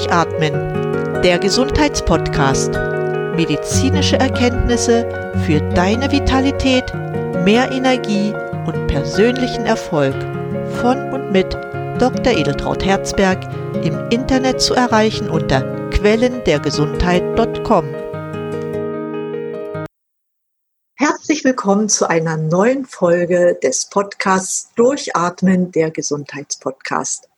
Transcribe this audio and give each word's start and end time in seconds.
Durchatmen, 0.00 1.20
der 1.22 1.38
Gesundheitspodcast. 1.38 2.72
Medizinische 3.36 4.16
Erkenntnisse 4.16 5.06
für 5.44 5.60
deine 5.74 6.10
Vitalität, 6.10 6.84
mehr 7.44 7.70
Energie 7.70 8.32
und 8.66 8.86
persönlichen 8.86 9.66
Erfolg 9.66 10.14
von 10.80 11.12
und 11.12 11.32
mit 11.32 11.52
Dr. 11.98 12.32
Edeltraut 12.32 12.82
Herzberg 12.82 13.46
im 13.84 14.08
Internet 14.08 14.62
zu 14.62 14.72
erreichen 14.72 15.28
unter 15.28 15.60
quellendergesundheit.com. 15.90 17.84
Herzlich 20.94 21.44
willkommen 21.44 21.90
zu 21.90 22.08
einer 22.08 22.38
neuen 22.38 22.86
Folge 22.86 23.58
des 23.62 23.84
Podcasts 23.90 24.70
Durchatmen 24.76 25.72
der 25.72 25.90
Gesundheitspodcast. 25.90 27.29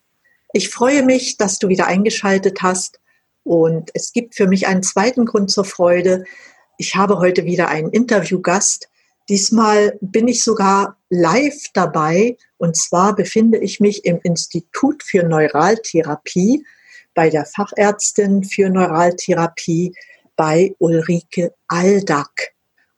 Ich 0.55 0.69
freue 0.69 1.03
mich, 1.03 1.39
dass 1.39 1.59
du 1.59 1.69
wieder 1.69 1.87
eingeschaltet 1.87 2.61
hast 2.61 3.01
und 3.43 3.91
es 3.95 4.13
gibt 4.13 4.35
für 4.35 4.47
mich 4.47 4.67
einen 4.67 4.83
zweiten 4.83 5.25
Grund 5.25 5.51
zur 5.51 5.65
Freude. 5.65 6.25
Ich 6.77 6.95
habe 6.95 7.19
heute 7.19 7.47
wieder 7.47 7.69
einen 7.69 7.91
Interviewgast. 7.91 8.91
Diesmal 9.31 9.97
bin 10.03 10.29
ich 10.29 10.45
sogar 10.45 10.99
live 11.09 11.69
dabei 11.73 12.37
und 12.59 12.77
zwar 12.77 13.15
befinde 13.15 13.59
ich 13.59 13.81
mich 13.81 14.05
im 14.05 14.21
Institut 14.23 15.03
für 15.03 15.23
Neuraltherapie 15.23 16.67
bei 17.15 17.31
der 17.31 17.47
Fachärztin 17.47 18.45
für 18.45 18.69
Neuraltherapie 18.69 19.95
bei 20.37 20.75
Ulrike 20.79 21.55
Aldack. 21.69 22.53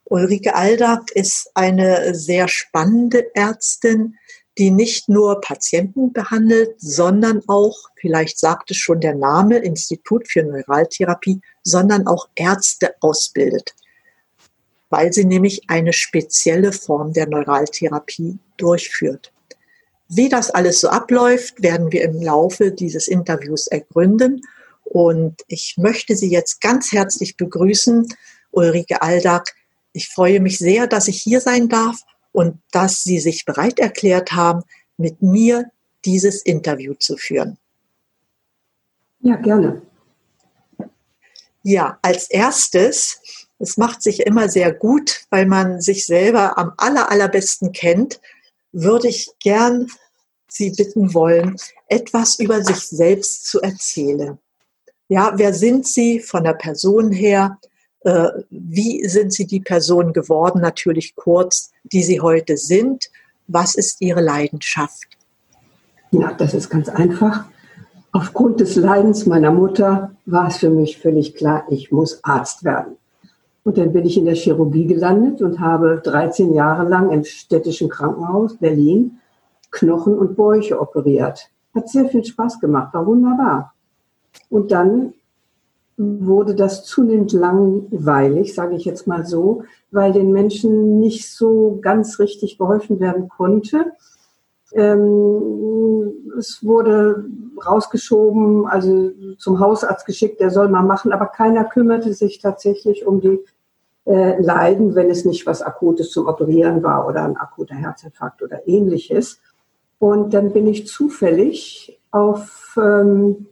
Ulrike 0.05 0.57
Aldack 0.57 1.13
ist 1.13 1.51
eine 1.55 2.15
sehr 2.17 2.49
spannende 2.49 3.35
Ärztin, 3.35 4.17
die 4.59 4.71
nicht 4.71 5.09
nur 5.09 5.41
Patienten 5.41 6.13
behandelt, 6.13 6.75
sondern 6.79 7.43
auch, 7.49 7.77
vielleicht 7.97 8.39
sagt 8.39 8.71
es 8.71 8.77
schon 8.77 9.01
der 9.01 9.15
Name, 9.15 9.59
Institut 9.59 10.29
für 10.29 10.43
Neuraltherapie, 10.43 11.41
sondern 11.63 12.07
auch 12.07 12.29
Ärzte 12.37 12.95
ausbildet, 13.01 13.75
weil 14.91 15.13
sie 15.13 15.25
nämlich 15.25 15.63
eine 15.69 15.93
spezielle 15.93 16.73
Form 16.73 17.13
der 17.13 17.29
Neuraltherapie 17.29 18.39
durchführt. 18.57 19.33
Wie 20.09 20.29
das 20.29 20.51
alles 20.51 20.81
so 20.81 20.89
abläuft, 20.89 21.63
werden 21.63 21.91
wir 21.91 22.03
im 22.03 22.23
Laufe 22.23 22.71
dieses 22.71 23.09
Interviews 23.09 23.67
ergründen. 23.67 24.43
Und 24.85 25.43
ich 25.49 25.77
möchte 25.79 26.15
Sie 26.15 26.31
jetzt 26.31 26.61
ganz 26.61 26.93
herzlich 26.93 27.37
begrüßen, 27.37 28.07
Ulrike 28.53 29.03
Aldag. 29.03 29.53
Ich 29.93 30.11
freue 30.11 30.41
mich 30.41 30.59
sehr, 30.59 30.87
dass 30.87 31.09
ich 31.09 31.21
hier 31.21 31.41
sein 31.41 31.69
darf 31.69 31.97
und 32.35 32.59
dass 32.73 33.05
Sie 33.05 33.21
sich 33.21 33.45
bereit 33.45 33.79
erklärt 33.79 34.33
haben, 34.33 34.65
mit 34.97 35.23
mir 35.23 35.71
dieses 36.05 36.43
Interview 36.43 36.95
zu 36.95 37.17
führen. 37.17 37.59
Ja, 39.21 39.37
gerne. 39.37 39.83
Ja, 41.63 41.99
als 42.03 42.29
erstes, 42.29 43.47
es 43.59 43.77
macht 43.77 44.03
sich 44.03 44.27
immer 44.27 44.49
sehr 44.49 44.73
gut, 44.73 45.27
weil 45.31 45.47
man 45.47 45.81
sich 45.81 46.07
selber 46.07 46.59
am 46.59 46.73
aller, 46.77 47.11
allerbesten 47.11 47.73
kennt, 47.73 48.21
würde 48.73 49.09
ich 49.09 49.31
gern 49.39 49.89
Sie 50.49 50.71
bitten 50.71 51.15
wollen, 51.15 51.57
etwas 51.89 52.39
über 52.39 52.63
sich 52.63 52.79
selbst 52.79 53.47
zu 53.47 53.61
erzählen. 53.61 54.39
Ja, 55.09 55.33
wer 55.37 55.55
sind 55.55 55.87
Sie 55.87 56.19
von 56.21 56.43
der 56.43 56.55
Person 56.55 57.13
her? 57.13 57.59
Äh, 58.05 58.29
wie 58.51 59.07
sind 59.09 59.33
Sie 59.33 59.47
die 59.47 59.61
Person 59.61 60.13
geworden? 60.13 60.61
Natürlich 60.61 61.17
kurz, 61.17 61.73
die 61.85 62.03
Sie 62.03 62.21
heute 62.21 62.57
sind. 62.57 63.11
Was 63.47 63.75
ist 63.75 64.01
Ihre 64.01 64.21
Leidenschaft? 64.21 65.17
Ja, 66.11 66.33
das 66.33 66.55
ist 66.55 66.71
ganz 66.71 66.89
einfach. 66.89 67.47
Aufgrund 68.13 68.61
des 68.61 68.77
Leidens 68.77 69.27
meiner 69.27 69.51
Mutter 69.51 70.13
war 70.27 70.49
es 70.49 70.59
für 70.59 70.71
mich 70.71 70.99
völlig 70.99 71.35
klar, 71.35 71.65
ich 71.69 71.91
muss 71.91 72.23
Arzt 72.23 72.63
werden. 72.63 72.97
Und 73.65 73.79
dann 73.79 73.93
bin 73.93 74.05
ich 74.05 74.17
in 74.17 74.27
der 74.27 74.35
Chirurgie 74.35 74.87
gelandet 74.87 75.43
und 75.43 75.59
habe 75.59 76.01
13 76.05 76.55
Jahre 76.55 76.89
lang 76.89 77.11
im 77.11 77.25
städtischen 77.25 77.89
Krankenhaus 77.89 78.57
Berlin 78.59 79.19
Knochen 79.71 80.17
und 80.17 80.37
Bäuche 80.37 80.81
operiert. 80.81 81.51
Hat 81.75 81.89
sehr 81.89 82.09
viel 82.09 82.25
Spaß 82.25 82.61
gemacht, 82.61 82.95
war 82.95 83.07
wunderbar. 83.07 83.75
Und 84.49 84.71
dann 84.71 85.15
wurde 85.97 86.55
das 86.55 86.85
zunehmend 86.85 87.33
langweilig, 87.33 88.55
sage 88.55 88.75
ich 88.75 88.85
jetzt 88.85 89.07
mal 89.07 89.25
so, 89.25 89.63
weil 89.91 90.13
den 90.13 90.33
Menschen 90.33 90.99
nicht 90.99 91.31
so 91.31 91.79
ganz 91.81 92.19
richtig 92.19 92.59
geholfen 92.59 93.01
werden 93.01 93.29
konnte. 93.29 93.93
Ähm, 94.73 96.13
es 96.39 96.65
wurde 96.65 97.25
rausgeschoben, 97.65 98.67
also 98.67 99.13
zum 99.39 99.61
Hausarzt 99.61 100.05
geschickt, 100.05 100.41
der 100.41 100.51
soll 100.51 100.69
mal 100.69 100.83
machen, 100.83 101.13
aber 101.13 101.27
keiner 101.27 101.65
kümmerte 101.65 102.13
sich 102.13 102.41
tatsächlich 102.41 103.07
um 103.07 103.21
die 103.21 103.41
äh, 104.07 104.41
Leiden, 104.41 104.95
wenn 104.95 105.11
es 105.11 105.25
nicht 105.25 105.47
was 105.47 105.63
Akutes 105.63 106.11
zum 106.11 106.27
Operieren 106.27 106.83
war 106.83 107.07
oder 107.07 107.25
ein 107.25 107.37
akuter 107.37 107.77
Herzinfarkt 107.77 108.43
oder 108.43 108.67
ähnliches. 108.67 109.41
Und 109.99 110.35
dann 110.35 110.53
bin 110.53 110.67
ich 110.67 110.87
zufällig 110.89 112.01
auf 112.11 112.77
ähm, 112.77 113.47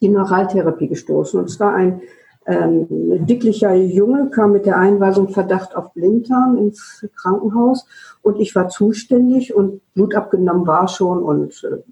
die 0.00 0.08
Neuraltherapie 0.08 0.88
gestoßen. 0.88 1.40
Und 1.40 1.48
zwar 1.48 1.74
ein 1.74 2.02
ähm, 2.46 2.86
dicklicher 3.26 3.74
Junge 3.74 4.30
kam 4.30 4.52
mit 4.52 4.66
der 4.66 4.78
Einweisung 4.78 5.28
Verdacht 5.28 5.74
auf 5.74 5.92
Blinddarm 5.94 6.56
ins 6.56 7.06
Krankenhaus 7.16 7.86
und 8.22 8.38
ich 8.38 8.54
war 8.54 8.68
zuständig 8.68 9.52
und 9.54 9.80
Blut 9.94 10.14
abgenommen 10.14 10.66
war 10.66 10.86
schon 10.86 11.22
und 11.22 11.64
äh, 11.64 11.82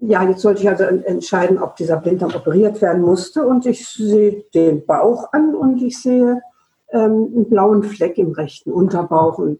ja, 0.00 0.22
jetzt 0.28 0.42
sollte 0.42 0.62
ich 0.62 0.68
also 0.68 0.84
entscheiden, 0.84 1.58
ob 1.58 1.74
dieser 1.76 1.96
Blinddarm 1.96 2.34
operiert 2.34 2.80
werden 2.82 3.02
musste 3.02 3.46
und 3.46 3.66
ich 3.66 3.88
sehe 3.88 4.44
den 4.54 4.84
Bauch 4.84 5.32
an 5.32 5.54
und 5.54 5.82
ich 5.82 6.00
sehe 6.00 6.42
ähm, 6.90 7.32
einen 7.34 7.48
blauen 7.48 7.82
Fleck 7.82 8.18
im 8.18 8.32
rechten 8.32 8.70
Unterbauch 8.70 9.38
und 9.38 9.58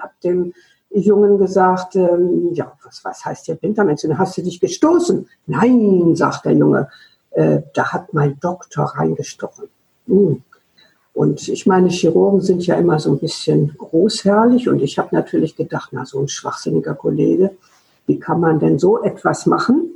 habe 0.00 0.12
dem 0.24 0.54
Jungen 0.94 1.38
gesagt, 1.38 1.96
ähm, 1.96 2.50
ja, 2.52 2.72
was, 2.84 3.04
was 3.04 3.24
heißt 3.24 3.46
hier 3.46 3.54
Blinddarmentzündung? 3.54 4.18
Hast 4.18 4.36
du 4.36 4.42
dich 4.42 4.60
gestoßen? 4.60 5.28
Nein, 5.46 6.14
sagt 6.14 6.44
der 6.44 6.52
Junge, 6.52 6.88
äh, 7.30 7.62
da 7.74 7.92
hat 7.92 8.12
mein 8.12 8.38
Doktor 8.40 8.84
reingestochen. 8.84 9.68
Hm. 10.06 10.42
Und 11.14 11.48
ich 11.48 11.66
meine, 11.66 11.88
Chirurgen 11.88 12.40
sind 12.40 12.66
ja 12.66 12.76
immer 12.76 12.98
so 12.98 13.10
ein 13.10 13.18
bisschen 13.18 13.74
großherrlich 13.76 14.68
und 14.68 14.80
ich 14.80 14.98
habe 14.98 15.14
natürlich 15.14 15.56
gedacht, 15.56 15.90
na, 15.92 16.06
so 16.06 16.20
ein 16.20 16.28
schwachsinniger 16.28 16.94
Kollege, 16.94 17.50
wie 18.06 18.18
kann 18.18 18.40
man 18.40 18.58
denn 18.58 18.78
so 18.78 19.02
etwas 19.02 19.46
machen? 19.46 19.91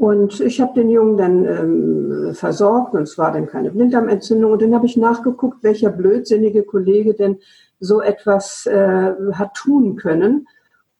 Und 0.00 0.40
ich 0.40 0.62
habe 0.62 0.72
den 0.72 0.88
Jungen 0.88 1.18
dann 1.18 1.44
ähm, 1.44 2.34
versorgt 2.34 2.94
und 2.94 3.02
es 3.02 3.18
war 3.18 3.32
dann 3.32 3.46
keine 3.46 3.70
Blinddarmentzündung. 3.70 4.52
Und 4.52 4.62
dann 4.62 4.74
habe 4.74 4.86
ich 4.86 4.96
nachgeguckt, 4.96 5.62
welcher 5.62 5.90
blödsinnige 5.90 6.62
Kollege 6.62 7.12
denn 7.12 7.36
so 7.80 8.00
etwas 8.00 8.64
äh, 8.64 9.12
hat 9.34 9.52
tun 9.52 9.96
können. 9.96 10.48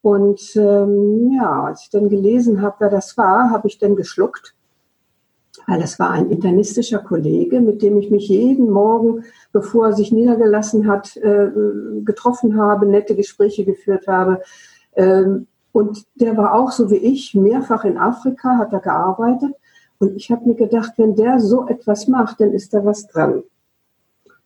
Und 0.02 0.54
ähm, 0.54 1.30
ja, 1.34 1.64
als 1.64 1.84
ich 1.84 1.88
dann 1.88 2.10
gelesen 2.10 2.60
habe, 2.60 2.76
wer 2.80 2.90
das 2.90 3.16
war, 3.16 3.48
habe 3.48 3.68
ich 3.68 3.78
dann 3.78 3.96
geschluckt, 3.96 4.54
weil 5.66 5.80
das 5.80 5.98
war 5.98 6.10
ein 6.10 6.28
internistischer 6.28 6.98
Kollege, 6.98 7.62
mit 7.62 7.80
dem 7.80 7.96
ich 7.96 8.10
mich 8.10 8.28
jeden 8.28 8.68
Morgen, 8.68 9.24
bevor 9.50 9.86
er 9.86 9.92
sich 9.94 10.12
niedergelassen 10.12 10.86
hat, 10.86 11.16
äh, 11.16 11.48
getroffen 12.04 12.60
habe, 12.60 12.84
nette 12.84 13.16
Gespräche 13.16 13.64
geführt 13.64 14.06
habe. 14.06 14.42
Ähm, 14.94 15.46
und 15.72 16.04
der 16.14 16.36
war 16.36 16.54
auch 16.54 16.72
so 16.72 16.90
wie 16.90 16.96
ich 16.96 17.34
mehrfach 17.34 17.84
in 17.84 17.96
Afrika, 17.98 18.58
hat 18.58 18.72
er 18.72 18.80
gearbeitet. 18.80 19.54
Und 19.98 20.16
ich 20.16 20.30
habe 20.30 20.48
mir 20.48 20.54
gedacht, 20.54 20.94
wenn 20.96 21.14
der 21.14 21.40
so 21.40 21.68
etwas 21.68 22.08
macht, 22.08 22.40
dann 22.40 22.52
ist 22.52 22.74
da 22.74 22.84
was 22.84 23.06
dran. 23.06 23.42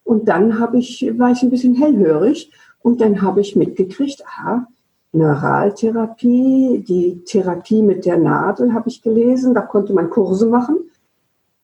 Und 0.03 0.29
dann 0.29 0.53
ich, 0.75 1.13
war 1.17 1.31
ich 1.31 1.43
ein 1.43 1.51
bisschen 1.51 1.75
hellhörig 1.75 2.53
und 2.83 3.01
dann 3.01 3.23
habe 3.23 3.41
ich 3.41 3.57
mitgekriegt, 3.57 4.23
aha, 4.27 4.67
Neuraltherapie, 5.13 6.85
die 6.87 7.23
Therapie 7.25 7.83
mit 7.83 8.05
der 8.05 8.19
Nadel 8.19 8.75
habe 8.75 8.89
ich 8.89 9.01
gelesen, 9.01 9.55
da 9.55 9.63
konnte 9.63 9.93
man 9.95 10.11
Kurse 10.11 10.49
machen. 10.49 10.91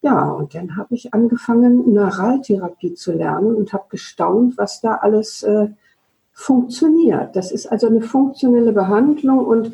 Ja, 0.03 0.31
und 0.31 0.55
dann 0.55 0.77
habe 0.77 0.95
ich 0.95 1.13
angefangen, 1.13 1.93
Neuraltherapie 1.93 2.95
zu 2.95 3.13
lernen 3.13 3.55
und 3.55 3.73
habe 3.73 3.85
gestaunt, 3.91 4.57
was 4.57 4.81
da 4.81 4.95
alles 4.95 5.43
äh, 5.43 5.69
funktioniert. 6.33 7.37
Das 7.37 7.53
ist 7.53 7.67
also 7.67 7.87
eine 7.87 8.01
funktionelle 8.01 8.73
Behandlung 8.73 9.45
und 9.45 9.73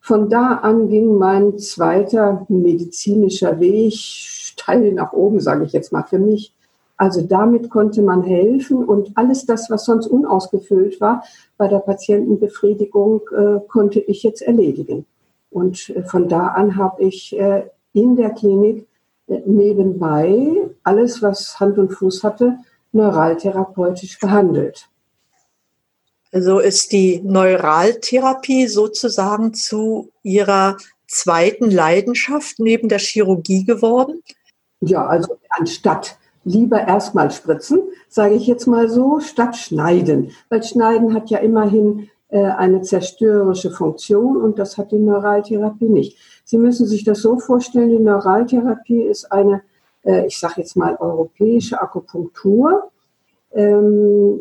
von 0.00 0.28
da 0.28 0.56
an 0.56 0.88
ging 0.88 1.16
mein 1.16 1.58
zweiter 1.58 2.44
medizinischer 2.48 3.60
Weg 3.60 3.94
steil 3.94 4.92
nach 4.92 5.12
oben, 5.12 5.40
sage 5.40 5.64
ich 5.64 5.72
jetzt 5.72 5.92
mal 5.92 6.02
für 6.02 6.18
mich. 6.18 6.52
Also 6.96 7.22
damit 7.22 7.70
konnte 7.70 8.02
man 8.02 8.22
helfen 8.22 8.84
und 8.84 9.12
alles 9.16 9.46
das, 9.46 9.70
was 9.70 9.84
sonst 9.84 10.06
unausgefüllt 10.06 11.00
war, 11.00 11.24
bei 11.56 11.68
der 11.68 11.78
Patientenbefriedigung 11.78 13.22
äh, 13.36 13.60
konnte 13.68 14.00
ich 14.00 14.22
jetzt 14.22 14.42
erledigen. 14.42 15.06
Und 15.50 15.90
äh, 15.90 16.02
von 16.02 16.28
da 16.28 16.48
an 16.48 16.76
habe 16.76 17.02
ich 17.02 17.38
äh, 17.38 17.64
in 17.92 18.16
der 18.16 18.30
Klinik 18.30 18.86
äh, 19.28 19.40
nebenbei 19.46 20.68
alles, 20.82 21.22
was 21.22 21.58
Hand 21.60 21.78
und 21.78 21.92
Fuß 21.92 22.22
hatte, 22.22 22.58
neuraltherapeutisch 22.92 24.18
behandelt. 24.18 24.88
Also 26.32 26.60
ist 26.60 26.92
die 26.92 27.20
Neuraltherapie 27.22 28.66
sozusagen 28.66 29.52
zu 29.52 30.10
Ihrer 30.22 30.78
zweiten 31.06 31.70
Leidenschaft 31.70 32.58
neben 32.58 32.88
der 32.88 32.98
Chirurgie 32.98 33.64
geworden? 33.64 34.22
Ja, 34.80 35.06
also 35.06 35.36
anstatt 35.50 36.16
lieber 36.44 36.80
erstmal 36.88 37.30
spritzen, 37.30 37.82
sage 38.08 38.34
ich 38.34 38.46
jetzt 38.46 38.66
mal 38.66 38.88
so, 38.88 39.20
statt 39.20 39.56
schneiden. 39.56 40.32
Weil 40.48 40.62
Schneiden 40.62 41.14
hat 41.14 41.30
ja 41.30 41.38
immerhin 41.38 42.08
äh, 42.28 42.42
eine 42.42 42.80
zerstörerische 42.80 43.70
Funktion 43.70 44.38
und 44.38 44.58
das 44.58 44.78
hat 44.78 44.90
die 44.90 44.98
Neuraltherapie 44.98 45.88
nicht. 45.88 46.18
Sie 46.44 46.58
müssen 46.58 46.86
sich 46.86 47.04
das 47.04 47.20
so 47.20 47.38
vorstellen, 47.38 47.90
die 47.90 48.02
Neuraltherapie 48.02 49.02
ist 49.02 49.30
eine, 49.30 49.62
äh, 50.02 50.26
ich 50.26 50.38
sage 50.38 50.62
jetzt 50.62 50.76
mal, 50.76 50.96
europäische 50.96 51.80
Akupunktur. 51.80 52.90
Ähm, 53.54 54.38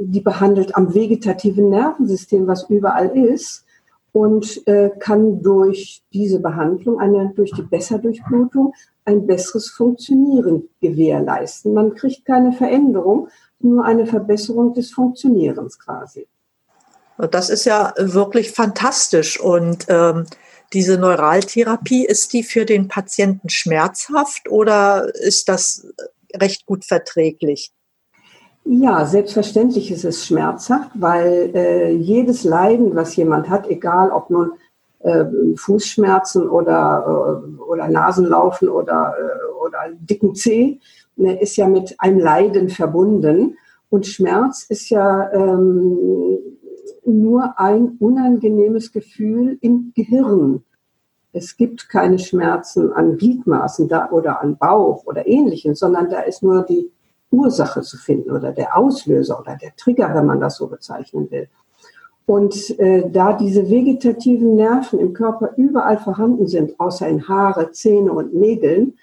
die 0.00 0.20
behandelt 0.20 0.76
am 0.76 0.94
vegetativen 0.94 1.70
Nervensystem, 1.70 2.46
was 2.46 2.68
überall 2.68 3.16
ist 3.16 3.64
und 4.12 4.66
äh, 4.66 4.90
kann 4.98 5.42
durch 5.42 6.02
diese 6.12 6.40
Behandlung, 6.40 7.00
eine, 7.00 7.32
durch 7.34 7.52
die 7.52 7.62
Besserdurchblutung, 7.62 8.74
ein 9.04 9.26
besseres 9.26 9.70
Funktionieren 9.70 10.68
gewährleisten. 10.80 11.74
Man 11.74 11.94
kriegt 11.94 12.24
keine 12.24 12.52
Veränderung, 12.52 13.28
nur 13.58 13.84
eine 13.84 14.06
Verbesserung 14.06 14.74
des 14.74 14.92
Funktionierens 14.92 15.78
quasi. 15.78 16.26
Das 17.30 17.50
ist 17.50 17.64
ja 17.64 17.92
wirklich 17.96 18.52
fantastisch. 18.52 19.40
Und 19.40 19.86
ähm, 19.88 20.26
diese 20.72 20.98
Neuraltherapie, 20.98 22.04
ist 22.04 22.32
die 22.32 22.42
für 22.42 22.64
den 22.64 22.88
Patienten 22.88 23.48
schmerzhaft 23.48 24.48
oder 24.48 25.12
ist 25.14 25.48
das 25.48 25.86
recht 26.34 26.66
gut 26.66 26.84
verträglich? 26.84 27.72
Ja, 28.66 29.04
selbstverständlich 29.04 29.90
ist 29.90 30.04
es 30.04 30.26
schmerzhaft, 30.26 30.90
weil 30.94 31.50
äh, 31.54 31.92
jedes 31.92 32.44
Leiden, 32.44 32.94
was 32.94 33.14
jemand 33.14 33.50
hat, 33.50 33.68
egal 33.68 34.10
ob 34.10 34.30
nun 34.30 34.52
äh, 35.00 35.26
Fußschmerzen 35.56 36.48
oder, 36.48 37.42
äh, 37.44 37.60
oder 37.60 37.88
Nasenlaufen 37.88 38.70
oder, 38.70 39.14
äh, 39.18 39.62
oder 39.62 39.78
dicken 40.00 40.34
Zeh, 40.34 40.80
ne, 41.16 41.38
ist 41.40 41.56
ja 41.56 41.68
mit 41.68 41.94
einem 41.98 42.18
Leiden 42.18 42.70
verbunden. 42.70 43.58
Und 43.90 44.06
Schmerz 44.06 44.64
ist 44.66 44.88
ja 44.88 45.30
ähm, 45.32 46.38
nur 47.04 47.60
ein 47.60 47.96
unangenehmes 48.00 48.92
Gefühl 48.92 49.58
im 49.60 49.92
Gehirn. 49.94 50.64
Es 51.34 51.58
gibt 51.58 51.90
keine 51.90 52.18
Schmerzen 52.18 52.92
an 52.92 53.18
Gliedmaßen 53.18 53.88
da, 53.88 54.10
oder 54.10 54.40
an 54.40 54.56
Bauch 54.56 55.04
oder 55.04 55.26
ähnlichem, 55.26 55.74
sondern 55.74 56.08
da 56.08 56.20
ist 56.20 56.42
nur 56.42 56.62
die 56.62 56.90
Ursache 57.34 57.82
zu 57.82 57.96
finden 57.96 58.30
oder 58.30 58.52
der 58.52 58.76
Auslöser 58.76 59.38
oder 59.40 59.56
der 59.56 59.74
Trigger, 59.76 60.14
wenn 60.14 60.26
man 60.26 60.40
das 60.40 60.56
so 60.56 60.66
bezeichnen 60.66 61.30
will. 61.30 61.48
Und 62.26 62.78
äh, 62.78 63.10
da 63.10 63.34
diese 63.34 63.68
vegetativen 63.68 64.54
Nerven 64.54 64.98
im 64.98 65.12
Körper 65.12 65.52
überall 65.56 65.98
vorhanden 65.98 66.46
sind, 66.46 66.78
außer 66.80 67.06
in 67.06 67.28
Haare, 67.28 67.70
Zähne 67.72 68.12
und 68.12 68.34
Nägeln 68.34 68.94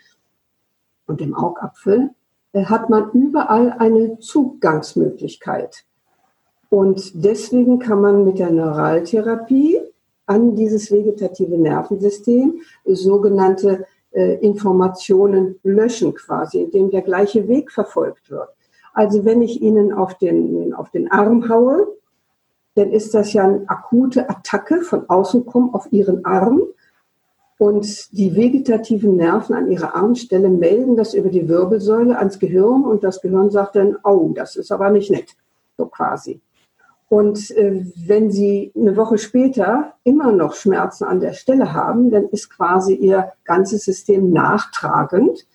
und 1.06 1.22
im 1.22 1.36
Augapfel, 1.36 2.10
äh, 2.54 2.66
hat 2.66 2.90
man 2.90 3.12
überall 3.12 3.76
eine 3.78 4.18
Zugangsmöglichkeit. 4.20 5.86
Und 6.70 7.12
deswegen 7.14 7.80
kann 7.80 8.02
man 8.02 8.24
mit 8.24 8.40
der 8.40 8.50
Neuraltherapie 8.50 9.80
an 10.26 10.56
dieses 10.56 10.92
vegetative 10.92 11.58
Nervensystem 11.58 12.62
sogenannte 12.86 13.86
äh, 14.12 14.36
Informationen 14.36 15.60
löschen 15.64 16.14
quasi, 16.14 16.62
indem 16.62 16.92
der 16.92 17.02
gleiche 17.02 17.48
Weg 17.48 17.72
verfolgt 17.72 18.30
wird. 18.30 18.50
Also 18.94 19.24
wenn 19.26 19.42
ich 19.42 19.62
Ihnen 19.62 19.94
auf 19.94 20.18
den, 20.18 20.74
auf 20.74 20.90
den 20.90 21.12
Arm 21.12 21.48
haue, 21.50 21.88
dann 22.76 22.92
ist 22.92 23.14
das 23.14 23.34
ja 23.34 23.44
eine 23.44 23.64
akute 23.68 24.30
Attacke 24.30 24.82
von 24.82 25.10
außen 25.10 25.46
kommen 25.46 25.74
auf 25.74 25.92
ihren 25.92 26.26
Arm. 26.26 26.62
Und 27.58 28.12
die 28.18 28.36
vegetativen 28.36 29.18
Nerven 29.18 29.54
an 29.54 29.70
ihrer 29.70 29.96
Armstelle 29.96 30.50
melden 30.50 30.96
das 30.96 31.14
über 31.14 31.30
die 31.30 31.48
Wirbelsäule 31.48 32.18
ans 32.18 32.40
Gehirn 32.40 32.84
und 32.84 33.04
das 33.04 33.22
Gehirn 33.22 33.52
sagt 33.52 33.76
dann, 33.76 33.98
oh, 34.04 34.32
das 34.34 34.56
ist 34.56 34.72
aber 34.72 34.90
nicht 34.90 35.12
nett, 35.12 35.36
so 35.78 35.86
quasi. 35.86 36.42
Und 37.12 37.52
äh, 37.58 37.86
wenn 38.08 38.32
Sie 38.32 38.72
eine 38.74 38.96
Woche 38.96 39.18
später 39.18 39.96
immer 40.06 40.32
noch 40.32 40.54
Schmerzen 40.54 41.04
an 41.04 41.20
der 41.20 41.34
Stelle 41.34 41.74
haben, 41.74 42.10
dann 42.10 42.30
ist 42.30 42.50
quasi 42.50 42.94
Ihr 42.94 43.34
ganzes 43.44 43.84
System 43.84 44.32
nachtragend. 44.32 45.46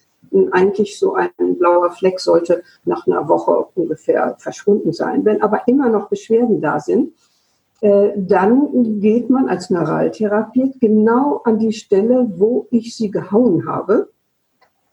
Eigentlich 0.50 0.99
so 0.99 1.14
ein 1.14 1.31
blauer 1.58 1.93
Fleck 1.93 2.20
sollte 2.20 2.62
nach 2.85 3.06
einer 3.06 3.26
Woche 3.31 3.69
ungefähr 3.75 4.37
verschwunden 4.38 4.93
sein. 4.93 5.25
Wenn 5.25 5.41
aber 5.41 5.67
immer 5.67 5.88
noch 5.88 6.11
Beschwerden 6.11 6.61
da 6.61 6.79
sind, 6.79 7.14
äh, 7.81 8.11
dann 8.14 9.00
geht 9.00 9.31
man 9.31 9.49
als 9.49 9.70
Neuraltherapeut 9.70 10.79
genau 10.79 11.41
an 11.44 11.58
die 11.58 11.73
Stelle, 11.73 12.31
wo 12.37 12.67
ich 12.70 12.94
sie 12.94 13.11
gehauen 13.11 13.67
habe 13.67 14.11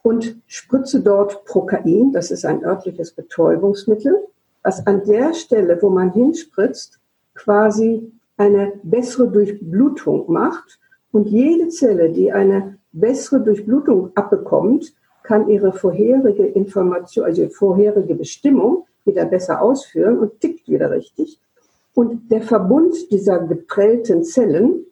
und 0.02 0.38
spritze 0.48 1.02
dort 1.02 1.44
Prokain, 1.44 2.14
das 2.14 2.32
ist 2.32 2.46
ein 2.46 2.64
örtliches 2.64 3.12
Betäubungsmittel, 3.12 4.16
was 4.64 4.86
an 4.88 5.04
der 5.06 5.34
Stelle, 5.34 5.78
wo 5.82 5.90
man 5.90 6.12
hinspritzt, 6.12 7.00
quasi 7.36 8.12
eine 8.38 8.74
bessere 8.84 9.28
Durchblutung 9.30 10.32
macht 10.32 10.80
und 11.12 11.28
jede 11.28 11.70
Zelle, 11.70 12.12
die 12.12 12.32
eine 12.32 12.78
bessere 12.92 13.42
Durchblutung 13.42 14.12
abbekommt, 14.16 14.94
kann 15.24 15.50
ihre 15.50 15.72
vorherige 15.72 16.46
Information, 16.46 17.26
also 17.26 17.48
vorherige 17.50 18.16
Bestimmung 18.16 18.86
wieder 19.06 19.26
besser 19.26 19.62
ausführen 19.62 20.20
und 20.20 20.40
tickt 20.40 20.68
wieder 20.68 20.92
richtig. 20.92 21.40
Und 21.94 22.32
der 22.32 22.42
Verbund 22.42 23.12
dieser 23.12 23.40
geprellten 23.40 24.24
Zellen 24.24 24.86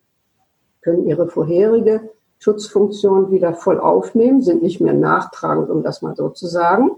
können 0.82 1.08
ihre 1.08 1.28
vorherige 1.28 2.10
Schutzfunktion 2.40 3.32
wieder 3.32 3.54
voll 3.54 3.80
aufnehmen, 3.80 4.42
sind 4.42 4.64
nicht 4.64 4.82
mehr 4.82 4.94
nachtragend, 4.94 5.70
um 5.70 5.84
das 5.84 6.02
mal 6.02 6.16
so 6.16 6.30
zu 6.30 6.48
sagen. 6.48 6.92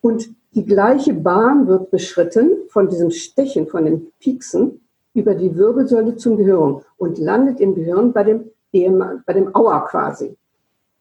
Und 0.00 0.30
die 0.54 0.64
gleiche 0.64 1.14
Bahn 1.14 1.66
wird 1.66 1.90
beschritten 1.90 2.50
von 2.68 2.88
diesem 2.88 3.10
Stechen, 3.10 3.66
von 3.66 3.84
den 3.84 4.12
Pieksen 4.20 4.80
über 5.12 5.34
die 5.34 5.56
Wirbelsäule 5.56 6.16
zum 6.16 6.36
Gehirn 6.36 6.82
und 6.96 7.18
landet 7.18 7.60
im 7.60 7.74
Gehirn 7.74 8.12
bei 8.12 8.24
dem, 8.24 8.50
bei 8.72 9.32
dem 9.32 9.54
Auer 9.54 9.84
quasi. 9.86 10.36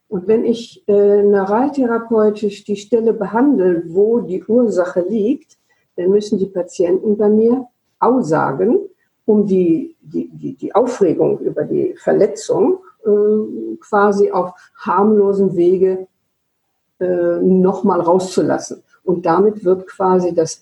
Und 0.08 0.28
wenn 0.28 0.46
ich 0.46 0.84
äh, 0.88 1.24
neuraltherapeutisch 1.24 2.64
die 2.66 2.76
Stelle 2.76 3.14
behandle, 3.14 3.84
wo 3.88 4.20
die 4.20 4.44
Ursache 4.44 5.02
liegt, 5.02 5.58
dann 5.96 6.10
müssen 6.10 6.38
die 6.38 6.48
Patienten 6.48 7.18
bei 7.18 7.30
mir 7.30 7.68
aussagen, 8.00 8.80
um 9.26 9.46
die, 9.46 9.96
die, 10.02 10.30
die, 10.30 10.56
die 10.56 10.76
Aufregung 10.76 11.40
über 11.40 11.64
die 11.64 11.96
Verletzung 11.98 12.80
äh, 13.06 13.76
quasi 13.80 14.32
auf 14.32 14.52
harmlosen 14.78 15.56
Wege 15.56 16.08
äh, 17.00 17.38
nochmal 17.42 18.02
rauszulassen. 18.02 18.84
Und 19.04 19.26
damit 19.26 19.64
wird 19.66 19.88
quasi 19.88 20.34
das 20.34 20.62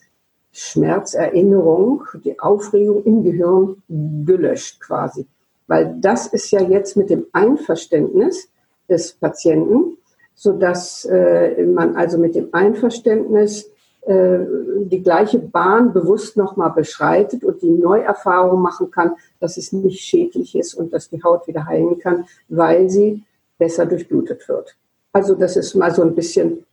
Schmerzerinnerung, 0.52 2.04
die 2.24 2.38
Aufregung 2.38 3.02
im 3.04 3.22
Gehirn 3.22 3.82
gelöscht 3.88 4.80
quasi. 4.80 5.26
Weil 5.66 5.96
das 6.00 6.26
ist 6.26 6.50
ja 6.50 6.60
jetzt 6.60 6.96
mit 6.96 7.08
dem 7.08 7.26
Einverständnis 7.32 8.48
des 8.88 9.14
Patienten, 9.14 9.96
sodass 10.34 11.04
äh, 11.06 11.64
man 11.64 11.96
also 11.96 12.18
mit 12.18 12.34
dem 12.34 12.48
Einverständnis 12.52 13.70
äh, 14.02 14.40
die 14.84 15.02
gleiche 15.02 15.38
Bahn 15.38 15.92
bewusst 15.92 16.36
nochmal 16.36 16.72
beschreitet 16.72 17.44
und 17.44 17.62
die 17.62 17.70
Neuerfahrung 17.70 18.60
machen 18.60 18.90
kann, 18.90 19.12
dass 19.40 19.56
es 19.56 19.72
nicht 19.72 20.00
schädlich 20.00 20.54
ist 20.56 20.74
und 20.74 20.92
dass 20.92 21.08
die 21.08 21.22
Haut 21.22 21.46
wieder 21.46 21.66
heilen 21.66 21.98
kann, 21.98 22.26
weil 22.48 22.90
sie 22.90 23.22
besser 23.58 23.86
durchblutet 23.86 24.46
wird. 24.48 24.76
Also 25.12 25.34
das 25.34 25.56
ist 25.56 25.74
mal 25.74 25.94
so 25.94 26.02
ein 26.02 26.14
bisschen 26.14 26.64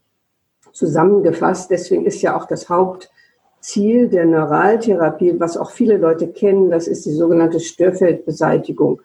zusammengefasst. 0.79 1.69
Deswegen 1.69 2.05
ist 2.05 2.21
ja 2.21 2.35
auch 2.35 2.45
das 2.45 2.69
Hauptziel 2.69 4.07
der 4.07 4.25
Neuraltherapie, 4.25 5.39
was 5.39 5.57
auch 5.57 5.71
viele 5.71 5.97
Leute 5.97 6.29
kennen, 6.29 6.71
das 6.71 6.87
ist 6.87 7.05
die 7.05 7.13
sogenannte 7.13 7.59
Störfeldbeseitigung, 7.59 9.01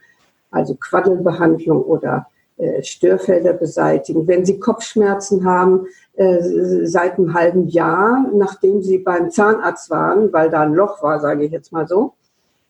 also 0.51 0.77
Quaddelbehandlung 0.77 1.83
oder 1.83 2.29
äh, 2.57 2.83
Störfelder 2.83 3.53
beseitigen. 3.53 4.29
Wenn 4.29 4.45
Sie 4.45 4.61
Kopfschmerzen 4.61 5.45
haben, 5.45 5.89
äh, 6.15 6.39
seit 6.85 7.19
einem 7.19 7.35
halben 7.35 7.67
Jahr, 7.67 8.31
nachdem 8.33 8.81
Sie 8.81 8.99
beim 8.99 9.31
Zahnarzt 9.31 9.91
waren, 9.91 10.33
weil 10.33 10.51
da 10.51 10.61
ein 10.61 10.75
Loch 10.75 11.03
war, 11.03 11.19
sage 11.19 11.45
ich 11.45 11.51
jetzt 11.51 11.73
mal 11.73 11.89
so, 11.89 12.15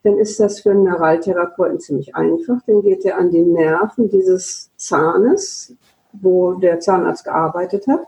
dann 0.03 0.17
ist 0.19 0.41
das 0.41 0.61
für 0.61 0.71
einen 0.71 0.85
Neuraltherapeuten 0.85 1.81
ziemlich 1.81 2.15
einfach. 2.15 2.57
Dann 2.67 2.83
geht 2.83 3.05
er 3.05 3.19
an 3.19 3.31
die 3.31 3.43
Nerven 3.43 4.09
dieses 4.09 4.71
Zahnes, 4.77 5.75
wo 6.13 6.55
der 6.55 6.81
Zahnarzt 6.81 7.25
gearbeitet 7.25 7.87
hat, 7.87 8.01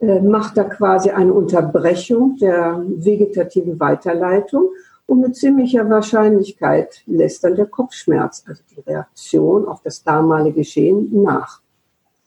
macht 0.00 0.56
da 0.56 0.64
quasi 0.64 1.10
eine 1.10 1.32
Unterbrechung 1.32 2.36
der 2.40 2.82
vegetativen 2.86 3.78
Weiterleitung 3.78 4.70
und 5.06 5.20
mit 5.20 5.36
ziemlicher 5.36 5.90
Wahrscheinlichkeit 5.90 7.02
lässt 7.06 7.44
dann 7.44 7.56
der 7.56 7.66
Kopfschmerz, 7.66 8.44
also 8.46 8.62
die 8.70 8.80
Reaktion 8.80 9.66
auf 9.66 9.82
das 9.82 10.02
damalige 10.02 10.60
Geschehen, 10.60 11.22
nach. 11.22 11.60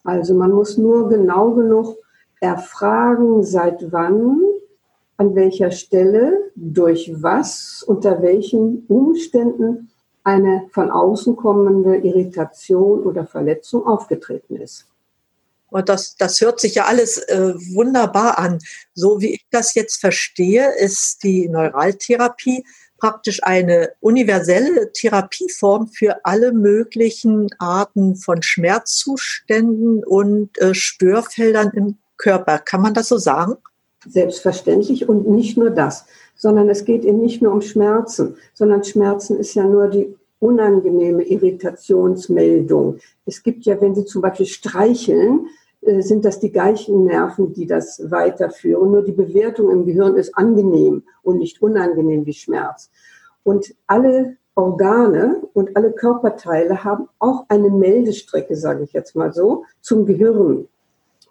Also 0.03 0.33
man 0.33 0.51
muss 0.51 0.77
nur 0.77 1.09
genau 1.09 1.51
genug 1.51 1.95
erfragen, 2.41 3.41
seit 3.43 3.91
wann, 3.91 4.37
an 5.15 5.33
welcher 5.33 5.71
Stelle, 5.71 6.51
durch 6.55 7.13
was, 7.21 7.83
unter 7.87 8.21
welchen 8.21 8.85
Umständen 8.89 9.89
eine 10.23 10.63
von 10.71 10.91
außen 10.91 11.37
kommende 11.37 11.95
Irritation 11.95 13.03
oder 13.03 13.25
Verletzung 13.25 13.87
aufgetreten 13.87 14.57
ist. 14.57 14.87
Und 15.73 15.89
das, 15.89 16.15
das 16.17 16.39
hört 16.39 16.59
sich 16.59 16.75
ja 16.75 16.85
alles 16.85 17.17
äh, 17.17 17.55
wunderbar 17.73 18.37
an. 18.37 18.59
So 18.93 19.21
wie 19.21 19.33
ich 19.33 19.47
das 19.49 19.73
jetzt 19.73 19.99
verstehe, 19.99 20.71
ist 20.77 21.23
die 21.23 21.49
Neuraltherapie 21.49 22.63
praktisch 22.99 23.43
eine 23.43 23.89
universelle 23.99 24.93
Therapieform 24.93 25.87
für 25.87 26.23
alle 26.25 26.53
möglichen 26.53 27.49
Arten 27.57 28.15
von 28.15 28.43
Schmerzzuständen 28.43 30.03
und 30.03 30.55
äh, 30.61 30.75
Störfeldern 30.75 31.71
im 31.73 31.97
Körper. 32.17 32.59
Kann 32.59 32.81
man 32.81 32.93
das 32.93 33.07
so 33.07 33.17
sagen? 33.17 33.55
Selbstverständlich 34.07 35.09
und 35.09 35.27
nicht 35.27 35.57
nur 35.57 35.71
das, 35.71 36.05
sondern 36.35 36.69
es 36.69 36.85
geht 36.85 37.03
eben 37.03 37.19
nicht 37.19 37.41
nur 37.41 37.51
um 37.51 37.61
Schmerzen, 37.61 38.35
sondern 38.53 38.83
Schmerzen 38.83 39.39
ist 39.39 39.55
ja 39.55 39.63
nur 39.63 39.87
die 39.87 40.15
unangenehme 40.37 41.23
Irritationsmeldung. 41.23 42.99
Es 43.25 43.41
gibt 43.41 43.65
ja, 43.65 43.81
wenn 43.81 43.95
Sie 43.95 44.05
zum 44.05 44.21
Beispiel 44.21 44.45
streicheln, 44.45 45.47
sind 45.99 46.25
das 46.25 46.39
die 46.39 46.51
gleichen 46.51 47.05
Nerven, 47.05 47.53
die 47.53 47.65
das 47.65 48.01
weiterführen. 48.09 48.91
Nur 48.91 49.03
die 49.03 49.11
Bewertung 49.11 49.71
im 49.71 49.85
Gehirn 49.85 50.15
ist 50.15 50.37
angenehm 50.37 51.03
und 51.23 51.39
nicht 51.39 51.61
unangenehm 51.61 52.25
wie 52.25 52.33
Schmerz. 52.33 52.89
Und 53.43 53.75
alle 53.87 54.37
Organe 54.55 55.41
und 55.53 55.75
alle 55.75 55.91
Körperteile 55.91 56.83
haben 56.83 57.09
auch 57.19 57.45
eine 57.47 57.69
Meldestrecke, 57.69 58.55
sage 58.55 58.83
ich 58.83 58.93
jetzt 58.93 59.15
mal 59.15 59.33
so, 59.33 59.65
zum 59.81 60.05
Gehirn. 60.05 60.67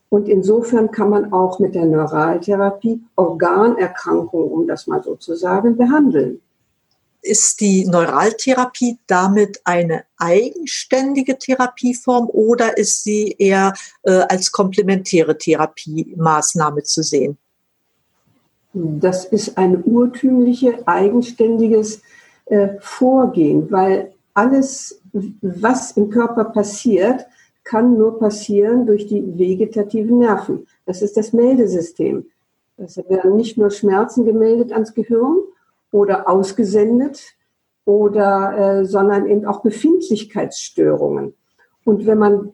Und 0.09 0.28
insofern 0.28 0.90
kann 0.90 1.09
man 1.09 1.32
auch 1.32 1.59
mit 1.59 1.75
der 1.75 1.87
Neuraltherapie 1.87 3.02
Organerkrankungen, 3.16 4.50
um 4.50 4.66
das 4.66 4.87
mal 4.87 5.02
so 5.02 5.14
zu 5.14 5.35
sagen, 5.35 5.76
behandeln. 5.76 6.40
Ist 7.23 7.61
die 7.61 7.87
Neuraltherapie 7.87 8.99
damit 9.07 9.61
eine 9.64 10.05
eigenständige 10.17 11.38
Therapieform 11.38 12.29
oder 12.33 12.76
ist 12.76 13.05
sie 13.05 13.37
eher 13.38 13.75
äh, 14.02 14.23
als 14.29 14.50
komplementäre 14.50 15.38
Therapiemaßnahme 15.38 16.83
zu 16.83 17.02
sehen? 17.02 17.38
Das 18.75 19.26
ist 19.26 19.57
ein 19.57 19.85
urtümliche, 19.85 20.87
eigenständiges 20.87 22.02
äh, 22.47 22.71
Vorgehen, 22.81 23.71
weil 23.71 24.12
alles, 24.35 25.00
was 25.12 25.93
im 25.93 26.11
Körper 26.11 26.45
passiert, 26.45 27.26
kann 27.64 27.97
nur 27.97 28.19
passieren 28.19 28.87
durch 28.87 29.07
die 29.07 29.23
vegetativen 29.38 30.19
Nerven. 30.19 30.67
Das 30.87 31.02
ist 31.02 31.17
das 31.17 31.33
Meldesystem. 31.33 32.26
Es 32.76 32.97
werden 32.97 33.37
nicht 33.37 33.59
nur 33.59 33.71
Schmerzen 33.71 34.25
gemeldet 34.25 34.73
ans 34.73 34.95
Gehirn, 34.95 35.38
oder 35.92 36.28
ausgesendet 36.28 37.22
oder 37.84 38.80
äh, 38.80 38.84
sondern 38.84 39.26
eben 39.26 39.46
auch 39.46 39.62
Befindlichkeitsstörungen. 39.62 41.34
Und 41.84 42.06
wenn 42.06 42.18
man 42.18 42.52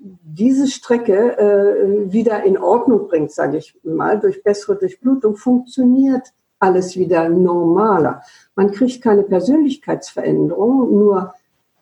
diese 0.00 0.68
Strecke 0.68 1.38
äh, 1.38 2.12
wieder 2.12 2.42
in 2.44 2.58
Ordnung 2.58 3.08
bringt, 3.08 3.32
sage 3.32 3.58
ich 3.58 3.78
mal, 3.82 4.18
durch 4.18 4.42
bessere 4.42 4.76
Durchblutung, 4.76 5.36
funktioniert 5.36 6.32
alles 6.60 6.96
wieder 6.96 7.28
normaler. 7.28 8.22
Man 8.54 8.72
kriegt 8.72 9.02
keine 9.02 9.22
Persönlichkeitsveränderung, 9.22 10.90
nur 10.98 11.34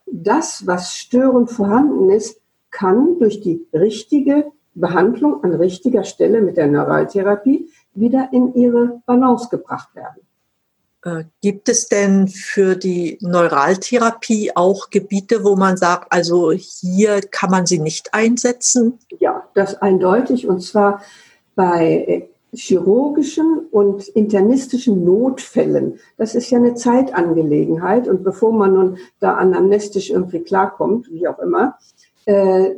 das, 0.07 0.67
was 0.67 0.95
störend 0.95 1.51
vorhanden 1.51 2.11
ist, 2.11 2.41
kann 2.71 3.19
durch 3.19 3.41
die 3.41 3.67
richtige 3.73 4.53
Behandlung 4.75 5.43
an 5.43 5.55
richtiger 5.55 6.05
Stelle 6.05 6.43
mit 6.43 6.57
der 6.57 6.67
Neuraltherapie 6.67 7.71
wieder 7.95 8.29
in 8.33 8.55
ihre 8.55 9.03
Balance 9.07 9.49
gebracht 9.49 9.95
werden. 9.95 10.26
Äh, 11.07 11.25
gibt 11.41 11.69
es 11.69 11.87
denn 11.87 12.27
für 12.27 12.75
die 12.75 13.17
Neuraltherapie 13.21 14.51
auch 14.57 14.91
Gebiete, 14.91 15.45
wo 15.45 15.55
man 15.55 15.77
sagt, 15.77 16.13
also 16.13 16.51
hier 16.51 17.21
kann 17.31 17.51
man 17.51 17.65
sie 17.65 17.79
nicht 17.79 18.13
einsetzen? 18.13 18.99
Ja, 19.21 19.45
das 19.55 19.81
eindeutig. 19.81 20.49
Und 20.49 20.63
zwar 20.63 21.01
bei 21.55 22.29
chirurgischen 22.53 23.67
und 23.71 24.09
internistischen 24.09 25.05
Notfällen. 25.05 26.01
Das 26.17 26.35
ist 26.35 26.51
ja 26.51 26.59
eine 26.59 26.75
Zeitangelegenheit. 26.75 28.09
Und 28.09 28.25
bevor 28.25 28.53
man 28.53 28.75
nun 28.75 28.99
da 29.21 29.35
anamnestisch 29.35 30.11
irgendwie 30.11 30.41
klarkommt, 30.41 31.09
wie 31.13 31.29
auch 31.29 31.39
immer, 31.39 31.79
äh, 32.25 32.71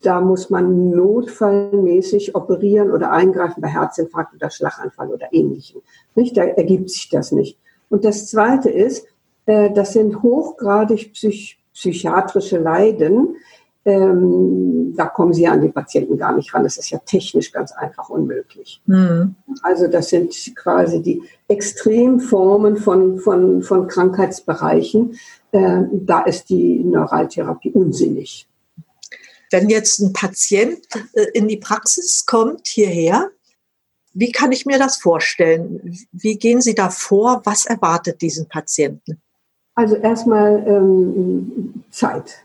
da 0.00 0.20
muss 0.20 0.48
man 0.48 0.90
notfallmäßig 0.90 2.36
operieren 2.36 2.92
oder 2.92 3.10
eingreifen 3.10 3.60
bei 3.62 3.68
Herzinfarkt 3.68 4.34
oder 4.34 4.50
Schlaganfall 4.50 5.08
oder 5.08 5.32
ähnlichem. 5.32 5.80
Nicht? 6.14 6.36
Da 6.36 6.44
ergibt 6.44 6.90
sich 6.90 7.08
das 7.08 7.32
nicht. 7.32 7.58
Und 7.94 8.04
das 8.04 8.26
Zweite 8.26 8.70
ist, 8.70 9.06
äh, 9.46 9.70
das 9.72 9.92
sind 9.92 10.20
hochgradig 10.20 11.12
psych 11.12 11.60
psychiatrische 11.72 12.58
Leiden. 12.58 13.36
Ähm, 13.84 14.94
da 14.96 15.06
kommen 15.06 15.32
Sie 15.32 15.46
an 15.46 15.60
die 15.60 15.68
Patienten 15.68 16.18
gar 16.18 16.34
nicht 16.34 16.52
ran. 16.52 16.64
Das 16.64 16.76
ist 16.76 16.90
ja 16.90 16.98
technisch 16.98 17.52
ganz 17.52 17.70
einfach 17.70 18.08
unmöglich. 18.08 18.82
Mhm. 18.86 19.36
Also 19.62 19.86
das 19.86 20.08
sind 20.08 20.34
quasi 20.56 21.02
die 21.02 21.22
Extremformen 21.46 22.78
von, 22.78 23.20
von, 23.20 23.62
von 23.62 23.86
Krankheitsbereichen. 23.86 25.16
Äh, 25.52 25.82
da 25.92 26.22
ist 26.22 26.50
die 26.50 26.80
Neuraltherapie 26.80 27.70
unsinnig. 27.70 28.48
Wenn 29.52 29.68
jetzt 29.68 30.00
ein 30.00 30.12
Patient 30.12 30.80
äh, 31.12 31.26
in 31.34 31.46
die 31.46 31.58
Praxis 31.58 32.26
kommt, 32.26 32.66
hierher, 32.66 33.30
wie 34.14 34.32
kann 34.32 34.52
ich 34.52 34.64
mir 34.64 34.78
das 34.78 34.96
vorstellen? 34.96 35.96
Wie 36.12 36.38
gehen 36.38 36.60
Sie 36.60 36.74
da 36.74 36.88
vor? 36.88 37.42
Was 37.44 37.66
erwartet 37.66 38.22
diesen 38.22 38.48
Patienten? 38.48 39.20
Also 39.74 39.96
erstmal 39.96 40.64
ähm, 40.66 41.84
Zeit. 41.90 42.44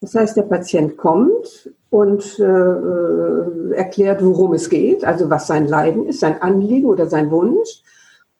Das 0.00 0.14
heißt, 0.14 0.36
der 0.36 0.42
Patient 0.42 0.96
kommt 0.96 1.70
und 1.90 2.38
äh, 2.40 3.74
erklärt, 3.74 4.24
worum 4.24 4.54
es 4.54 4.68
geht, 4.68 5.04
also 5.04 5.30
was 5.30 5.46
sein 5.46 5.66
Leiden 5.66 6.06
ist, 6.06 6.20
sein 6.20 6.42
Anliegen 6.42 6.86
oder 6.86 7.06
sein 7.06 7.30
Wunsch. 7.30 7.82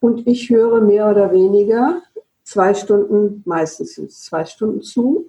Und 0.00 0.26
ich 0.26 0.50
höre 0.50 0.80
mehr 0.80 1.08
oder 1.08 1.32
weniger 1.32 2.02
zwei 2.42 2.74
Stunden, 2.74 3.42
meistens 3.44 3.94
zwei 4.24 4.44
Stunden 4.44 4.82
zu 4.82 5.28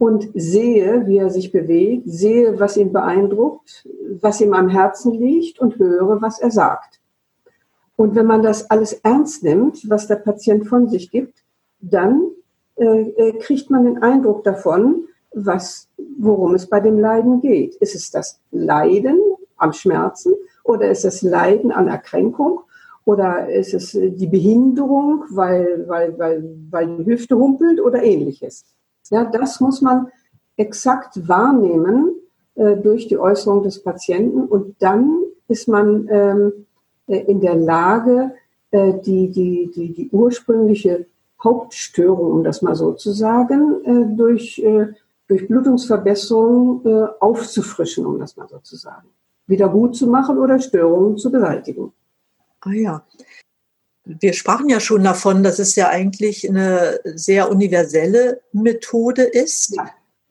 und 0.00 0.30
sehe, 0.32 1.06
wie 1.06 1.18
er 1.18 1.28
sich 1.28 1.52
bewegt, 1.52 2.04
sehe, 2.06 2.58
was 2.58 2.78
ihn 2.78 2.90
beeindruckt, 2.90 3.86
was 4.22 4.40
ihm 4.40 4.54
am 4.54 4.70
Herzen 4.70 5.12
liegt 5.12 5.58
und 5.58 5.76
höre, 5.76 6.22
was 6.22 6.40
er 6.40 6.50
sagt. 6.50 7.00
Und 7.96 8.14
wenn 8.14 8.24
man 8.24 8.42
das 8.42 8.70
alles 8.70 8.94
ernst 8.94 9.44
nimmt, 9.44 9.90
was 9.90 10.06
der 10.06 10.16
Patient 10.16 10.66
von 10.66 10.88
sich 10.88 11.10
gibt, 11.10 11.44
dann 11.80 12.30
äh, 12.76 13.10
äh 13.10 13.32
kriegt 13.40 13.68
man 13.68 13.84
den 13.84 14.02
Eindruck 14.02 14.42
davon, 14.42 15.04
was, 15.34 15.86
worum 16.18 16.54
es 16.54 16.66
bei 16.66 16.80
dem 16.80 16.98
Leiden 16.98 17.42
geht. 17.42 17.74
Ist 17.74 17.94
es 17.94 18.10
das 18.10 18.40
Leiden 18.50 19.20
am 19.58 19.74
Schmerzen 19.74 20.32
oder 20.64 20.90
ist 20.90 21.04
es 21.04 21.20
Leiden 21.20 21.72
an 21.72 21.88
Erkränkung 21.88 22.60
oder 23.04 23.50
ist 23.50 23.74
es 23.74 23.90
die 23.92 24.26
Behinderung, 24.26 25.24
weil, 25.28 25.84
weil, 25.88 26.18
weil, 26.18 26.56
weil 26.70 26.96
die 26.96 27.04
Hüfte 27.04 27.36
humpelt 27.36 27.82
oder 27.82 28.02
ähnliches? 28.02 28.64
Ja, 29.10 29.24
das 29.24 29.60
muss 29.60 29.82
man 29.82 30.08
exakt 30.56 31.28
wahrnehmen 31.28 32.14
äh, 32.54 32.76
durch 32.76 33.08
die 33.08 33.18
Äußerung 33.18 33.62
des 33.62 33.82
Patienten 33.82 34.44
und 34.46 34.76
dann 34.80 35.22
ist 35.48 35.68
man 35.68 36.08
ähm, 36.08 36.66
äh, 37.06 37.18
in 37.24 37.40
der 37.40 37.56
Lage, 37.56 38.32
äh, 38.70 38.94
die, 39.04 39.30
die, 39.30 39.70
die, 39.74 39.92
die 39.92 40.10
ursprüngliche 40.10 41.06
Hauptstörung, 41.42 42.32
um 42.32 42.44
das 42.44 42.62
mal 42.62 42.76
so 42.76 42.92
zu 42.92 43.12
sagen, 43.12 43.84
äh, 43.84 44.16
durch, 44.16 44.58
äh, 44.60 44.88
durch 45.26 45.48
Blutungsverbesserung 45.48 46.84
äh, 46.84 47.06
aufzufrischen, 47.18 48.06
um 48.06 48.18
das 48.18 48.36
mal 48.36 48.48
so 48.48 48.58
zu 48.58 48.76
sagen. 48.76 49.08
Wieder 49.46 49.68
gut 49.68 49.96
zu 49.96 50.06
machen 50.06 50.38
oder 50.38 50.60
Störungen 50.60 51.16
zu 51.18 51.32
beseitigen. 51.32 51.92
Ah 52.60 52.72
ja 52.72 53.02
wir 54.04 54.32
sprachen 54.32 54.68
ja 54.68 54.80
schon 54.80 55.04
davon, 55.04 55.42
dass 55.42 55.58
es 55.58 55.76
ja 55.76 55.88
eigentlich 55.88 56.48
eine 56.48 57.00
sehr 57.04 57.50
universelle 57.50 58.40
Methode 58.52 59.22
ist. 59.22 59.76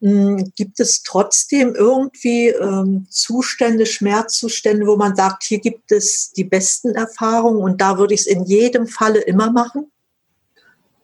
Hm, 0.00 0.52
gibt 0.56 0.80
es 0.80 1.02
trotzdem 1.02 1.74
irgendwie 1.74 2.48
ähm, 2.48 3.06
Zustände, 3.10 3.86
Schmerzzustände, 3.86 4.86
wo 4.86 4.96
man 4.96 5.14
sagt, 5.14 5.44
hier 5.44 5.58
gibt 5.58 5.92
es 5.92 6.32
die 6.32 6.44
besten 6.44 6.94
Erfahrungen 6.94 7.62
und 7.62 7.80
da 7.80 7.98
würde 7.98 8.14
ich 8.14 8.20
es 8.20 8.26
in 8.26 8.44
jedem 8.44 8.86
Falle 8.86 9.20
immer 9.20 9.50
machen? 9.50 9.90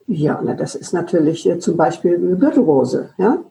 Ja, 0.06 0.40
na, 0.42 0.54
das 0.54 0.74
ist 0.74 0.92
natürlich 0.92 1.46
äh, 1.46 1.58
zum 1.58 1.76
Beispiel 1.76 2.18
Gürtelrose. 2.36 3.10
Ja? 3.18 3.44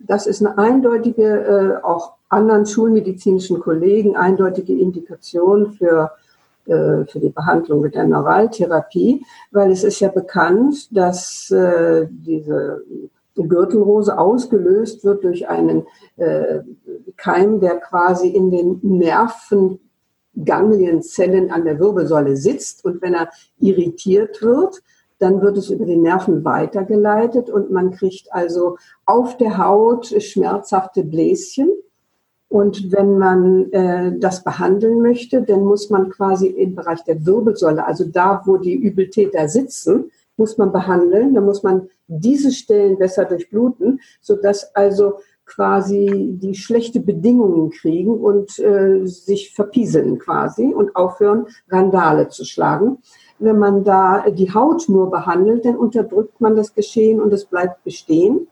Das 0.00 0.26
ist 0.26 0.44
eine 0.44 0.58
eindeutige, 0.58 1.80
äh, 1.80 1.84
auch 1.84 2.14
anderen 2.28 2.66
schulmedizinischen 2.66 3.58
Kollegen, 3.60 4.16
eindeutige 4.16 4.78
Indikation 4.78 5.72
für 5.72 6.10
äh, 6.12 6.29
für 6.66 7.20
die 7.20 7.30
Behandlung 7.30 7.80
mit 7.80 7.94
der 7.94 8.06
Neuraltherapie, 8.06 9.24
weil 9.50 9.70
es 9.72 9.82
ist 9.84 10.00
ja 10.00 10.08
bekannt, 10.08 10.94
dass 10.96 11.50
äh, 11.50 12.06
diese 12.10 12.82
Gürtelrose 13.34 14.18
ausgelöst 14.18 15.02
wird 15.04 15.24
durch 15.24 15.48
einen 15.48 15.86
äh, 16.16 16.60
Keim, 17.16 17.60
der 17.60 17.78
quasi 17.78 18.28
in 18.28 18.50
den 18.50 18.78
Nervenganglienzellen 18.82 21.50
an 21.50 21.64
der 21.64 21.78
Wirbelsäule 21.78 22.36
sitzt 22.36 22.84
und 22.84 23.00
wenn 23.00 23.14
er 23.14 23.30
irritiert 23.58 24.42
wird, 24.42 24.82
Dann 25.20 25.42
wird 25.42 25.58
es 25.58 25.68
über 25.68 25.84
die 25.84 25.98
Nerven 25.98 26.46
weitergeleitet 26.46 27.50
und 27.50 27.70
man 27.70 27.90
kriegt 27.90 28.32
also 28.32 28.78
auf 29.04 29.36
der 29.36 29.58
Haut 29.58 30.06
schmerzhafte 30.06 31.04
Bläschen. 31.04 31.70
Und 32.50 32.90
wenn 32.90 33.16
man 33.16 33.72
äh, 33.72 34.18
das 34.18 34.42
behandeln 34.42 35.00
möchte, 35.00 35.42
dann 35.42 35.62
muss 35.62 35.88
man 35.88 36.10
quasi 36.10 36.48
im 36.48 36.74
Bereich 36.74 37.04
der 37.04 37.24
Wirbelsäule, 37.24 37.86
also 37.86 38.04
da, 38.04 38.42
wo 38.44 38.56
die 38.56 38.74
Übeltäter 38.74 39.48
sitzen, 39.48 40.10
muss 40.36 40.58
man 40.58 40.72
behandeln. 40.72 41.32
Da 41.32 41.40
muss 41.40 41.62
man 41.62 41.88
diese 42.08 42.50
Stellen 42.50 42.98
besser 42.98 43.24
durchbluten, 43.24 44.00
sodass 44.20 44.74
also 44.74 45.20
quasi 45.46 46.30
die 46.42 46.56
schlechte 46.56 46.98
Bedingungen 46.98 47.70
kriegen 47.70 48.18
und 48.18 48.58
äh, 48.58 49.06
sich 49.06 49.54
verpieseln 49.54 50.18
quasi 50.18 50.74
und 50.74 50.96
aufhören, 50.96 51.46
Randale 51.68 52.30
zu 52.30 52.44
schlagen. 52.44 52.98
Wenn 53.38 53.60
man 53.60 53.84
da 53.84 54.28
die 54.28 54.52
Haut 54.52 54.88
nur 54.88 55.08
behandelt, 55.08 55.64
dann 55.64 55.76
unterdrückt 55.76 56.40
man 56.40 56.56
das 56.56 56.74
Geschehen 56.74 57.20
und 57.20 57.32
es 57.32 57.44
bleibt 57.44 57.84
bestehen, 57.84 58.48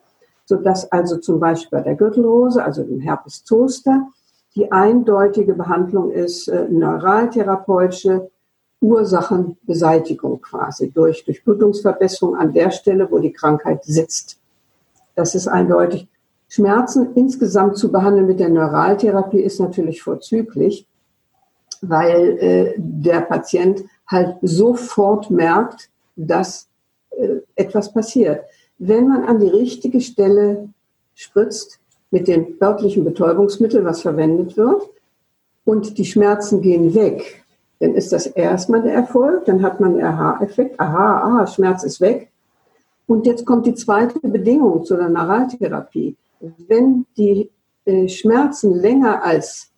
sodass 0.48 0.90
also 0.90 1.18
zum 1.18 1.38
Beispiel 1.38 1.78
bei 1.78 1.84
der 1.84 1.94
Gürtelrose, 1.94 2.64
also 2.64 2.82
dem 2.82 3.00
Herpes 3.00 3.44
zoster, 3.44 4.08
die 4.56 4.72
eindeutige 4.72 5.54
Behandlung 5.54 6.10
ist 6.10 6.48
äh, 6.48 6.66
neuraltherapeutische 6.70 8.30
Ursachenbeseitigung 8.80 10.40
quasi 10.40 10.90
durch 10.90 11.26
Durchblutungsverbesserung 11.26 12.34
an 12.34 12.54
der 12.54 12.70
Stelle, 12.70 13.10
wo 13.10 13.18
die 13.18 13.32
Krankheit 13.32 13.84
sitzt. 13.84 14.40
Das 15.14 15.34
ist 15.34 15.48
eindeutig. 15.48 16.08
Schmerzen 16.48 17.12
insgesamt 17.14 17.76
zu 17.76 17.92
behandeln 17.92 18.26
mit 18.26 18.40
der 18.40 18.48
Neuraltherapie 18.48 19.40
ist 19.40 19.60
natürlich 19.60 20.02
vorzüglich, 20.02 20.86
weil 21.82 22.38
äh, 22.38 22.74
der 22.78 23.20
Patient 23.20 23.84
halt 24.06 24.36
sofort 24.40 25.30
merkt, 25.30 25.90
dass 26.16 26.68
äh, 27.10 27.40
etwas 27.54 27.92
passiert. 27.92 28.44
Wenn 28.78 29.08
man 29.08 29.24
an 29.24 29.40
die 29.40 29.48
richtige 29.48 30.00
Stelle 30.00 30.68
spritzt 31.14 31.80
mit 32.10 32.28
dem 32.28 32.56
örtlichen 32.62 33.04
Betäubungsmittel, 33.04 33.84
was 33.84 34.02
verwendet 34.02 34.56
wird, 34.56 34.82
und 35.64 35.98
die 35.98 36.04
Schmerzen 36.06 36.62
gehen 36.62 36.94
weg, 36.94 37.44
dann 37.80 37.94
ist 37.94 38.12
das 38.12 38.26
erstmal 38.26 38.82
der 38.82 38.94
Erfolg, 38.94 39.44
dann 39.44 39.62
hat 39.62 39.80
man 39.80 39.94
den 39.94 40.04
Aha-Effekt, 40.04 40.80
aha, 40.80 41.20
aha, 41.22 41.46
Schmerz 41.46 41.84
ist 41.84 42.00
weg. 42.00 42.30
Und 43.06 43.26
jetzt 43.26 43.44
kommt 43.44 43.66
die 43.66 43.74
zweite 43.74 44.18
Bedingung 44.20 44.84
zu 44.84 44.96
der 44.96 45.08
Neuraltherapie. 45.08 46.16
Wenn 46.40 47.06
die 47.16 47.50
äh, 47.84 48.08
Schmerzen 48.08 48.74
länger 48.74 49.24
als 49.24 49.70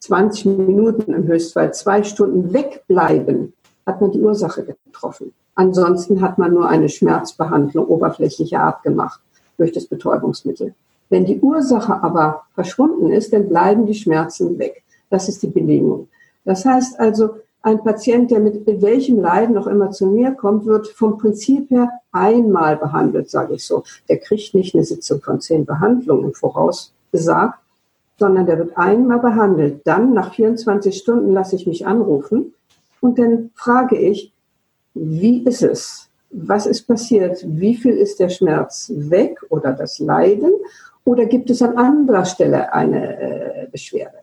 20 0.00 0.46
Minuten 0.46 1.12
im 1.12 1.26
Höchstfall 1.26 1.72
zwei 1.72 2.02
Stunden 2.02 2.52
wegbleiben, 2.52 3.52
hat 3.86 4.00
man 4.00 4.10
die 4.12 4.20
Ursache 4.20 4.64
getroffen. 4.64 5.32
Ansonsten 5.54 6.20
hat 6.20 6.38
man 6.38 6.52
nur 6.52 6.68
eine 6.68 6.88
Schmerzbehandlung 6.88 7.86
oberflächlicher 7.86 8.60
Art 8.60 8.82
gemacht 8.82 9.20
durch 9.56 9.72
das 9.72 9.86
Betäubungsmittel. 9.86 10.74
Wenn 11.10 11.24
die 11.24 11.40
Ursache 11.40 12.02
aber 12.02 12.42
verschwunden 12.54 13.10
ist, 13.10 13.32
dann 13.32 13.48
bleiben 13.48 13.86
die 13.86 13.94
Schmerzen 13.94 14.58
weg. 14.58 14.82
Das 15.10 15.28
ist 15.28 15.42
die 15.42 15.48
Bedingung. 15.48 16.08
Das 16.44 16.64
heißt 16.64 16.98
also, 16.98 17.36
ein 17.62 17.82
Patient, 17.82 18.30
der 18.30 18.40
mit 18.40 18.66
welchem 18.82 19.20
Leiden 19.20 19.54
noch 19.54 19.66
immer 19.66 19.90
zu 19.90 20.06
mir 20.06 20.32
kommt, 20.32 20.66
wird 20.66 20.88
vom 20.88 21.16
Prinzip 21.16 21.70
her 21.70 21.88
einmal 22.12 22.76
behandelt, 22.76 23.30
sage 23.30 23.54
ich 23.54 23.64
so. 23.64 23.84
Der 24.10 24.18
kriegt 24.18 24.54
nicht 24.54 24.74
eine 24.74 24.84
Sitzung 24.84 25.22
von 25.22 25.40
zehn 25.40 25.64
Behandlungen 25.64 26.34
voraus 26.34 26.92
gesagt, 27.10 27.58
sondern 28.18 28.44
der 28.44 28.58
wird 28.58 28.76
einmal 28.76 29.18
behandelt. 29.18 29.80
Dann 29.84 30.12
nach 30.12 30.34
24 30.34 30.94
Stunden 30.94 31.32
lasse 31.32 31.56
ich 31.56 31.66
mich 31.66 31.86
anrufen 31.86 32.52
und 33.00 33.18
dann 33.18 33.50
frage 33.54 33.96
ich, 33.96 34.33
wie 34.94 35.44
ist 35.44 35.62
es? 35.62 36.08
Was 36.30 36.66
ist 36.66 36.86
passiert? 36.86 37.44
Wie 37.46 37.76
viel 37.76 37.96
ist 37.96 38.18
der 38.18 38.28
Schmerz 38.28 38.90
weg 38.94 39.38
oder 39.50 39.72
das 39.72 39.98
Leiden? 39.98 40.52
Oder 41.04 41.26
gibt 41.26 41.50
es 41.50 41.62
an 41.62 41.76
anderer 41.76 42.24
Stelle 42.24 42.72
eine 42.72 43.20
äh, 43.20 43.68
Beschwerde? 43.70 44.18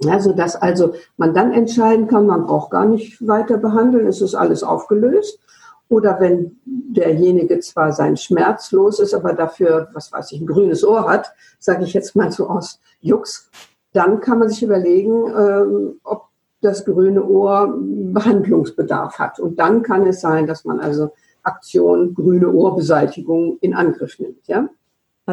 Ja, 0.00 0.20
sodass 0.20 0.54
also 0.56 0.94
man 1.16 1.34
dann 1.34 1.52
entscheiden 1.52 2.06
kann, 2.06 2.26
man 2.26 2.46
braucht 2.46 2.70
gar 2.70 2.84
nicht 2.84 3.26
weiter 3.26 3.58
behandeln, 3.58 4.06
es 4.06 4.20
ist 4.20 4.34
alles 4.34 4.62
aufgelöst. 4.62 5.40
Oder 5.88 6.20
wenn 6.20 6.58
derjenige 6.64 7.60
zwar 7.60 7.92
sein 7.92 8.16
Schmerz 8.16 8.72
los 8.72 9.00
ist, 9.00 9.14
aber 9.14 9.32
dafür, 9.32 9.88
was 9.94 10.12
weiß 10.12 10.32
ich, 10.32 10.40
ein 10.40 10.46
grünes 10.46 10.84
Ohr 10.84 11.08
hat, 11.08 11.32
sage 11.58 11.84
ich 11.84 11.94
jetzt 11.94 12.14
mal 12.14 12.30
so 12.30 12.48
aus 12.48 12.78
Jux, 13.00 13.50
dann 13.92 14.20
kann 14.20 14.38
man 14.38 14.50
sich 14.50 14.62
überlegen, 14.62 15.26
ähm, 15.34 16.00
ob 16.04 16.27
das 16.60 16.84
grüne 16.84 17.24
Ohr 17.24 17.74
Behandlungsbedarf 17.78 19.18
hat. 19.18 19.38
Und 19.38 19.58
dann 19.58 19.82
kann 19.82 20.06
es 20.06 20.20
sein, 20.20 20.46
dass 20.46 20.64
man 20.64 20.80
also 20.80 21.12
Aktion 21.42 22.14
grüne 22.14 22.50
Ohrbeseitigung 22.50 23.58
in 23.60 23.74
Angriff 23.74 24.18
nimmt. 24.18 24.46
Ja? 24.46 24.68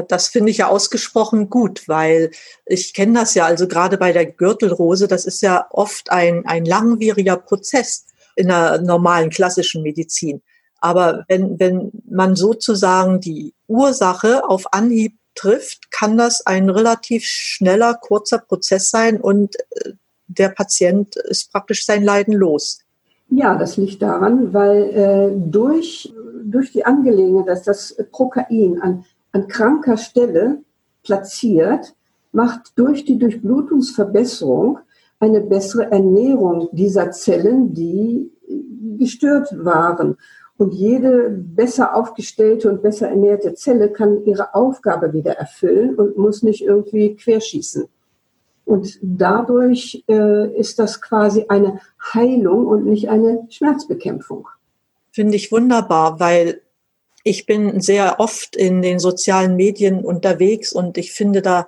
Das 0.07 0.27
finde 0.27 0.51
ich 0.51 0.57
ja 0.57 0.67
ausgesprochen 0.67 1.49
gut, 1.49 1.88
weil 1.88 2.31
ich 2.65 2.93
kenne 2.93 3.19
das 3.19 3.33
ja, 3.33 3.45
also 3.45 3.67
gerade 3.67 3.97
bei 3.97 4.11
der 4.11 4.25
Gürtelrose, 4.25 5.07
das 5.07 5.25
ist 5.25 5.41
ja 5.41 5.67
oft 5.71 6.11
ein, 6.11 6.45
ein 6.45 6.65
langwieriger 6.65 7.38
Prozess 7.38 8.05
in 8.35 8.49
der 8.49 8.81
normalen 8.81 9.29
klassischen 9.29 9.83
Medizin. 9.83 10.41
Aber 10.79 11.23
wenn, 11.29 11.59
wenn 11.59 11.91
man 12.09 12.35
sozusagen 12.35 13.21
die 13.21 13.53
Ursache 13.67 14.47
auf 14.47 14.73
Anhieb 14.73 15.17
trifft, 15.33 15.91
kann 15.91 16.17
das 16.17 16.45
ein 16.45 16.69
relativ 16.69 17.23
schneller, 17.23 17.95
kurzer 17.95 18.39
Prozess 18.39 18.89
sein 18.89 19.19
und 19.19 19.55
äh, 19.71 19.93
der 20.27 20.49
Patient 20.49 21.15
ist 21.15 21.51
praktisch 21.51 21.85
sein 21.85 22.03
Leiden 22.03 22.33
los. 22.33 22.79
Ja, 23.29 23.55
das 23.55 23.77
liegt 23.77 24.01
daran, 24.01 24.53
weil 24.53 24.83
äh, 24.83 25.31
durch, 25.35 26.13
durch 26.43 26.71
die 26.71 26.85
Angelegenheit, 26.85 27.47
dass 27.47 27.63
das 27.63 27.95
Prokain 28.11 28.79
an 28.81 29.05
an 29.35 29.49
kranker 29.49 29.97
Stelle 29.97 30.63
platziert, 31.03 31.93
macht 32.31 32.71
durch 32.77 33.03
die 33.03 33.19
Durchblutungsverbesserung 33.19 34.79
eine 35.19 35.41
bessere 35.41 35.91
Ernährung 35.91 36.69
dieser 36.71 37.11
Zellen, 37.11 37.73
die 37.73 38.31
gestört 38.97 39.49
waren. 39.65 40.15
Und 40.57 40.73
jede 40.73 41.31
besser 41.31 41.97
aufgestellte 41.97 42.69
und 42.71 42.81
besser 42.81 43.09
ernährte 43.09 43.55
Zelle 43.55 43.91
kann 43.91 44.23
ihre 44.23 44.55
Aufgabe 44.55 45.11
wieder 45.11 45.33
erfüllen 45.33 45.95
und 45.95 46.17
muss 46.17 46.43
nicht 46.43 46.61
irgendwie 46.63 47.17
querschießen. 47.17 47.89
Und 48.65 48.97
dadurch 49.01 50.04
äh, 50.08 50.51
ist 50.58 50.80
das 50.80 51.01
quasi 51.01 51.45
eine 51.49 51.80
Heilung 52.13 52.65
und 52.65 52.86
nicht 52.86 53.10
eine 53.10 53.47
Schmerzbekämpfung. 53.49 54.47
Finde 55.12 55.38
ich 55.38 55.51
wunderbar, 55.51 56.19
weil 56.19 56.62
ich 57.23 57.45
bin 57.45 57.80
sehr 57.80 58.19
oft 58.19 58.56
in 58.56 58.82
den 58.82 58.99
sozialen 58.99 59.56
Medien 59.56 60.04
unterwegs 60.04 60.73
und 60.73 60.97
ich 60.97 61.12
finde 61.12 61.41
da 61.41 61.67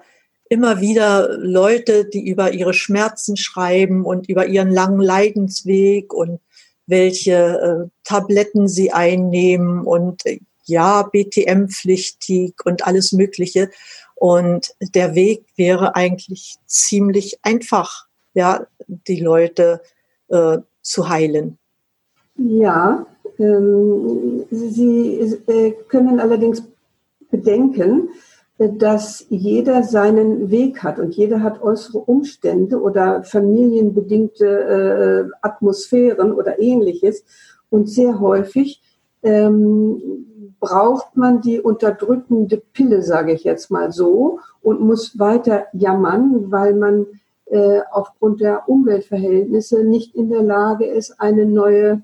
immer 0.49 0.81
wieder 0.81 1.37
Leute, 1.37 2.05
die 2.05 2.27
über 2.27 2.53
ihre 2.53 2.73
Schmerzen 2.73 3.37
schreiben 3.37 4.05
und 4.05 4.29
über 4.29 4.47
ihren 4.47 4.71
langen 4.71 5.01
Leidensweg 5.01 6.13
und 6.13 6.39
welche 6.85 7.33
äh, 7.33 7.89
Tabletten 8.03 8.67
sie 8.67 8.91
einnehmen 8.91 9.81
und 9.81 10.25
äh, 10.25 10.39
ja, 10.65 11.03
BTM-pflichtig 11.03 12.53
und 12.65 12.85
alles 12.85 13.11
Mögliche. 13.11 13.69
Und 14.19 14.73
der 14.95 15.15
Weg 15.15 15.45
wäre 15.55 15.95
eigentlich 15.95 16.57
ziemlich 16.65 17.39
einfach, 17.43 18.07
ja, 18.33 18.65
die 18.87 19.19
Leute 19.19 19.81
äh, 20.29 20.59
zu 20.81 21.09
heilen. 21.09 21.57
Ja, 22.35 23.05
ähm, 23.39 24.45
Sie 24.49 25.19
äh, 25.47 25.71
können 25.87 26.19
allerdings 26.19 26.63
bedenken, 27.29 28.09
dass 28.57 29.27
jeder 29.29 29.83
seinen 29.83 30.49
Weg 30.49 30.81
hat 30.81 30.97
und 30.97 31.15
jeder 31.15 31.43
hat 31.43 31.61
äußere 31.61 31.99
Umstände 31.99 32.81
oder 32.81 33.23
familienbedingte 33.23 35.29
äh, 35.29 35.37
Atmosphären 35.43 36.31
oder 36.31 36.59
ähnliches. 36.59 37.23
Und 37.69 37.87
sehr 37.87 38.19
häufig 38.19 38.81
ähm, 39.21 40.25
braucht 40.59 41.15
man 41.15 41.41
die 41.41 41.59
unterdrückende 41.59 42.61
Pille, 42.73 43.03
sage 43.03 43.33
ich 43.33 43.43
jetzt 43.43 43.69
mal 43.69 43.91
so, 43.91 44.39
und 44.61 44.81
muss 44.81 45.19
weiter 45.19 45.67
jammern, 45.73 46.51
weil 46.51 46.73
man 46.73 47.05
äh, 47.45 47.81
aufgrund 47.91 48.41
der 48.41 48.67
Umweltverhältnisse 48.67 49.83
nicht 49.83 50.15
in 50.15 50.29
der 50.29 50.43
Lage 50.43 50.85
ist, 50.85 51.19
eine 51.19 51.45
neue 51.45 52.01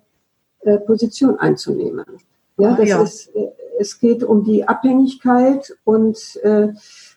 äh, 0.61 0.77
Position 0.77 1.37
einzunehmen. 1.39 2.05
Ja, 2.57 2.71
ah, 2.71 2.75
das 2.77 2.89
ja. 2.89 3.01
ist, 3.01 3.35
äh, 3.35 3.51
es 3.79 3.99
geht 3.99 4.23
um 4.23 4.43
die 4.43 4.67
Abhängigkeit 4.67 5.75
und 5.83 6.17
äh, 6.43 6.69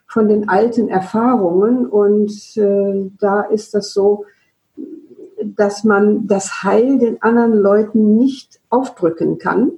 von 0.06 0.28
den 0.28 0.48
alten 0.48 0.88
Erfahrungen 0.88 1.86
und 1.86 2.32
äh, 2.56 3.10
da 3.18 3.42
ist 3.42 3.74
das 3.74 3.92
so, 3.92 4.24
dass 5.44 5.84
man 5.84 6.26
das 6.26 6.62
Heil 6.62 6.98
den 6.98 7.22
anderen 7.22 7.52
Leuten 7.52 8.16
nicht 8.16 8.58
aufdrücken 8.70 9.38
kann. 9.38 9.72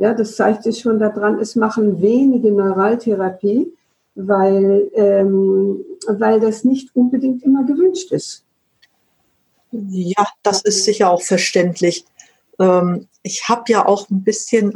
Ja, 0.00 0.14
das 0.14 0.34
zeigt 0.34 0.62
sich 0.62 0.80
schon 0.80 0.98
daran, 0.98 1.38
es 1.40 1.56
machen 1.56 2.00
wenige 2.00 2.50
Neuraltherapie, 2.50 3.70
weil, 4.14 4.90
ähm, 4.94 5.84
weil 6.08 6.40
das 6.40 6.64
nicht 6.64 6.96
unbedingt 6.96 7.42
immer 7.42 7.64
gewünscht 7.64 8.10
ist. 8.10 8.42
Ja, 9.70 10.26
das 10.42 10.62
ist 10.62 10.84
sicher 10.84 11.10
auch 11.10 11.20
verständlich. 11.22 12.06
ähm, 12.58 13.08
ich 13.22 13.50
habe 13.50 13.64
ja 13.68 13.84
auch 13.84 14.08
ein 14.08 14.24
bisschen 14.24 14.72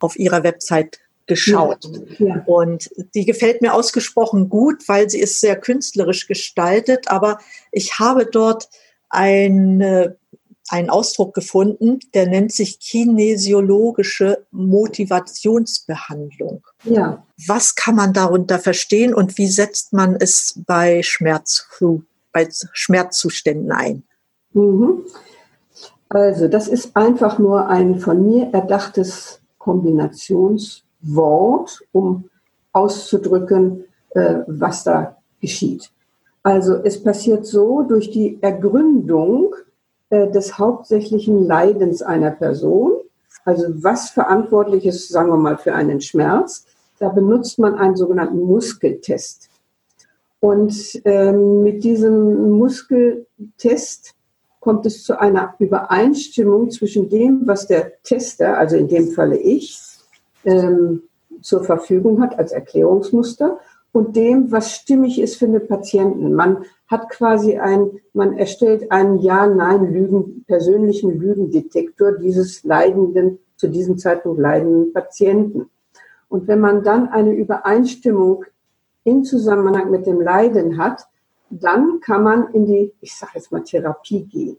auf 0.00 0.18
Ihrer 0.18 0.44
Website 0.44 1.00
geschaut. 1.26 1.88
Ja, 2.18 2.26
ja. 2.26 2.42
Und 2.44 2.90
die 3.14 3.24
gefällt 3.24 3.62
mir 3.62 3.72
ausgesprochen 3.72 4.50
gut, 4.50 4.86
weil 4.86 5.08
sie 5.08 5.20
ist 5.20 5.40
sehr 5.40 5.58
künstlerisch 5.58 6.26
gestaltet. 6.26 7.08
Aber 7.08 7.38
ich 7.72 7.98
habe 7.98 8.26
dort 8.26 8.68
eine, 9.08 10.18
einen 10.68 10.90
Ausdruck 10.90 11.32
gefunden, 11.34 12.00
der 12.14 12.26
nennt 12.26 12.52
sich 12.52 12.78
kinesiologische 12.80 14.44
Motivationsbehandlung. 14.50 16.62
Ja. 16.84 17.24
Was 17.46 17.74
kann 17.74 17.96
man 17.96 18.12
darunter 18.12 18.58
verstehen 18.58 19.14
und 19.14 19.38
wie 19.38 19.48
setzt 19.48 19.92
man 19.92 20.16
es 20.18 20.60
bei, 20.66 21.02
Schmerz, 21.02 21.66
bei 22.32 22.48
Schmerzzuständen 22.72 23.72
ein? 23.72 24.02
Mhm. 24.52 25.04
Also, 26.08 26.48
das 26.48 26.68
ist 26.68 26.96
einfach 26.96 27.38
nur 27.38 27.68
ein 27.68 27.98
von 27.98 28.26
mir 28.26 28.48
erdachtes 28.52 29.40
Kombinationswort, 29.58 31.80
um 31.92 32.30
auszudrücken, 32.72 33.84
äh, 34.10 34.40
was 34.46 34.84
da 34.84 35.16
geschieht. 35.40 35.90
Also 36.44 36.74
es 36.84 37.02
passiert 37.02 37.46
so 37.46 37.82
durch 37.82 38.10
die 38.10 38.38
Ergründung 38.42 39.54
äh, 40.10 40.30
des 40.30 40.58
hauptsächlichen 40.58 41.46
Leidens 41.46 42.02
einer 42.02 42.30
Person, 42.30 42.92
also 43.44 43.64
was 43.82 44.10
verantwortlich 44.10 44.86
ist, 44.86 45.08
sagen 45.08 45.30
wir 45.30 45.36
mal, 45.36 45.58
für 45.58 45.74
einen 45.74 46.00
Schmerz, 46.00 46.66
da 46.98 47.08
benutzt 47.08 47.58
man 47.58 47.74
einen 47.74 47.96
sogenannten 47.96 48.40
Muskeltest. 48.40 49.48
Und 50.40 51.00
ähm, 51.04 51.62
mit 51.62 51.84
diesem 51.84 52.50
Muskeltest 52.50 54.14
kommt 54.60 54.86
es 54.86 55.04
zu 55.04 55.18
einer 55.18 55.54
Übereinstimmung 55.58 56.70
zwischen 56.70 57.08
dem, 57.08 57.42
was 57.46 57.66
der 57.66 58.02
Tester, 58.02 58.56
also 58.56 58.76
in 58.76 58.88
dem 58.88 59.08
Falle 59.08 59.36
ich, 59.36 59.80
ähm, 60.44 61.02
zur 61.42 61.64
Verfügung 61.64 62.22
hat 62.22 62.38
als 62.38 62.52
Erklärungsmuster 62.52 63.58
und 63.94 64.16
dem, 64.16 64.50
was 64.50 64.74
stimmig 64.74 65.20
ist 65.20 65.36
für 65.36 65.46
den 65.46 65.68
Patienten. 65.68 66.34
Man 66.34 66.64
hat 66.88 67.10
quasi 67.10 67.58
ein, 67.58 68.00
man 68.12 68.36
erstellt 68.36 68.90
einen 68.90 69.20
Ja-Nein-Lügen, 69.20 70.44
persönlichen 70.48 71.16
Lügendetektor 71.16 72.10
dieses 72.18 72.64
leidenden, 72.64 73.38
zu 73.54 73.68
diesem 73.68 73.96
Zeitpunkt 73.96 74.40
leidenden 74.40 74.92
Patienten. 74.92 75.70
Und 76.28 76.48
wenn 76.48 76.58
man 76.58 76.82
dann 76.82 77.06
eine 77.06 77.34
Übereinstimmung 77.34 78.44
in 79.04 79.22
Zusammenhang 79.22 79.92
mit 79.92 80.06
dem 80.06 80.20
Leiden 80.20 80.76
hat, 80.76 81.06
dann 81.50 82.00
kann 82.00 82.24
man 82.24 82.48
in 82.52 82.66
die, 82.66 82.92
ich 83.00 83.14
sage 83.14 83.34
jetzt 83.36 83.52
mal, 83.52 83.62
Therapie 83.62 84.24
gehen. 84.24 84.56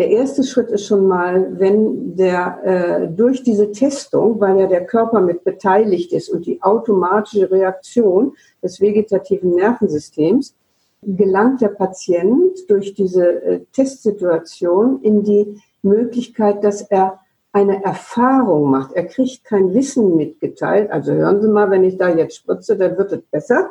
Der 0.00 0.08
erste 0.08 0.44
Schritt 0.44 0.70
ist 0.70 0.86
schon 0.86 1.06
mal, 1.06 1.58
wenn 1.60 2.16
der 2.16 2.60
äh, 2.64 3.08
durch 3.08 3.42
diese 3.42 3.70
Testung, 3.70 4.40
weil 4.40 4.58
ja 4.58 4.66
der 4.66 4.86
Körper 4.86 5.20
mit 5.20 5.44
beteiligt 5.44 6.14
ist 6.14 6.30
und 6.30 6.46
die 6.46 6.62
automatische 6.62 7.50
Reaktion 7.50 8.32
des 8.62 8.80
vegetativen 8.80 9.56
Nervensystems, 9.56 10.54
gelangt 11.02 11.60
der 11.60 11.68
Patient 11.68 12.58
durch 12.68 12.94
diese 12.94 13.42
äh, 13.42 13.60
Testsituation 13.74 15.02
in 15.02 15.22
die 15.22 15.60
Möglichkeit, 15.82 16.64
dass 16.64 16.80
er 16.80 17.20
eine 17.52 17.84
Erfahrung 17.84 18.70
macht. 18.70 18.94
Er 18.94 19.04
kriegt 19.04 19.44
kein 19.44 19.74
Wissen 19.74 20.16
mitgeteilt. 20.16 20.90
Also 20.90 21.12
hören 21.12 21.42
Sie 21.42 21.48
mal, 21.48 21.70
wenn 21.70 21.84
ich 21.84 21.98
da 21.98 22.08
jetzt 22.08 22.36
spritze, 22.36 22.74
dann 22.78 22.96
wird 22.96 23.12
es 23.12 23.20
besser, 23.30 23.68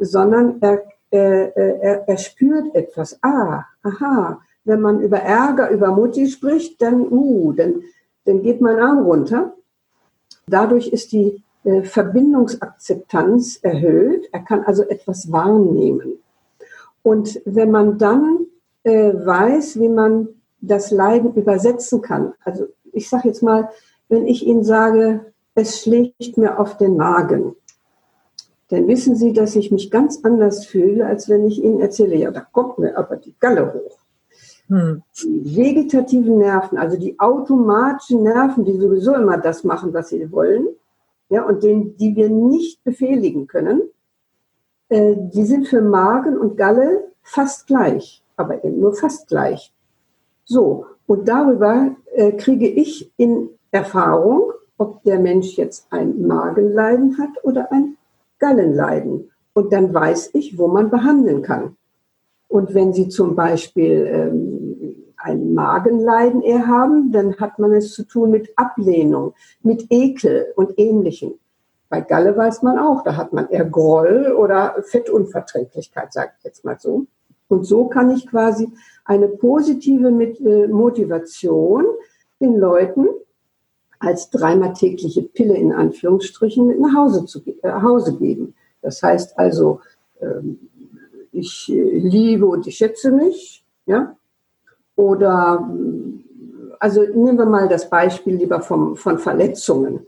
sondern 0.00 0.56
er 0.62 0.82
äh, 1.14 1.44
äh, 1.44 1.78
er, 1.80 2.08
er 2.08 2.18
spürt 2.18 2.74
etwas. 2.74 3.16
Ah, 3.22 3.62
aha, 3.84 4.40
wenn 4.64 4.80
man 4.80 5.00
über 5.00 5.18
Ärger, 5.18 5.70
über 5.70 5.92
Mutti 5.92 6.26
spricht, 6.28 6.80
dann, 6.80 7.00
uh, 7.10 7.52
dann, 7.52 7.82
dann 8.24 8.42
geht 8.42 8.60
mein 8.60 8.78
Arm 8.78 9.00
runter. 9.00 9.54
Dadurch 10.46 10.88
ist 10.88 11.12
die 11.12 11.42
äh, 11.64 11.82
Verbindungsakzeptanz 11.82 13.58
erhöht. 13.62 14.28
Er 14.32 14.40
kann 14.40 14.62
also 14.64 14.82
etwas 14.82 15.30
wahrnehmen. 15.30 16.18
Und 17.02 17.40
wenn 17.44 17.70
man 17.70 17.98
dann 17.98 18.46
äh, 18.82 19.12
weiß, 19.14 19.78
wie 19.80 19.88
man 19.88 20.28
das 20.60 20.90
Leiden 20.90 21.34
übersetzen 21.34 22.00
kann, 22.00 22.32
also 22.42 22.66
ich 22.92 23.08
sage 23.08 23.28
jetzt 23.28 23.42
mal, 23.42 23.68
wenn 24.08 24.26
ich 24.26 24.46
Ihnen 24.46 24.64
sage, 24.64 25.32
es 25.54 25.82
schlägt 25.82 26.36
mir 26.36 26.58
auf 26.58 26.76
den 26.76 26.96
Magen, 26.96 27.54
dann 28.68 28.88
wissen 28.88 29.16
Sie, 29.16 29.32
dass 29.32 29.56
ich 29.56 29.70
mich 29.70 29.90
ganz 29.90 30.20
anders 30.22 30.66
fühle, 30.66 31.06
als 31.06 31.28
wenn 31.28 31.46
ich 31.46 31.62
Ihnen 31.62 31.80
erzähle, 31.80 32.16
ja, 32.16 32.30
da 32.30 32.40
kommt 32.40 32.78
mir 32.78 32.96
aber 32.96 33.16
die 33.16 33.34
Galle 33.38 33.72
hoch. 33.72 33.98
Hm. 34.68 35.02
Die 35.22 35.56
vegetativen 35.56 36.38
Nerven, 36.38 36.78
also 36.78 36.96
die 36.96 37.18
automatischen 37.18 38.22
Nerven, 38.22 38.64
die 38.64 38.78
sowieso 38.78 39.14
immer 39.14 39.38
das 39.38 39.64
machen, 39.64 39.92
was 39.92 40.08
sie 40.08 40.30
wollen, 40.32 40.68
ja, 41.28 41.44
und 41.44 41.62
den, 41.62 41.96
die 41.96 42.14
wir 42.16 42.28
nicht 42.28 42.82
befehligen 42.84 43.46
können, 43.46 43.82
äh, 44.88 45.14
die 45.16 45.44
sind 45.44 45.68
für 45.68 45.82
Magen 45.82 46.38
und 46.38 46.56
Galle 46.56 47.04
fast 47.22 47.66
gleich, 47.66 48.22
aber 48.36 48.64
eben 48.64 48.80
nur 48.80 48.94
fast 48.94 49.28
gleich. 49.28 49.72
So, 50.44 50.86
und 51.06 51.28
darüber 51.28 51.94
äh, 52.12 52.32
kriege 52.32 52.68
ich 52.68 53.10
in 53.16 53.50
Erfahrung, 53.70 54.52
ob 54.78 55.02
der 55.04 55.18
Mensch 55.18 55.56
jetzt 55.56 55.86
ein 55.90 56.26
Magenleiden 56.26 57.18
hat 57.18 57.42
oder 57.42 57.70
ein 57.72 57.96
Gallenleiden. 58.38 59.30
Und 59.54 59.72
dann 59.72 59.94
weiß 59.94 60.30
ich, 60.34 60.58
wo 60.58 60.68
man 60.68 60.90
behandeln 60.90 61.42
kann. 61.42 61.76
Und 62.54 62.72
wenn 62.72 62.92
Sie 62.92 63.08
zum 63.08 63.34
Beispiel 63.34 64.06
ähm, 64.06 64.94
ein 65.16 65.54
Magenleiden 65.54 66.40
eher 66.40 66.68
haben, 66.68 67.10
dann 67.10 67.34
hat 67.38 67.58
man 67.58 67.72
es 67.72 67.92
zu 67.94 68.04
tun 68.04 68.30
mit 68.30 68.52
Ablehnung, 68.54 69.34
mit 69.64 69.86
Ekel 69.90 70.52
und 70.54 70.78
Ähnlichem. 70.78 71.34
Bei 71.88 72.00
Galle 72.00 72.36
weiß 72.36 72.62
man 72.62 72.78
auch, 72.78 73.02
da 73.02 73.16
hat 73.16 73.32
man 73.32 73.48
eher 73.48 73.64
Groll 73.64 74.36
oder 74.38 74.76
Fettunverträglichkeit, 74.84 76.12
sage 76.12 76.30
ich 76.38 76.44
jetzt 76.44 76.64
mal 76.64 76.78
so. 76.78 77.06
Und 77.48 77.64
so 77.64 77.88
kann 77.88 78.12
ich 78.12 78.28
quasi 78.28 78.68
eine 79.04 79.26
positive 79.26 80.06
äh, 80.06 80.68
Motivation 80.68 81.84
den 82.38 82.56
Leuten 82.56 83.08
als 83.98 84.30
dreimal 84.30 84.74
tägliche 84.74 85.22
Pille 85.22 85.56
in 85.56 85.72
Anführungsstrichen 85.72 86.68
mit 86.68 86.78
nach 86.78 86.94
Hause, 86.94 87.26
zu, 87.26 87.40
äh, 87.64 87.82
Hause 87.82 88.16
geben. 88.16 88.54
Das 88.80 89.02
heißt 89.02 89.40
also, 89.40 89.80
ähm, 90.20 90.70
ich 91.34 91.70
äh, 91.70 91.98
liebe 91.98 92.46
und 92.46 92.66
ich 92.66 92.76
schätze 92.76 93.10
mich, 93.10 93.64
ja. 93.86 94.16
Oder, 94.96 95.68
also 96.78 97.02
nehmen 97.02 97.38
wir 97.38 97.46
mal 97.46 97.68
das 97.68 97.90
Beispiel 97.90 98.36
lieber 98.36 98.60
vom, 98.60 98.96
von 98.96 99.18
Verletzungen. 99.18 100.06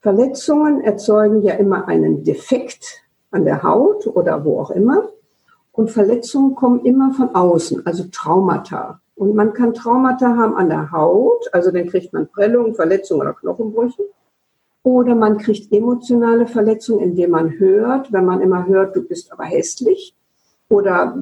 Verletzungen 0.00 0.80
erzeugen 0.80 1.42
ja 1.42 1.54
immer 1.54 1.88
einen 1.88 2.22
Defekt 2.22 3.02
an 3.32 3.44
der 3.44 3.62
Haut 3.64 4.06
oder 4.06 4.44
wo 4.44 4.60
auch 4.60 4.70
immer. 4.70 5.08
Und 5.72 5.90
Verletzungen 5.90 6.54
kommen 6.54 6.84
immer 6.84 7.12
von 7.12 7.34
außen, 7.34 7.84
also 7.84 8.04
Traumata. 8.12 9.00
Und 9.16 9.34
man 9.34 9.52
kann 9.52 9.74
Traumata 9.74 10.36
haben 10.36 10.54
an 10.54 10.68
der 10.68 10.92
Haut, 10.92 11.52
also 11.52 11.70
dann 11.70 11.88
kriegt 11.88 12.12
man 12.12 12.28
Prellungen, 12.28 12.74
Verletzungen 12.74 13.22
oder 13.22 13.32
Knochenbrüche. 13.32 14.04
Oder 14.82 15.14
man 15.14 15.38
kriegt 15.38 15.72
emotionale 15.72 16.46
Verletzungen, 16.46 17.00
indem 17.00 17.30
man 17.30 17.58
hört, 17.58 18.12
wenn 18.12 18.24
man 18.24 18.40
immer 18.40 18.66
hört, 18.66 18.94
du 18.94 19.02
bist 19.02 19.32
aber 19.32 19.44
hässlich. 19.44 20.14
Oder 20.68 21.16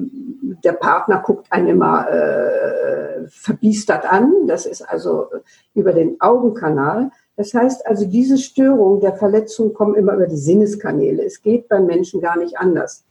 der 0.63 0.73
Partner 0.73 1.21
guckt 1.23 1.51
einen 1.51 1.67
immer 1.67 2.09
äh, 2.09 3.27
verbiestert 3.27 4.11
an. 4.11 4.47
Das 4.47 4.65
ist 4.65 4.81
also 4.81 5.27
über 5.73 5.93
den 5.93 6.19
Augenkanal. 6.19 7.11
Das 7.35 7.53
heißt 7.53 7.85
also, 7.85 8.05
diese 8.05 8.37
Störungen 8.37 9.01
der 9.01 9.13
Verletzung 9.13 9.73
kommen 9.73 9.95
immer 9.95 10.13
über 10.13 10.27
die 10.27 10.37
Sinneskanäle. 10.37 11.23
Es 11.23 11.41
geht 11.41 11.67
beim 11.67 11.85
Menschen 11.85 12.21
gar 12.21 12.37
nicht 12.37 12.57
anders. 12.57 13.05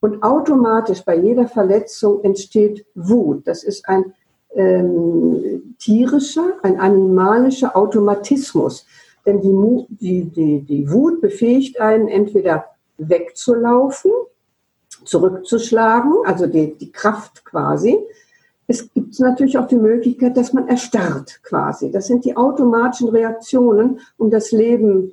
Und 0.00 0.22
automatisch 0.22 1.04
bei 1.04 1.16
jeder 1.16 1.46
Verletzung 1.46 2.24
entsteht 2.24 2.84
Wut. 2.94 3.46
Das 3.46 3.62
ist 3.62 3.88
ein 3.88 4.14
ähm, 4.54 5.76
tierischer, 5.78 6.54
ein 6.62 6.80
animalischer 6.80 7.76
Automatismus. 7.76 8.84
Denn 9.24 9.40
die, 9.40 9.86
die, 9.88 10.24
die, 10.24 10.60
die 10.62 10.90
Wut 10.90 11.20
befähigt 11.20 11.80
einen 11.80 12.08
entweder 12.08 12.64
wegzulaufen, 12.98 14.10
zurückzuschlagen, 15.04 16.12
also 16.24 16.46
die, 16.46 16.74
die 16.74 16.92
Kraft 16.92 17.44
quasi. 17.44 17.98
Es 18.66 18.92
gibt 18.92 19.18
natürlich 19.20 19.58
auch 19.58 19.66
die 19.66 19.76
Möglichkeit, 19.76 20.36
dass 20.36 20.52
man 20.52 20.68
erstarrt 20.68 21.40
quasi. 21.42 21.90
Das 21.90 22.06
sind 22.06 22.24
die 22.24 22.36
automatischen 22.36 23.08
Reaktionen, 23.08 24.00
um 24.16 24.30
das 24.30 24.52
Leben 24.52 25.12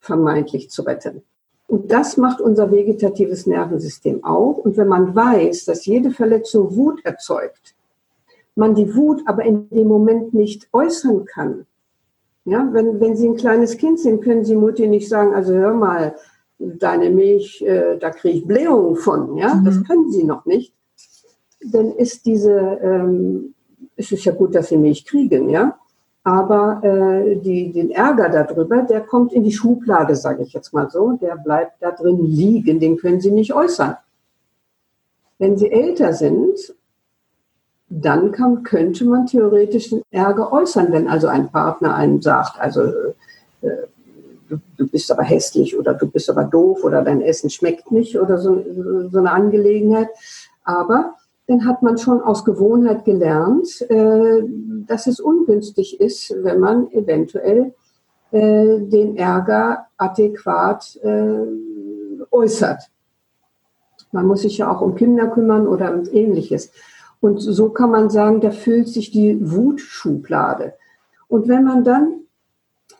vermeintlich 0.00 0.70
zu 0.70 0.82
retten. 0.82 1.22
Und 1.66 1.90
das 1.90 2.16
macht 2.16 2.40
unser 2.40 2.70
vegetatives 2.70 3.46
Nervensystem 3.46 4.22
auch. 4.22 4.58
Und 4.58 4.76
wenn 4.76 4.88
man 4.88 5.14
weiß, 5.14 5.64
dass 5.64 5.86
jede 5.86 6.10
Verletzung 6.10 6.76
Wut 6.76 7.04
erzeugt, 7.04 7.74
man 8.54 8.74
die 8.74 8.94
Wut 8.94 9.22
aber 9.26 9.44
in 9.44 9.68
dem 9.70 9.88
Moment 9.88 10.34
nicht 10.34 10.68
äußern 10.72 11.24
kann. 11.24 11.66
Ja, 12.44 12.68
wenn, 12.72 13.00
wenn 13.00 13.16
Sie 13.16 13.26
ein 13.26 13.36
kleines 13.36 13.78
Kind 13.78 13.98
sind, 13.98 14.22
können 14.22 14.44
Sie 14.44 14.54
Mutti 14.54 14.86
nicht 14.86 15.08
sagen, 15.08 15.34
also 15.34 15.54
hör 15.54 15.72
mal, 15.72 16.14
deine 16.58 17.10
Milch, 17.10 17.62
äh, 17.62 17.98
da 17.98 18.10
kriege 18.10 18.38
ich 18.38 18.46
Blähungen 18.46 18.96
von. 18.96 19.36
Ja, 19.36 19.54
mhm. 19.54 19.64
das 19.64 19.84
können 19.84 20.10
Sie 20.10 20.24
noch 20.24 20.46
nicht. 20.46 20.74
Dann 21.72 21.92
ist 21.92 22.26
diese, 22.26 22.78
ähm, 22.82 23.54
es 23.96 24.12
ist 24.12 24.24
ja 24.24 24.32
gut, 24.32 24.54
dass 24.54 24.68
sie 24.68 24.76
Milch 24.76 25.04
kriegen, 25.04 25.48
ja. 25.48 25.78
Aber 26.22 26.82
äh, 26.82 27.36
die, 27.36 27.70
den 27.70 27.90
Ärger 27.90 28.30
darüber, 28.30 28.82
der 28.82 29.02
kommt 29.02 29.32
in 29.32 29.44
die 29.44 29.52
Schublade, 29.52 30.16
sage 30.16 30.42
ich 30.42 30.54
jetzt 30.54 30.72
mal 30.72 30.90
so. 30.90 31.12
Der 31.20 31.36
bleibt 31.36 31.82
da 31.82 31.90
drin 31.90 32.18
liegen, 32.24 32.80
den 32.80 32.96
können 32.96 33.20
sie 33.20 33.30
nicht 33.30 33.52
äußern. 33.52 33.96
Wenn 35.38 35.58
sie 35.58 35.70
älter 35.70 36.14
sind, 36.14 36.74
dann 37.88 38.32
kann, 38.32 38.62
könnte 38.62 39.04
man 39.04 39.26
theoretisch 39.26 39.90
den 39.90 40.02
Ärger 40.10 40.52
äußern, 40.52 40.92
wenn 40.92 41.08
also 41.08 41.28
ein 41.28 41.50
Partner 41.50 41.94
einem 41.94 42.22
sagt, 42.22 42.58
also 42.58 42.82
äh, 43.60 43.86
du, 44.48 44.58
du, 44.76 44.88
bist 44.88 45.10
aber 45.10 45.22
hässlich 45.22 45.76
oder 45.78 45.94
du 45.94 46.08
bist 46.08 46.30
aber 46.30 46.44
doof 46.44 46.84
oder 46.84 47.02
dein 47.02 47.20
Essen 47.20 47.50
schmeckt 47.50 47.90
nicht 47.90 48.18
oder 48.18 48.38
so, 48.38 48.62
so 49.10 49.18
eine 49.18 49.30
Angelegenheit. 49.30 50.08
Aber 50.64 51.14
dann 51.46 51.66
hat 51.66 51.82
man 51.82 51.98
schon 51.98 52.20
aus 52.20 52.44
Gewohnheit 52.44 53.04
gelernt, 53.04 53.82
äh, 53.90 54.42
dass 54.86 55.06
es 55.06 55.20
ungünstig 55.20 56.00
ist, 56.00 56.34
wenn 56.42 56.60
man 56.60 56.90
eventuell 56.92 57.74
äh, 58.30 58.80
den 58.80 59.16
Ärger 59.16 59.86
adäquat 59.96 60.98
äh, 61.02 61.46
äußert. 62.30 62.90
Man 64.12 64.26
muss 64.26 64.42
sich 64.42 64.58
ja 64.58 64.70
auch 64.70 64.80
um 64.80 64.94
Kinder 64.94 65.26
kümmern 65.28 65.66
oder 65.66 65.92
um 65.92 66.04
ähnliches. 66.10 66.70
Und 67.20 67.38
so 67.38 67.70
kann 67.70 67.90
man 67.90 68.10
sagen, 68.10 68.40
da 68.40 68.50
füllt 68.50 68.88
sich 68.88 69.10
die 69.10 69.38
Wutschublade. 69.40 70.74
Und 71.26 71.48
wenn 71.48 71.64
man 71.64 71.84
dann 71.84 72.23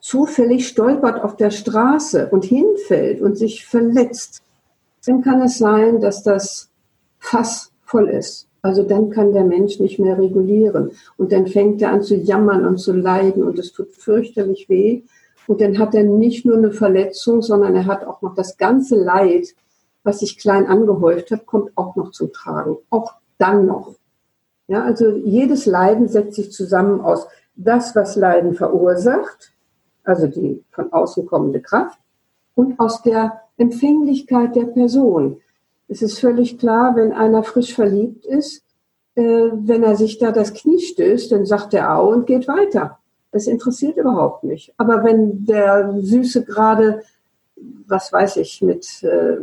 zufällig 0.00 0.68
stolpert 0.68 1.22
auf 1.22 1.36
der 1.36 1.50
Straße 1.50 2.28
und 2.30 2.44
hinfällt 2.44 3.20
und 3.20 3.36
sich 3.36 3.66
verletzt, 3.66 4.42
dann 5.06 5.22
kann 5.22 5.42
es 5.42 5.58
sein, 5.58 6.00
dass 6.00 6.22
das 6.22 6.70
Fass 7.18 7.72
voll 7.84 8.08
ist. 8.08 8.48
Also 8.62 8.82
dann 8.82 9.10
kann 9.10 9.32
der 9.32 9.44
Mensch 9.44 9.78
nicht 9.78 9.98
mehr 9.98 10.18
regulieren. 10.18 10.92
Und 11.18 11.32
dann 11.32 11.46
fängt 11.46 11.82
er 11.82 11.92
an 11.92 12.02
zu 12.02 12.16
jammern 12.16 12.66
und 12.66 12.78
zu 12.78 12.92
leiden 12.92 13.42
und 13.42 13.58
es 13.58 13.72
tut 13.72 13.92
fürchterlich 13.92 14.68
weh. 14.70 15.02
Und 15.46 15.60
dann 15.60 15.78
hat 15.78 15.94
er 15.94 16.04
nicht 16.04 16.46
nur 16.46 16.56
eine 16.56 16.72
Verletzung, 16.72 17.42
sondern 17.42 17.74
er 17.74 17.84
hat 17.84 18.06
auch 18.06 18.22
noch 18.22 18.34
das 18.34 18.56
ganze 18.56 18.96
Leid, 18.96 19.54
was 20.02 20.20
sich 20.20 20.38
klein 20.38 20.66
angehäuft 20.66 21.30
hat, 21.30 21.46
kommt 21.46 21.72
auch 21.76 21.96
noch 21.96 22.10
zum 22.12 22.32
Tragen. 22.32 22.76
Auch 22.88 23.14
dann 23.38 23.66
noch. 23.66 23.94
Ja, 24.66 24.82
also 24.82 25.10
jedes 25.10 25.66
Leiden 25.66 26.08
setzt 26.08 26.36
sich 26.36 26.50
zusammen 26.52 27.00
aus 27.00 27.26
das, 27.56 27.94
was 27.94 28.16
Leiden 28.16 28.54
verursacht, 28.54 29.52
also 30.04 30.26
die 30.26 30.62
von 30.70 30.92
außen 30.92 31.26
kommende 31.26 31.60
Kraft, 31.60 31.98
und 32.54 32.78
aus 32.78 33.02
der 33.02 33.40
Empfänglichkeit 33.56 34.54
der 34.56 34.66
Person. 34.66 35.40
Es 35.88 36.02
ist 36.02 36.18
völlig 36.18 36.58
klar, 36.58 36.96
wenn 36.96 37.12
einer 37.12 37.42
frisch 37.42 37.74
verliebt 37.74 38.24
ist, 38.26 38.62
äh, 39.16 39.22
wenn 39.22 39.82
er 39.82 39.96
sich 39.96 40.18
da 40.18 40.32
das 40.32 40.54
Knie 40.54 40.80
stößt, 40.80 41.32
dann 41.32 41.46
sagt 41.46 41.74
er 41.74 41.96
au 41.96 42.08
und 42.10 42.26
geht 42.26 42.48
weiter. 42.48 42.98
Das 43.32 43.46
interessiert 43.46 43.96
überhaupt 43.96 44.44
nicht. 44.44 44.72
Aber 44.76 45.04
wenn 45.04 45.44
der 45.44 45.94
Süße 46.00 46.44
gerade, 46.44 47.02
was 47.86 48.12
weiß 48.12 48.36
ich, 48.36 48.62
mit 48.62 49.02
äh, 49.02 49.36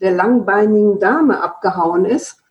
der 0.00 0.12
langbeinigen 0.12 0.98
Dame 0.98 1.42
abgehauen 1.42 2.04
ist, 2.04 2.41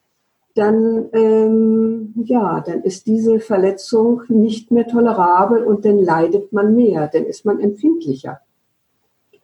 dann, 0.56 1.10
ähm, 1.14 2.14
ja, 2.26 2.62
dann 2.62 2.84
ist 2.84 3.08
diese 3.08 3.40
Verletzung 3.40 4.24
nicht 4.28 4.72
mehr 4.72 4.88
tolerabel 4.88 5.64
und 5.64 5.86
dann 5.86 6.00
leidet 6.00 6.52
man 6.52 6.76
mehr, 6.76 7.08
dann 7.08 7.26
ist 7.26 7.46
man 7.46 7.60
empfindlicher. 7.60 8.42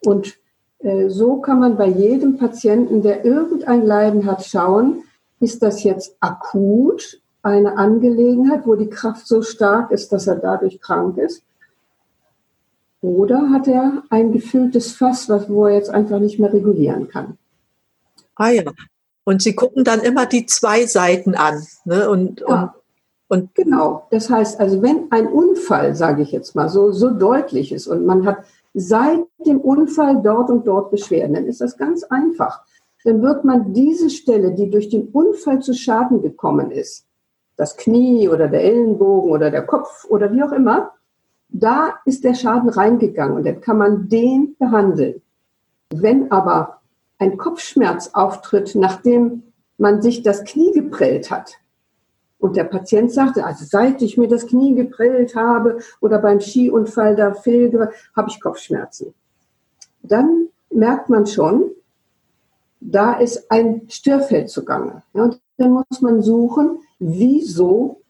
Und 0.05 0.37
äh, 0.79 1.09
so 1.09 1.37
kann 1.37 1.59
man 1.59 1.77
bei 1.77 1.87
jedem 1.87 2.37
Patienten, 2.37 3.01
der 3.01 3.25
irgendein 3.25 3.85
Leiden 3.85 4.25
hat, 4.25 4.45
schauen, 4.45 5.03
ist 5.39 5.63
das 5.63 5.83
jetzt 5.83 6.17
akut 6.19 7.21
eine 7.41 7.77
Angelegenheit, 7.77 8.65
wo 8.65 8.75
die 8.75 8.89
Kraft 8.89 9.27
so 9.27 9.41
stark 9.41 9.91
ist, 9.91 10.11
dass 10.11 10.27
er 10.27 10.35
dadurch 10.35 10.81
krank 10.81 11.17
ist? 11.17 11.43
Oder 13.01 13.51
hat 13.51 13.67
er 13.67 14.03
ein 14.09 14.31
gefülltes 14.31 14.91
Fass, 14.91 15.29
wo 15.29 15.67
er 15.67 15.75
jetzt 15.75 15.89
einfach 15.89 16.19
nicht 16.19 16.39
mehr 16.39 16.51
regulieren 16.51 17.07
kann? 17.07 17.37
Ah 18.35 18.49
ja. 18.49 18.63
Und 19.27 19.41
Sie 19.41 19.55
gucken 19.55 19.83
dann 19.83 19.99
immer 19.99 20.25
die 20.25 20.45
zwei 20.45 20.85
Seiten 20.85 21.35
an. 21.35 21.61
Ne? 21.83 22.09
Und, 22.09 22.39
ja. 22.47 22.73
und, 23.27 23.43
und 23.43 23.55
genau. 23.55 24.07
Das 24.09 24.29
heißt 24.29 24.57
also, 24.57 24.81
wenn 24.81 25.11
ein 25.11 25.27
Unfall, 25.27 25.95
sage 25.95 26.21
ich 26.21 26.31
jetzt 26.31 26.55
mal 26.55 26.69
so, 26.69 26.93
so 26.93 27.09
deutlich 27.09 27.73
ist 27.73 27.87
und 27.87 28.05
man 28.05 28.25
hat 28.25 28.37
seit 28.73 29.19
dem 29.45 29.59
Unfall 29.59 30.21
dort 30.23 30.49
und 30.49 30.65
dort 30.65 30.91
Beschwerden. 30.91 31.33
Dann 31.33 31.45
ist 31.45 31.59
das 31.59 31.75
ganz 31.75 32.03
einfach. 32.03 32.61
Dann 33.03 33.21
wird 33.21 33.43
man 33.43 33.73
diese 33.73 34.09
Stelle, 34.09 34.53
die 34.53 34.69
durch 34.69 34.87
den 34.87 35.09
Unfall 35.09 35.59
zu 35.59 35.73
Schaden 35.73 36.21
gekommen 36.21 36.71
ist, 36.71 37.05
das 37.57 37.75
Knie 37.75 38.29
oder 38.29 38.47
der 38.47 38.63
Ellenbogen 38.63 39.29
oder 39.29 39.51
der 39.51 39.63
Kopf 39.63 40.05
oder 40.05 40.31
wie 40.31 40.41
auch 40.41 40.53
immer, 40.53 40.91
da 41.49 41.95
ist 42.05 42.23
der 42.23 42.33
Schaden 42.33 42.69
reingegangen 42.69 43.35
und 43.35 43.45
dann 43.45 43.59
kann 43.59 43.77
man 43.77 44.07
den 44.07 44.55
behandeln. 44.57 45.21
Wenn 45.93 46.31
aber 46.31 46.76
ein 47.19 47.37
Kopfschmerz 47.37 48.11
auftritt, 48.13 48.75
nachdem 48.75 49.43
man 49.77 50.01
sich 50.01 50.23
das 50.23 50.43
Knie 50.43 50.71
geprellt 50.71 51.31
hat, 51.31 51.59
und 52.39 52.55
der 52.55 52.65
Patient 52.65 53.11
sagte, 53.11 53.45
also 53.45 53.65
seit 53.65 54.01
ich 54.01 54.17
mir 54.17 54.27
das 54.27 54.45
Knie 54.45 54.75
geprellt 54.75 55.35
habe 55.35 55.79
oder 56.01 56.19
beim 56.19 56.39
Skiunfall 56.39 57.15
da 57.15 57.33
fehlge, 57.33 57.91
habe 58.15 58.29
ich 58.29 58.39
Kopfschmerzen. 58.39 59.13
Dann 60.03 60.49
merkt 60.69 61.09
man 61.09 61.25
schon, 61.25 61.71
da 62.79 63.13
ist 63.13 63.49
ein 63.49 63.89
Störfeld 63.89 64.49
zugange. 64.49 65.01
Ja, 65.13 65.23
und 65.23 65.41
dann 65.57 65.71
muss 65.71 66.01
man 66.01 66.21
suchen, 66.21 66.79
wieso 66.99 68.01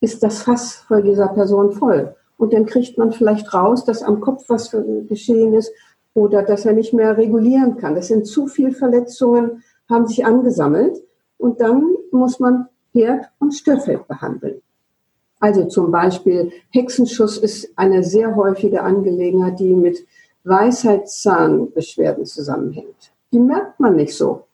ist 0.00 0.22
das 0.22 0.42
Fass 0.42 0.74
vor 0.74 1.02
dieser 1.02 1.28
Person 1.28 1.72
voll? 1.72 2.16
Und 2.36 2.52
dann 2.52 2.66
kriegt 2.66 2.98
man 2.98 3.12
vielleicht 3.12 3.54
raus, 3.54 3.84
dass 3.84 4.02
am 4.02 4.20
Kopf 4.20 4.44
was 4.48 4.74
geschehen 5.08 5.54
ist 5.54 5.72
oder 6.14 6.42
dass 6.42 6.66
er 6.66 6.72
nicht 6.72 6.92
mehr 6.92 7.16
regulieren 7.16 7.76
kann. 7.76 7.94
Das 7.94 8.08
sind 8.08 8.26
zu 8.26 8.46
viele 8.46 8.72
Verletzungen, 8.72 9.62
haben 9.88 10.06
sich 10.06 10.24
angesammelt. 10.24 10.96
Und 11.38 11.60
dann 11.60 11.94
muss 12.10 12.38
man 12.40 12.68
Herd- 12.92 13.30
und 13.38 13.52
Störfeld 13.52 14.06
behandeln. 14.08 14.60
Also 15.38 15.64
zum 15.64 15.90
Beispiel 15.90 16.52
Hexenschuss 16.70 17.38
ist 17.38 17.72
eine 17.76 18.02
sehr 18.04 18.36
häufige 18.36 18.82
Angelegenheit, 18.82 19.58
die 19.58 19.74
mit 19.74 20.04
Weisheitszahnbeschwerden 20.44 22.26
zusammenhängt. 22.26 23.12
Die 23.32 23.38
merkt 23.38 23.80
man 23.80 23.96
nicht 23.96 24.14
so. 24.14 24.44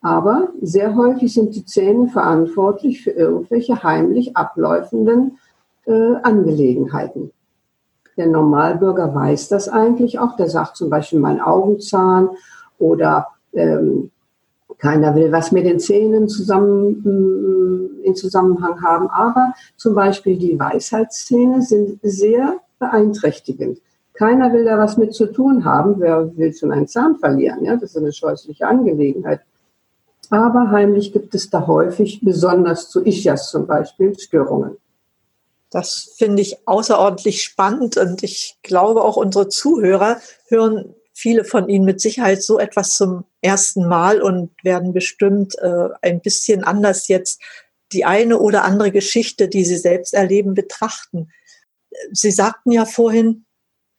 Aber 0.00 0.48
sehr 0.60 0.96
häufig 0.96 1.32
sind 1.32 1.54
die 1.54 1.64
Zähne 1.64 2.08
verantwortlich 2.08 3.02
für 3.02 3.12
irgendwelche 3.12 3.84
heimlich 3.84 4.36
abläufenden 4.36 5.38
äh, 5.86 6.14
Angelegenheiten. 6.22 7.30
Der 8.16 8.26
Normalbürger 8.26 9.14
weiß 9.14 9.48
das 9.48 9.68
eigentlich 9.68 10.18
auch. 10.18 10.36
Der 10.36 10.48
sagt 10.48 10.76
zum 10.76 10.90
Beispiel 10.90 11.18
mein 11.18 11.40
Augenzahn 11.40 12.30
oder 12.78 13.28
ähm, 13.52 14.10
keiner 14.78 15.14
will 15.14 15.30
was 15.30 15.52
mit 15.52 15.64
den 15.64 15.78
Zähnen 15.78 16.28
zusammen, 16.28 17.02
mm, 17.04 18.04
in 18.04 18.14
Zusammenhang 18.14 18.82
haben. 18.82 19.08
Aber 19.08 19.54
zum 19.76 19.94
Beispiel 19.94 20.36
die 20.36 20.58
Weisheitszähne 20.58 21.62
sind 21.62 22.00
sehr 22.02 22.56
beeinträchtigend. 22.78 23.78
Keiner 24.14 24.52
will 24.52 24.64
da 24.64 24.78
was 24.78 24.96
mit 24.96 25.14
zu 25.14 25.26
tun 25.26 25.64
haben. 25.64 25.94
Wer 25.98 26.36
will 26.36 26.52
schon 26.52 26.72
einen 26.72 26.88
Zahn 26.88 27.16
verlieren? 27.16 27.64
Ja, 27.64 27.76
das 27.76 27.90
ist 27.90 27.96
eine 27.96 28.12
scheußliche 28.12 28.66
Angelegenheit. 28.66 29.40
Aber 30.30 30.70
heimlich 30.70 31.12
gibt 31.12 31.34
es 31.34 31.50
da 31.50 31.66
häufig, 31.66 32.20
besonders 32.22 32.88
zu 32.90 33.04
Ischias 33.04 33.50
zum 33.50 33.66
Beispiel, 33.66 34.18
Störungen. 34.18 34.76
Das 35.72 36.14
finde 36.18 36.42
ich 36.42 36.68
außerordentlich 36.68 37.42
spannend 37.42 37.96
und 37.96 38.22
ich 38.22 38.58
glaube 38.62 39.02
auch 39.02 39.16
unsere 39.16 39.48
Zuhörer 39.48 40.20
hören 40.48 40.94
viele 41.14 41.44
von 41.44 41.68
Ihnen 41.68 41.86
mit 41.86 42.00
Sicherheit 42.00 42.42
so 42.42 42.58
etwas 42.58 42.94
zum 42.94 43.24
ersten 43.40 43.88
Mal 43.88 44.20
und 44.20 44.50
werden 44.62 44.92
bestimmt 44.92 45.56
äh, 45.58 45.88
ein 46.02 46.20
bisschen 46.20 46.62
anders 46.62 47.08
jetzt 47.08 47.40
die 47.92 48.04
eine 48.04 48.38
oder 48.38 48.64
andere 48.64 48.90
Geschichte, 48.90 49.48
die 49.48 49.64
Sie 49.64 49.76
selbst 49.76 50.12
erleben, 50.12 50.54
betrachten. 50.54 51.30
Sie 52.12 52.30
sagten 52.30 52.70
ja 52.70 52.84
vorhin, 52.84 53.46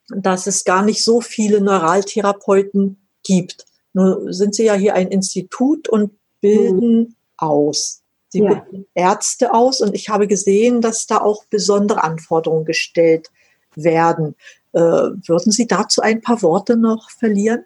dass 0.09 0.45
es 0.45 0.65
gar 0.65 0.83
nicht 0.83 1.03
so 1.03 1.21
viele 1.21 1.59
Neuraltherapeuten 1.61 3.07
gibt. 3.23 3.65
Nur 3.93 4.31
sind 4.31 4.53
Sie 4.53 4.65
ja 4.65 4.75
hier 4.75 4.93
ein 4.93 5.09
Institut 5.09 5.89
und 5.89 6.19
bilden 6.39 6.99
mhm. 6.99 7.15
aus. 7.37 8.02
Sie 8.33 8.39
ja. 8.39 8.55
bilden 8.55 8.87
Ärzte 8.95 9.53
aus 9.53 9.79
und 9.79 9.93
ich 9.93 10.09
habe 10.09 10.27
gesehen, 10.27 10.81
dass 10.81 11.05
da 11.05 11.19
auch 11.19 11.45
besondere 11.45 12.03
Anforderungen 12.03 12.65
gestellt 12.65 13.29
werden. 13.75 14.35
Äh, 14.71 14.79
würden 14.79 15.51
Sie 15.51 15.67
dazu 15.67 16.01
ein 16.01 16.21
paar 16.21 16.41
Worte 16.41 16.75
noch 16.75 17.11
verlieren? 17.11 17.63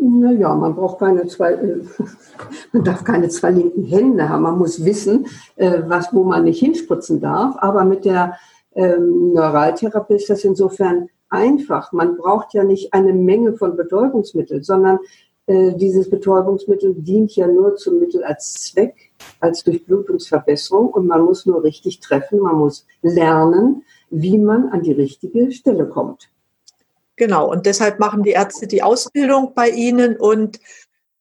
Naja, 0.00 0.54
man 0.54 0.74
braucht 0.74 1.00
keine 1.00 1.26
zwei, 1.26 1.52
äh, 1.52 1.82
man 2.72 2.82
darf 2.84 3.04
keine 3.04 3.28
zwei 3.28 3.50
linken 3.50 3.84
Hände 3.84 4.26
haben. 4.26 4.44
Man 4.44 4.56
muss 4.56 4.82
wissen, 4.82 5.26
äh, 5.56 5.82
was, 5.84 6.14
wo 6.14 6.24
man 6.24 6.44
nicht 6.44 6.60
hinspritzen 6.60 7.20
darf. 7.20 7.56
Aber 7.58 7.84
mit 7.84 8.06
der 8.06 8.38
ähm, 8.74 9.34
Neuraltherapie 9.34 10.14
ist 10.14 10.30
das 10.30 10.44
insofern 10.44 11.10
einfach. 11.28 11.92
Man 11.92 12.16
braucht 12.16 12.54
ja 12.54 12.64
nicht 12.64 12.94
eine 12.94 13.12
Menge 13.12 13.52
von 13.52 13.76
Betäubungsmitteln, 13.76 14.62
sondern 14.62 14.98
Äh, 15.48 15.72
dieses 15.76 16.10
Betäubungsmittel 16.10 16.94
dient 16.94 17.34
ja 17.34 17.46
nur 17.46 17.74
zum 17.76 18.00
Mittel 18.00 18.22
als 18.22 18.52
Zweck, 18.52 19.12
als 19.40 19.64
Durchblutungsverbesserung 19.64 20.90
und 20.90 21.06
man 21.06 21.22
muss 21.22 21.46
nur 21.46 21.64
richtig 21.64 22.00
treffen, 22.00 22.40
man 22.40 22.56
muss 22.56 22.86
lernen, 23.00 23.82
wie 24.10 24.36
man 24.36 24.68
an 24.68 24.82
die 24.82 24.92
richtige 24.92 25.50
Stelle 25.50 25.86
kommt. 25.86 26.28
Genau, 27.16 27.50
und 27.50 27.64
deshalb 27.64 27.98
machen 27.98 28.22
die 28.22 28.32
Ärzte 28.32 28.66
die 28.66 28.82
Ausbildung 28.82 29.52
bei 29.54 29.70
Ihnen 29.70 30.16
und 30.16 30.60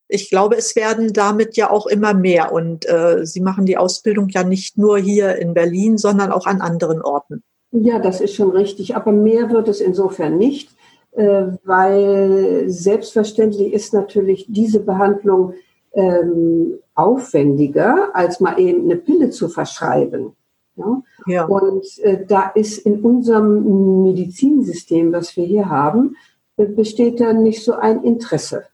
ich 0.10 0.30
glaube, 0.30 0.58
es 0.58 0.76
werden 0.76 1.14
damit 1.14 1.56
ja 1.56 1.70
auch 1.70 1.88
immer 1.88 2.14
mehr. 2.14 2.52
Und 2.52 2.88
äh, 2.88 3.26
Sie 3.26 3.42
machen 3.42 3.66
die 3.66 3.78
Ausbildung 3.78 4.28
ja 4.30 4.44
nicht 4.44 4.78
nur 4.78 4.98
hier 4.98 5.38
in 5.38 5.54
Berlin, 5.54 5.98
sondern 5.98 6.32
auch 6.32 6.46
an 6.46 6.62
anderen 6.62 7.02
Orten. 7.02 7.44
Ja, 7.72 8.00
das 8.00 8.22
ist 8.22 8.36
schon 8.36 8.52
richtig. 8.52 8.96
Aber 8.96 9.12
mehr 9.12 9.50
wird 9.50 9.68
es 9.68 9.82
insofern 9.82 10.38
nicht, 10.38 10.70
weil 11.14 12.66
selbstverständlich 12.68 13.74
ist 13.74 13.94
natürlich 13.94 14.46
diese 14.50 14.80
Behandlung 14.82 15.54
ähm, 15.94 16.80
aufwendiger, 16.94 18.10
als 18.14 18.40
mal 18.40 18.60
eben 18.60 18.84
eine 18.84 18.98
Pille 18.98 19.30
zu 19.30 19.50
verschreiben. 19.50 20.36
Ja? 20.76 21.02
ja. 21.26 21.46
Und 21.46 21.86
äh, 22.00 22.26
da 22.26 22.50
ist 22.50 22.80
in 22.80 23.02
unserem 23.02 24.04
Medizinsystem, 24.04 25.12
was 25.12 25.36
wir 25.36 25.46
hier 25.46 25.70
haben, 25.70 26.16
äh, 26.58 26.66
besteht 26.66 27.20
da 27.20 27.34
nicht 27.34 27.64
so 27.64 27.74
ein 27.74 28.04
Interesse. 28.04 28.66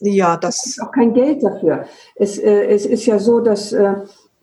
Ja, 0.00 0.36
das 0.36 0.66
ist 0.66 0.82
auch 0.82 0.90
kein 0.90 1.14
Geld 1.14 1.42
dafür. 1.42 1.86
Es, 2.16 2.38
äh, 2.38 2.66
es 2.66 2.86
ist 2.86 3.06
ja 3.06 3.18
so, 3.18 3.40
dass, 3.40 3.72
äh, 3.72 3.94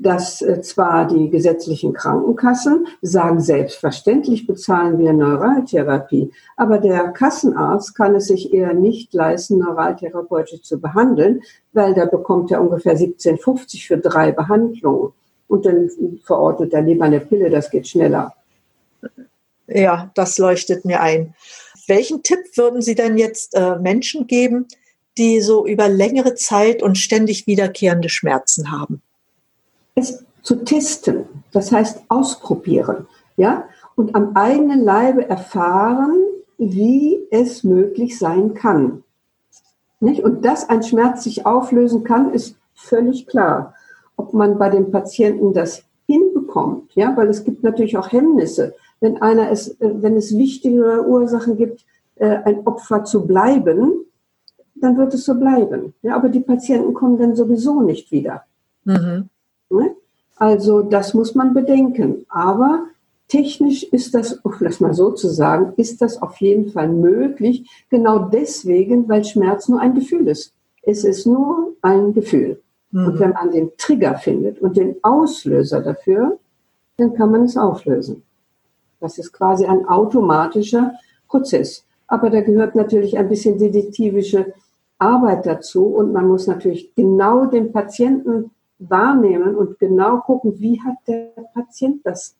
dass 0.03 0.41
äh, 0.41 0.61
zwar 0.61 1.07
die 1.07 1.29
gesetzlichen 1.29 1.93
Krankenkassen 1.93 2.87
sagen, 3.01 3.39
selbstverständlich 3.39 4.45
bezahlen 4.45 4.99
wir 4.99 5.13
Neuraltherapie, 5.13 6.31
aber 6.57 6.77
der 6.77 7.09
Kassenarzt 7.09 7.95
kann 7.95 8.15
es 8.15 8.27
sich 8.27 8.53
eher 8.53 8.73
nicht 8.73 9.13
leisten, 9.13 9.59
neuraltherapeutisch 9.59 10.61
zu 10.61 10.79
behandeln, 10.79 11.41
weil 11.71 11.93
da 11.93 12.05
bekommt 12.05 12.51
er 12.51 12.61
ungefähr 12.61 12.97
17,50 12.97 13.87
für 13.87 13.97
drei 13.97 14.31
Behandlungen. 14.31 15.13
Und 15.47 15.65
dann 15.65 15.89
verordnet 16.23 16.73
er 16.73 16.81
lieber 16.81 17.05
eine 17.05 17.19
Pille, 17.19 17.49
das 17.49 17.69
geht 17.69 17.87
schneller. 17.87 18.33
Ja, 19.67 20.11
das 20.15 20.37
leuchtet 20.37 20.85
mir 20.85 21.01
ein. 21.01 21.35
Welchen 21.87 22.23
Tipp 22.23 22.39
würden 22.55 22.81
Sie 22.81 22.95
denn 22.95 23.17
jetzt 23.17 23.55
äh, 23.55 23.77
Menschen 23.77 24.27
geben, 24.27 24.67
die 25.17 25.41
so 25.41 25.65
über 25.65 25.89
längere 25.89 26.35
Zeit 26.35 26.81
und 26.81 26.97
ständig 26.97 27.45
wiederkehrende 27.45 28.09
Schmerzen 28.09 28.71
haben? 28.71 29.01
Es 29.95 30.25
zu 30.41 30.63
testen, 30.63 31.25
das 31.51 31.71
heißt 31.71 32.03
ausprobieren, 32.09 33.07
ja, 33.37 33.65
und 33.95 34.15
am 34.15 34.35
eigenen 34.35 34.83
Leibe 34.83 35.27
erfahren, 35.27 36.15
wie 36.57 37.27
es 37.31 37.63
möglich 37.63 38.17
sein 38.19 38.53
kann. 38.53 39.03
Nicht? 39.99 40.23
Und 40.23 40.43
dass 40.43 40.69
ein 40.69 40.83
Schmerz 40.83 41.23
sich 41.23 41.45
auflösen 41.45 42.03
kann, 42.03 42.33
ist 42.33 42.57
völlig 42.73 43.27
klar. 43.27 43.73
Ob 44.17 44.33
man 44.33 44.57
bei 44.57 44.69
dem 44.69 44.91
Patienten 44.91 45.53
das 45.53 45.83
hinbekommt, 46.07 46.93
ja, 46.95 47.15
weil 47.15 47.29
es 47.29 47.43
gibt 47.43 47.63
natürlich 47.63 47.97
auch 47.97 48.11
Hemmnisse. 48.11 48.75
Wenn 48.99 49.21
einer 49.21 49.49
es, 49.49 49.79
äh, 49.79 49.93
wenn 50.01 50.15
es 50.17 50.37
wichtigere 50.37 51.07
Ursachen 51.07 51.57
gibt, 51.57 51.85
äh, 52.15 52.37
ein 52.43 52.67
Opfer 52.67 53.05
zu 53.05 53.25
bleiben, 53.25 54.05
dann 54.75 54.97
wird 54.97 55.13
es 55.13 55.25
so 55.25 55.35
bleiben. 55.35 55.93
Ja, 56.01 56.15
aber 56.15 56.29
die 56.29 56.41
Patienten 56.41 56.93
kommen 56.93 57.17
dann 57.17 57.35
sowieso 57.35 57.81
nicht 57.81 58.11
wieder. 58.11 58.43
Mhm. 58.83 59.29
Ne? 59.73 59.95
Also 60.37 60.81
das 60.81 61.13
muss 61.13 61.35
man 61.35 61.53
bedenken. 61.53 62.25
Aber 62.29 62.85
technisch 63.27 63.83
ist 63.83 64.13
das, 64.13 64.33
um 64.43 64.53
das 64.59 64.79
mal 64.79 64.93
so 64.93 65.11
zu 65.11 65.27
sagen, 65.27 65.73
ist 65.77 66.01
das 66.01 66.21
auf 66.21 66.37
jeden 66.37 66.71
Fall 66.71 66.89
möglich. 66.89 67.69
Genau 67.89 68.19
deswegen, 68.19 69.07
weil 69.07 69.23
Schmerz 69.23 69.67
nur 69.69 69.79
ein 69.79 69.95
Gefühl 69.95 70.27
ist. 70.27 70.53
Es 70.81 71.03
ist 71.03 71.25
nur 71.25 71.73
ein 71.81 72.13
Gefühl. 72.13 72.61
Mhm. 72.91 73.07
Und 73.07 73.19
wenn 73.19 73.31
man 73.31 73.51
den 73.51 73.71
Trigger 73.77 74.15
findet 74.15 74.59
und 74.61 74.77
den 74.77 74.95
Auslöser 75.01 75.81
dafür, 75.81 76.37
dann 76.97 77.13
kann 77.13 77.31
man 77.31 77.43
es 77.43 77.57
auflösen. 77.57 78.23
Das 78.99 79.17
ist 79.17 79.33
quasi 79.33 79.65
ein 79.65 79.85
automatischer 79.85 80.93
Prozess. 81.27 81.83
Aber 82.07 82.29
da 82.29 82.41
gehört 82.41 82.75
natürlich 82.75 83.17
ein 83.17 83.29
bisschen 83.29 83.57
detektivische 83.57 84.53
Arbeit 84.99 85.45
dazu 85.45 85.85
und 85.85 86.13
man 86.13 86.27
muss 86.27 86.47
natürlich 86.47 86.93
genau 86.95 87.45
den 87.45 87.71
Patienten 87.71 88.51
wahrnehmen 88.89 89.55
und 89.55 89.79
genau 89.79 90.19
gucken, 90.19 90.59
wie 90.59 90.79
hat 90.81 90.95
der 91.07 91.31
Patient 91.53 92.05
das 92.05 92.35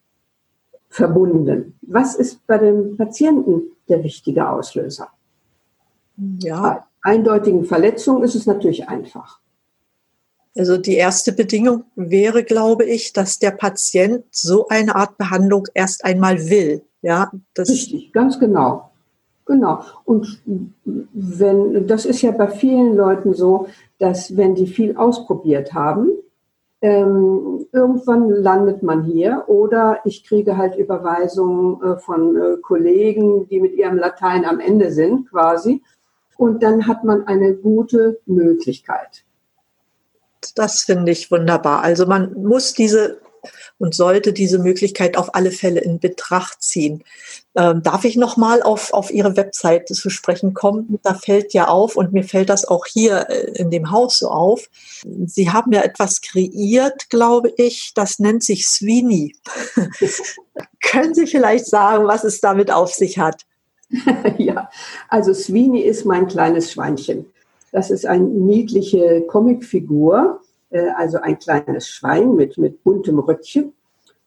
verbunden? 0.90 1.78
Was 1.82 2.16
ist 2.16 2.46
bei 2.48 2.58
dem 2.58 2.98
Patienten 2.98 3.64
der 3.90 4.04
wichtige 4.04 4.48
Auslöser? 4.50 5.10
Ja. 6.40 6.62
Bei 6.62 7.12
eindeutigen 7.12 7.66
Verletzungen 7.66 8.24
ist 8.24 8.36
es 8.36 8.46
natürlich 8.46 8.88
einfach. 8.88 9.40
Also 10.56 10.78
die 10.78 10.96
erste 10.96 11.32
Bedingung 11.32 11.86
wäre, 11.96 12.44
glaube 12.44 12.86
ich, 12.86 13.12
dass 13.12 13.40
der 13.40 13.52
Patient 13.52 14.24
so 14.30 14.68
eine 14.68 14.96
Art 14.96 15.18
Behandlung 15.18 15.68
erst 15.74 16.06
einmal 16.06 16.50
will. 16.50 16.84
Ja, 17.02 17.32
das 17.56 17.70
Richtig, 17.70 18.14
ganz 18.14 18.40
genau. 18.40 18.92
Genau. 19.46 19.84
Und 20.06 20.42
wenn, 20.86 21.86
das 21.88 22.06
ist 22.06 22.22
ja 22.22 22.32
bei 22.32 22.48
vielen 22.48 22.96
Leuten 22.96 23.34
so, 23.34 23.68
dass 24.00 24.38
wenn 24.38 24.56
die 24.56 24.68
viel 24.68 24.96
ausprobiert 24.96 25.74
haben, 25.74 26.12
ähm, 26.84 27.66
irgendwann 27.72 28.30
landet 28.30 28.84
man 28.84 29.04
hier 29.04 29.46
oder 29.48 30.02
ich 30.04 30.26
kriege 30.26 30.58
halt 30.58 30.76
Überweisungen 30.76 31.82
äh, 31.82 31.98
von 31.98 32.36
äh, 32.36 32.58
Kollegen, 32.62 33.48
die 33.48 33.62
mit 33.62 33.74
ihrem 33.76 33.98
Latein 33.98 34.44
am 34.44 34.60
Ende 34.60 34.92
sind 34.92 35.30
quasi. 35.30 35.82
Und 36.36 36.62
dann 36.62 36.86
hat 36.86 37.06
man 37.06 37.26
eine 37.26 37.56
gute 37.56 38.20
Möglichkeit. 38.26 39.24
Das 40.56 40.82
finde 40.82 41.14
ich 41.14 41.32
wunderbar. 41.32 41.84
Also 41.84 42.06
man 42.06 42.34
muss 42.34 42.74
diese 42.74 43.22
und 43.84 43.94
sollte 43.94 44.32
diese 44.32 44.60
Möglichkeit 44.60 45.18
auf 45.18 45.36
alle 45.36 45.52
Fälle 45.52 45.82
in 45.82 46.00
Betracht 46.00 46.64
ziehen. 46.64 47.04
Ähm, 47.54 47.84
darf 47.84 48.06
ich 48.06 48.16
noch 48.16 48.38
mal 48.38 48.64
auf, 48.64 48.94
auf 48.94 49.12
Ihre 49.12 49.36
Webseite 49.36 49.94
zu 49.94 50.10
sprechen 50.10 50.54
kommen? 50.54 51.00
Da 51.04 51.16
fällt 51.16 51.54
ja 51.54 51.68
auf, 51.68 51.98
und 51.98 52.14
mir 52.14 52.24
fällt 52.24 52.50
das 52.50 52.64
auch 52.66 52.86
hier 52.86 53.30
äh, 53.30 53.52
in 53.56 53.72
dem 53.72 53.92
Haus 53.92 54.20
so 54.20 54.30
auf, 54.30 54.70
Sie 55.26 55.52
haben 55.52 55.74
ja 55.74 55.82
etwas 55.82 56.22
kreiert, 56.22 57.10
glaube 57.10 57.52
ich, 57.58 57.92
das 57.94 58.20
nennt 58.20 58.46
sich 58.46 58.70
Sweeney. 58.70 59.36
Können 60.82 61.14
Sie 61.14 61.28
vielleicht 61.28 61.66
sagen, 61.66 62.08
was 62.08 62.24
es 62.24 62.40
damit 62.40 62.72
auf 62.72 62.94
sich 62.94 63.20
hat? 63.20 63.42
ja, 64.38 64.70
also 65.10 65.34
Sweeney 65.34 65.82
ist 65.82 66.06
mein 66.06 66.28
kleines 66.28 66.72
Schweinchen. 66.72 67.26
Das 67.74 67.92
ist 67.92 68.06
eine 68.06 68.24
niedliche 68.24 69.24
Comicfigur, 69.28 70.40
also 70.80 71.20
ein 71.20 71.40
kleines 71.40 71.88
Schwein 71.88 72.36
mit, 72.36 72.58
mit 72.58 72.84
buntem 72.84 73.20
Röckchen. 73.20 73.74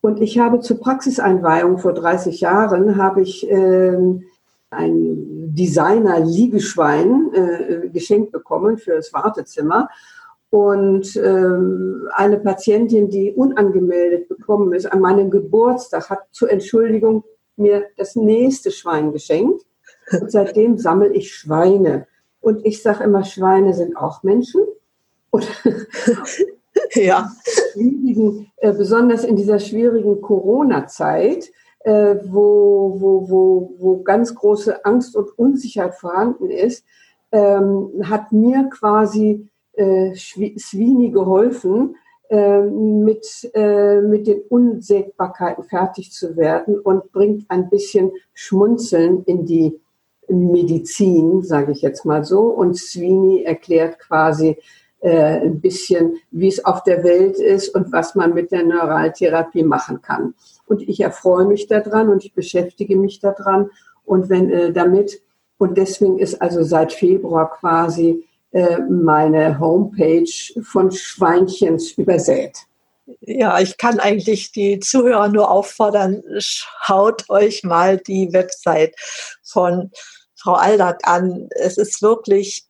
Und 0.00 0.20
ich 0.20 0.38
habe 0.38 0.61
zur 0.61 0.78
Praxiseinweihung 0.78 1.78
vor 1.78 1.92
30 1.92 2.40
Jahren 2.40 2.96
habe 2.96 3.22
ich 3.22 3.48
ähm, 3.50 4.22
ein 4.70 5.54
Designer-Liegeschwein 5.54 7.30
äh, 7.32 7.88
geschenkt 7.88 8.32
bekommen 8.32 8.78
für 8.78 8.94
das 8.94 9.12
Wartezimmer. 9.12 9.88
Und 10.50 11.16
ähm, 11.16 12.09
eine 12.14 12.38
Patientin, 12.38 13.11
die 13.11 13.32
unangemeldet 13.32 14.28
bekommen 14.28 14.72
ist, 14.72 14.87
an 14.87 15.00
meinem 15.00 15.30
Geburtstag, 15.30 16.09
hat 16.09 16.20
zur 16.30 16.50
Entschuldigung 16.50 17.24
mir 17.56 17.87
das 17.96 18.16
nächste 18.16 18.70
Schwein 18.70 19.12
geschenkt. 19.12 19.64
Und 20.20 20.30
seitdem 20.30 20.78
sammle 20.78 21.12
ich 21.12 21.35
Schweine. 21.35 22.06
Und 22.40 22.64
ich 22.64 22.80
sage 22.80 23.04
immer, 23.04 23.24
Schweine 23.24 23.74
sind 23.74 23.96
auch 23.96 24.22
Menschen. 24.22 24.62
Ja. 26.94 27.31
Äh, 28.59 28.72
besonders 28.72 29.25
in 29.25 29.37
dieser 29.37 29.59
schwierigen 29.59 30.20
Corona-Zeit, 30.20 31.51
äh, 31.81 32.16
wo, 32.25 32.96
wo, 32.99 33.31
wo, 33.31 33.75
wo 33.79 34.03
ganz 34.03 34.35
große 34.35 34.85
Angst 34.85 35.16
und 35.16 35.38
Unsicherheit 35.38 35.94
vorhanden 35.94 36.51
ist, 36.51 36.85
ähm, 37.33 37.90
hat 38.03 38.33
mir 38.33 38.68
quasi 38.70 39.49
äh, 39.75 40.14
Sweeney 40.14 41.11
geholfen, 41.11 41.96
äh, 42.29 42.62
mit, 42.62 43.25
mit 43.55 44.27
den 44.27 44.40
Unsägbarkeiten 44.49 45.63
fertig 45.63 46.10
zu 46.10 46.37
werden 46.37 46.77
und 46.77 47.13
bringt 47.13 47.48
ein 47.48 47.71
bisschen 47.71 48.10
Schmunzeln 48.35 49.23
in 49.27 49.46
die 49.46 49.79
Medizin, 50.29 51.44
sage 51.44 51.71
ich 51.71 51.83
jetzt 51.83 52.04
mal 52.04 52.25
so. 52.25 52.48
Und 52.48 52.77
Sweeney 52.77 53.44
erklärt 53.44 54.00
quasi, 54.00 54.58
äh, 55.07 55.40
ein 55.40 55.61
bisschen, 55.61 56.17
wie 56.33 56.48
es 56.48 56.65
auf 56.65 56.83
der 56.83 57.04
Welt 57.04 57.38
ist 57.38 57.69
und 57.69 57.92
was 57.92 58.17
man 58.17 58.35
mit 58.35 58.50
der 58.50 58.65
Neuraltherapie 58.65 59.63
machen 59.63 60.02
kann. 60.02 60.35
Und 60.67 60.83
ich 60.83 60.98
erfreue 60.98 61.44
mich 61.44 61.69
daran 61.69 62.09
und 62.09 62.25
ich 62.25 62.35
beschäftige 62.35 62.96
mich 62.96 63.21
daran 63.21 63.71
und 64.04 64.29
wenn 64.29 64.50
äh, 64.50 64.73
damit 64.73 65.21
und 65.59 65.79
deswegen 65.79 66.19
ist 66.19 66.42
also 66.42 66.65
seit 66.65 66.92
Februar 66.92 67.50
quasi 67.52 68.25
äh, 68.50 68.81
meine 68.81 69.61
Homepage 69.61 70.29
von 70.63 70.90
Schweinchens 70.90 71.92
übersät. 71.92 72.59
Ja, 73.21 73.61
ich 73.61 73.79
kann 73.79 74.00
eigentlich 74.00 74.50
die 74.50 74.81
Zuhörer 74.81 75.29
nur 75.29 75.48
auffordern, 75.52 76.25
schaut 76.38 77.31
euch 77.31 77.63
mal 77.63 77.98
die 77.98 78.33
Website 78.33 78.96
von 79.44 79.92
Frau 80.35 80.54
Aldag 80.54 80.98
an. 81.04 81.48
Es 81.50 81.79
ist 81.79 82.02
wirklich 82.02 82.67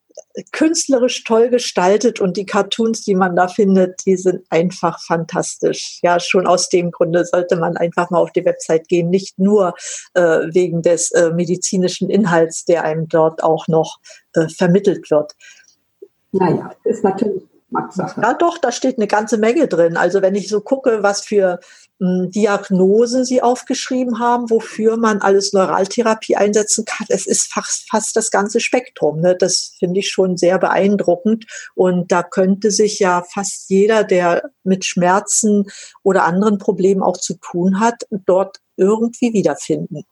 künstlerisch 0.51 1.23
toll 1.23 1.49
gestaltet 1.49 2.19
und 2.19 2.37
die 2.37 2.45
Cartoons, 2.45 3.01
die 3.01 3.15
man 3.15 3.35
da 3.35 3.47
findet, 3.47 4.05
die 4.05 4.15
sind 4.15 4.43
einfach 4.49 4.99
fantastisch. 5.01 5.99
Ja, 6.03 6.19
schon 6.19 6.45
aus 6.47 6.69
dem 6.69 6.91
Grunde 6.91 7.25
sollte 7.25 7.55
man 7.55 7.77
einfach 7.77 8.09
mal 8.09 8.19
auf 8.19 8.31
die 8.31 8.45
Website 8.45 8.87
gehen, 8.87 9.09
nicht 9.09 9.39
nur 9.39 9.73
äh, 10.13 10.21
wegen 10.21 10.81
des 10.81 11.11
äh, 11.11 11.31
medizinischen 11.31 12.09
Inhalts, 12.09 12.65
der 12.65 12.83
einem 12.83 13.07
dort 13.07 13.43
auch 13.43 13.67
noch 13.67 13.99
äh, 14.33 14.47
vermittelt 14.49 15.09
wird. 15.09 15.33
Naja, 16.31 16.71
ist 16.83 17.03
natürlich 17.03 17.43
Geschmackssache. 17.67 18.21
Ja, 18.21 18.33
doch, 18.33 18.57
da 18.57 18.71
steht 18.71 18.97
eine 18.97 19.07
ganze 19.07 19.37
Menge 19.37 19.67
drin. 19.67 19.97
Also 19.97 20.21
wenn 20.21 20.35
ich 20.35 20.47
so 20.47 20.61
gucke, 20.61 21.03
was 21.03 21.21
für 21.21 21.59
hm, 21.99 22.31
Diagnosen 22.31 23.25
Sie 23.25 23.41
aufgeschrieben 23.41 24.19
haben, 24.19 24.49
wofür 24.49 24.97
man 24.97 25.19
alles 25.19 25.53
Neuraltherapie 25.53 26.35
einsetzen 26.35 26.85
kann. 26.85 27.07
Es 27.09 27.25
ist 27.25 27.51
fast, 27.51 27.89
fast 27.89 28.15
das 28.15 28.31
ganze 28.31 28.59
Spektrum. 28.59 29.19
Ne? 29.21 29.35
Das 29.35 29.73
finde 29.79 29.99
ich 29.99 30.09
schon 30.09 30.37
sehr 30.37 30.59
beeindruckend. 30.59 31.45
Und 31.75 32.11
da 32.11 32.23
könnte 32.23 32.71
sich 32.71 32.99
ja 32.99 33.23
fast 33.23 33.69
jeder, 33.69 34.03
der 34.03 34.49
mit 34.63 34.85
Schmerzen 34.85 35.65
oder 36.03 36.23
anderen 36.23 36.57
Problemen 36.57 37.03
auch 37.03 37.17
zu 37.17 37.35
tun 37.35 37.79
hat, 37.79 38.03
dort 38.25 38.57
irgendwie 38.77 39.33
wiederfinden. 39.33 40.03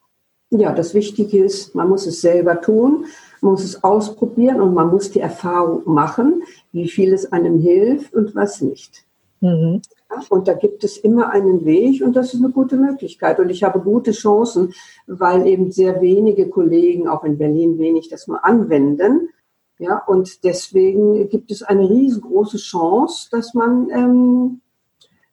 Ja, 0.51 0.73
das 0.73 0.93
Wichtige 0.93 1.43
ist, 1.43 1.75
man 1.75 1.89
muss 1.89 2.05
es 2.05 2.21
selber 2.21 2.61
tun, 2.61 3.05
man 3.45 3.53
muss 3.53 3.63
es 3.63 3.83
ausprobieren 3.83 4.59
und 4.59 4.73
man 4.73 4.89
muss 4.89 5.11
die 5.11 5.19
Erfahrung 5.19 5.83
machen, 5.85 6.41
wie 6.71 6.89
viel 6.89 7.13
es 7.13 7.31
einem 7.31 7.59
hilft 7.59 8.13
und 8.13 8.33
was 8.33 8.61
nicht. 8.61 9.05
Mhm. 9.39 9.81
Und 10.29 10.47
da 10.47 10.53
gibt 10.53 10.83
es 10.83 10.97
immer 10.97 11.29
einen 11.29 11.63
Weg 11.63 12.01
und 12.01 12.15
das 12.15 12.33
ist 12.33 12.43
eine 12.43 12.51
gute 12.51 12.75
Möglichkeit. 12.75 13.39
Und 13.39 13.49
ich 13.49 13.63
habe 13.63 13.79
gute 13.81 14.11
Chancen, 14.11 14.73
weil 15.05 15.45
eben 15.45 15.71
sehr 15.71 16.01
wenige 16.01 16.49
Kollegen, 16.49 17.07
auch 17.07 17.23
in 17.23 17.37
Berlin 17.37 17.77
wenig, 17.77 18.09
das 18.09 18.27
nur 18.27 18.43
anwenden. 18.43 19.29
Ja, 19.77 20.01
und 20.07 20.43
deswegen 20.43 21.29
gibt 21.29 21.51
es 21.51 21.61
eine 21.61 21.87
riesengroße 21.87 22.57
Chance, 22.57 23.27
dass 23.29 23.53
man 23.53 23.89
ähm, 23.91 24.61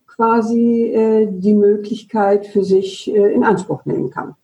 quasi 0.07 0.93
äh, 0.93 1.29
die 1.31 1.55
Möglichkeit 1.55 2.47
für 2.47 2.65
sich 2.65 3.09
äh, 3.09 3.33
in 3.33 3.45
Anspruch 3.45 3.87
nehmen 3.87 4.11
kann. 4.11 4.35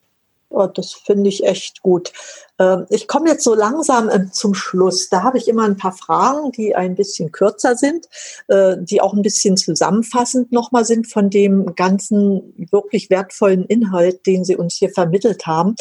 Das 0.67 0.93
finde 0.93 1.29
ich 1.29 1.45
echt 1.45 1.83
gut. 1.83 2.13
Ähm, 2.59 2.87
ich 2.91 3.07
komme 3.07 3.29
jetzt 3.29 3.45
so 3.45 3.55
langsam 3.55 4.11
ähm, 4.11 4.33
zum 4.33 4.55
Schluss. 4.55 5.09
Da 5.09 5.23
habe 5.23 5.39
ich 5.39 5.49
immer 5.49 5.65
ein 5.65 5.77
paar 5.77 5.93
Fragen, 5.93 6.53
die 6.53 6.75
ein 6.75 6.95
bisschen 6.95 7.31
kürzer 7.33 7.77
sind, 7.77 8.07
äh, 8.49 8.77
die 8.81 9.01
auch 9.01 9.15
ein 9.15 9.23
bisschen 9.23 9.57
zusammenfassend 9.57 10.53
nochmal 10.53 10.85
sind 10.85 11.11
von 11.11 11.31
dem 11.31 11.75
ganzen 11.75 12.55
wirklich 12.71 13.11
wertvollen 13.11 13.65
Inhalt, 13.67 14.27
den 14.27 14.45
Sie 14.45 14.57
uns 14.57 14.77
hier 14.77 14.91
vermittelt 14.91 15.47
haben. 15.47 15.77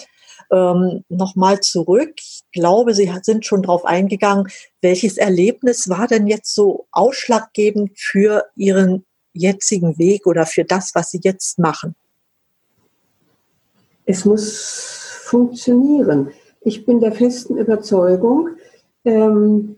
Ähm, 0.51 1.03
nochmal 1.09 1.59
zurück. 1.59 2.13
Ich 2.17 2.43
glaube, 2.53 2.93
Sie 2.93 3.11
sind 3.23 3.45
schon 3.45 3.63
darauf 3.63 3.86
eingegangen. 3.86 4.47
Welches 4.82 5.17
Erlebnis 5.17 5.89
war 5.89 6.07
denn 6.07 6.28
jetzt 6.28 6.53
so 6.53 6.88
ausschlaggebend 6.91 7.91
für 7.95 8.45
Ihren 8.55 9.05
jetzigen 9.34 9.97
Weg 9.97 10.25
oder 10.25 10.45
für 10.45 10.63
das, 10.63 10.91
was 10.93 11.11
Sie 11.11 11.19
jetzt 11.21 11.59
machen? 11.59 11.95
Es 14.10 14.24
muss 14.24 15.22
funktionieren. 15.26 16.30
Ich 16.62 16.86
bin 16.86 17.01
der 17.01 17.12
festen 17.12 17.58
Überzeugung, 17.58 18.51
ähm, 19.03 19.76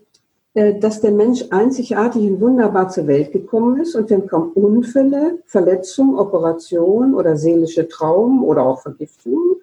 äh, 0.54 0.78
dass 0.78 1.00
der 1.00 1.10
Mensch 1.10 1.44
einzigartig 1.50 2.22
und 2.22 2.40
wunderbar 2.40 2.88
zur 2.88 3.08
Welt 3.08 3.32
gekommen 3.32 3.80
ist 3.80 3.96
und 3.96 4.08
wenn 4.08 4.28
kommen 4.28 4.52
Unfälle, 4.52 5.40
Verletzungen, 5.46 6.16
Operationen 6.16 7.14
oder 7.14 7.36
seelische 7.36 7.88
Traumen 7.88 8.44
oder 8.44 8.62
auch 8.62 8.80
Vergiftungen, 8.80 9.56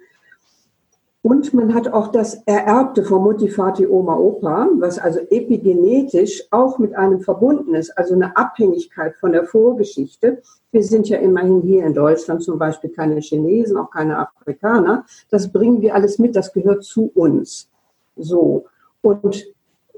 und 1.28 1.54
man 1.54 1.74
hat 1.74 1.92
auch 1.92 2.08
das 2.08 2.36
Ererbte 2.46 3.04
von 3.04 3.22
Mutti, 3.22 3.50
Vati, 3.50 3.86
Oma, 3.86 4.16
Opa, 4.16 4.70
was 4.78 4.98
also 4.98 5.20
epigenetisch 5.20 6.48
auch 6.52 6.80
mit 6.80 6.96
einem 6.96 7.20
verbunden 7.20 7.76
ist, 7.76 7.98
also 7.98 8.14
eine 8.14 8.38
Abhängigkeit 8.38 9.14
von 9.18 9.34
der 9.34 9.44
Vorgeschichte. 9.44 10.42
Wir 10.72 10.84
sind 10.84 11.10
ja 11.10 11.18
immerhin 11.18 11.64
hier 11.64 11.86
in 11.86 11.94
Deutschland 11.94 12.44
zum 12.44 12.58
Beispiel 12.58 12.92
keine 12.92 13.20
Chinesen, 13.20 13.76
auch 13.76 13.92
keine 13.92 14.18
Afrikaner. 14.20 15.06
Das 15.30 15.52
bringen 15.52 15.82
wir 15.82 15.96
alles 15.96 16.18
mit, 16.18 16.34
das 16.34 16.54
gehört 16.54 16.86
zu 16.86 17.12
uns. 17.14 17.70
So. 18.16 18.64
Und 19.02 19.48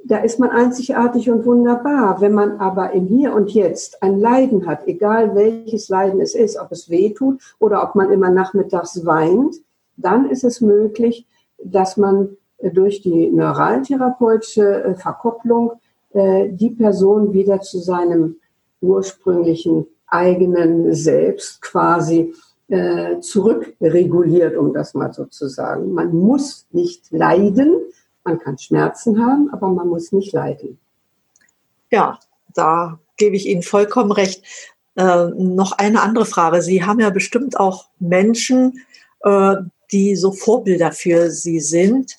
da 0.04 0.18
ist 0.18 0.40
man 0.40 0.50
einzigartig 0.50 1.30
und 1.30 1.46
wunderbar. 1.46 2.22
Wenn 2.22 2.34
man 2.34 2.60
aber 2.60 2.94
im 2.94 3.06
Hier 3.06 3.36
und 3.36 3.52
Jetzt 3.52 4.02
ein 4.02 4.20
Leiden 4.20 4.66
hat, 4.66 4.88
egal 4.88 5.36
welches 5.36 5.90
Leiden 5.90 6.22
es 6.22 6.34
ist, 6.34 6.58
ob 6.60 6.72
es 6.72 6.90
weh 6.90 7.14
tut 7.14 7.40
oder 7.60 7.84
ob 7.84 7.94
man 7.94 8.10
immer 8.10 8.32
nachmittags 8.32 9.06
weint, 9.06 9.58
dann 10.02 10.30
ist 10.30 10.44
es 10.44 10.62
möglich, 10.62 11.26
dass 11.64 11.98
man 11.98 12.38
äh, 12.58 12.72
durch 12.72 13.02
die 13.02 13.30
neuraltherapeutische 13.30 14.84
äh, 14.84 14.96
Verkopplung 14.96 15.74
äh, 16.14 16.50
die 16.50 16.72
Person 16.72 17.34
wieder 17.34 17.62
zu 17.62 17.80
seinem 17.80 18.38
ursprünglichen 18.82 19.88
eigenen 20.08 20.94
Selbst 20.94 21.62
quasi 21.62 22.34
zurückreguliert, 23.22 24.56
um 24.56 24.76
das 24.76 24.94
mal 24.94 25.12
so 25.12 25.26
zu 25.26 25.48
sagen. 25.48 25.92
Man 25.92 26.16
muss 26.16 26.68
nicht 26.70 27.12
leiden, 27.12 27.78
man 28.24 28.38
kann 28.38 28.60
Schmerzen 28.60 29.26
haben, 29.26 29.50
aber 29.52 29.70
man 29.70 29.88
muss 29.88 30.12
nicht 30.12 30.34
leiden. 30.34 30.78
Ja, 31.90 32.20
da 32.54 33.00
gebe 33.18 33.36
ich 33.36 33.48
Ihnen 33.48 33.64
vollkommen 33.64 34.12
recht. 34.12 34.44
Äh, 34.96 35.30
noch 35.36 35.74
eine 35.78 36.02
andere 36.02 36.26
Frage. 36.26 36.62
Sie 36.62 36.84
haben 36.84 37.00
ja 37.00 37.10
bestimmt 37.10 37.60
auch 37.60 37.90
Menschen, 38.00 38.86
äh, 39.24 39.56
die 39.92 40.16
so 40.16 40.32
Vorbilder 40.32 40.92
für 40.92 41.32
Sie 41.32 41.60
sind. 41.60 42.16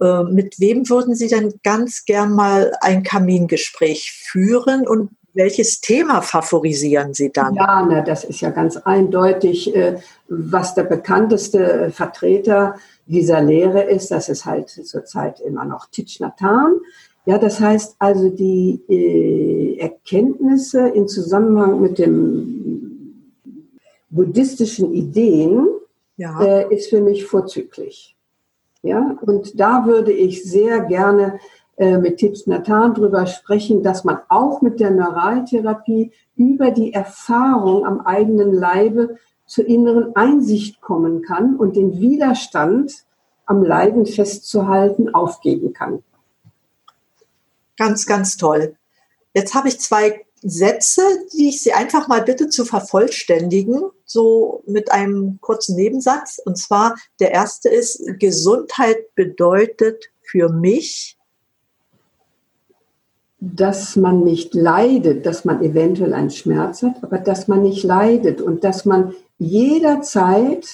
Äh, 0.00 0.24
mit 0.24 0.60
wem 0.60 0.88
würden 0.88 1.14
Sie 1.14 1.28
denn 1.28 1.54
ganz 1.62 2.04
gern 2.04 2.32
mal 2.32 2.72
ein 2.80 3.02
Kamingespräch 3.02 4.12
führen 4.12 4.86
und 4.86 5.10
welches 5.36 5.80
Thema 5.82 6.22
favorisieren 6.22 7.12
Sie 7.12 7.30
dann? 7.30 7.54
Ja, 7.54 7.86
na, 7.88 8.00
das 8.00 8.24
ist 8.24 8.40
ja 8.40 8.50
ganz 8.50 8.78
eindeutig, 8.78 9.74
äh, 9.76 9.98
was 10.28 10.74
der 10.74 10.84
bekannteste 10.84 11.90
Vertreter 11.92 12.76
dieser 13.06 13.42
Lehre 13.42 13.82
ist. 13.82 14.10
Das 14.10 14.28
ist 14.28 14.46
halt 14.46 14.70
zurzeit 14.70 15.40
immer 15.40 15.64
noch 15.64 15.86
Thich 15.90 16.20
Nhat 16.20 16.40
Hanh. 16.40 16.80
Ja, 17.26 17.38
das 17.38 17.60
heißt 17.60 17.96
also 17.98 18.30
die 18.30 18.80
äh, 18.88 19.78
Erkenntnisse 19.78 20.88
in 20.88 21.06
Zusammenhang 21.06 21.80
mit 21.80 21.98
dem 21.98 23.42
buddhistischen 24.08 24.94
Ideen 24.94 25.66
ja. 26.16 26.40
äh, 26.40 26.74
ist 26.74 26.90
für 26.90 27.00
mich 27.00 27.24
vorzüglich. 27.26 28.16
Ja, 28.82 29.16
und 29.22 29.58
da 29.58 29.86
würde 29.86 30.12
ich 30.12 30.44
sehr 30.44 30.80
gerne 30.80 31.40
äh, 31.76 31.98
mit 31.98 32.18
Tips 32.18 32.46
Nathan 32.46 32.94
drüber 32.94 33.26
sprechen, 33.26 33.82
dass 33.82 34.04
man 34.04 34.18
auch 34.28 34.62
mit 34.62 34.80
der 34.80 34.90
Neuraltherapie 34.90 36.12
über 36.36 36.70
die 36.70 36.92
Erfahrung 36.92 37.84
am 37.84 38.00
eigenen 38.00 38.52
Leibe 38.52 39.16
zur 39.46 39.66
inneren 39.66 40.14
Einsicht 40.16 40.80
kommen 40.80 41.22
kann 41.22 41.56
und 41.56 41.76
den 41.76 42.00
Widerstand 42.00 43.04
am 43.44 43.62
Leiden 43.62 44.06
festzuhalten 44.06 45.14
aufgeben 45.14 45.72
kann. 45.72 46.02
Ganz, 47.76 48.06
ganz 48.06 48.36
toll. 48.36 48.76
Jetzt 49.34 49.54
habe 49.54 49.68
ich 49.68 49.78
zwei 49.80 50.25
Sätze, 50.48 51.02
die 51.32 51.48
ich 51.48 51.60
Sie 51.60 51.72
einfach 51.72 52.06
mal 52.06 52.22
bitte 52.22 52.48
zu 52.48 52.64
vervollständigen, 52.64 53.82
so 54.04 54.62
mit 54.66 54.92
einem 54.92 55.38
kurzen 55.40 55.74
Nebensatz. 55.74 56.40
Und 56.44 56.56
zwar, 56.56 56.94
der 57.18 57.32
erste 57.32 57.68
ist, 57.68 58.00
Gesundheit 58.20 59.14
bedeutet 59.16 60.04
für 60.22 60.48
mich, 60.48 61.18
dass 63.40 63.96
man 63.96 64.22
nicht 64.22 64.54
leidet, 64.54 65.26
dass 65.26 65.44
man 65.44 65.62
eventuell 65.62 66.14
einen 66.14 66.30
Schmerz 66.30 66.82
hat, 66.82 67.02
aber 67.02 67.18
dass 67.18 67.48
man 67.48 67.62
nicht 67.62 67.82
leidet 67.82 68.40
und 68.40 68.62
dass 68.62 68.84
man 68.84 69.14
jederzeit 69.38 70.66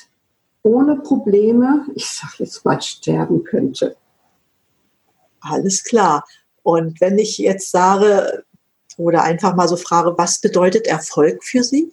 ohne 0.62 0.96
Probleme, 0.96 1.86
ich 1.94 2.06
sage 2.06 2.34
jetzt 2.44 2.64
mal, 2.64 2.80
sterben 2.80 3.42
könnte. 3.42 3.96
Alles 5.40 5.82
klar. 5.82 6.24
Und 6.62 7.00
wenn 7.00 7.18
ich 7.18 7.38
jetzt 7.38 7.70
sage, 7.70 8.44
oder 8.98 9.22
einfach 9.22 9.54
mal 9.54 9.68
so 9.68 9.76
frage, 9.76 10.14
was 10.16 10.40
bedeutet 10.40 10.86
Erfolg 10.86 11.44
für 11.44 11.62
Sie? 11.62 11.92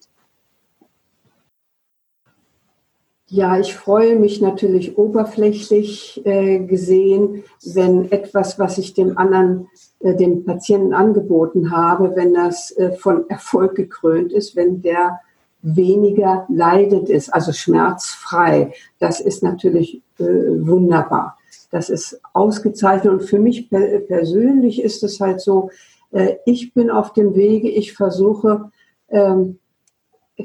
Ja, 3.31 3.59
ich 3.59 3.75
freue 3.75 4.17
mich 4.17 4.41
natürlich 4.41 4.97
oberflächlich 4.97 6.19
äh, 6.25 6.59
gesehen, 6.59 7.43
wenn 7.63 8.11
etwas, 8.11 8.57
was 8.57 8.79
ich 8.79 8.95
dem 8.95 9.19
anderen, 9.19 9.67
äh, 9.99 10.15
dem 10.15 10.45
Patienten 10.45 10.95
angeboten 10.95 11.69
habe, 11.69 12.15
wenn 12.15 12.33
das 12.33 12.71
äh, 12.71 12.93
von 12.93 13.29
Erfolg 13.29 13.75
gekrönt 13.75 14.33
ist, 14.33 14.55
wenn 14.55 14.81
der 14.81 15.19
weniger 15.61 16.47
leidend 16.49 17.07
ist, 17.07 17.31
also 17.31 17.51
schmerzfrei. 17.51 18.73
Das 18.97 19.19
ist 19.19 19.43
natürlich 19.43 20.01
äh, 20.17 20.23
wunderbar. 20.23 21.37
Das 21.69 21.89
ist 21.89 22.19
ausgezeichnet 22.33 23.13
und 23.13 23.23
für 23.23 23.37
mich 23.37 23.69
per 23.69 23.99
persönlich 23.99 24.81
ist 24.81 25.03
es 25.03 25.19
halt 25.19 25.39
so, 25.39 25.69
äh, 26.11 26.35
ich 26.45 26.73
bin 26.73 26.89
auf 26.89 27.13
dem 27.13 27.35
Wege, 27.35 27.69
ich 27.69 27.93
versuche 27.93 28.71
ähm, 29.09 29.59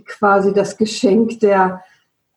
quasi 0.06 0.52
das 0.52 0.76
Geschenk 0.76 1.40
der, 1.40 1.82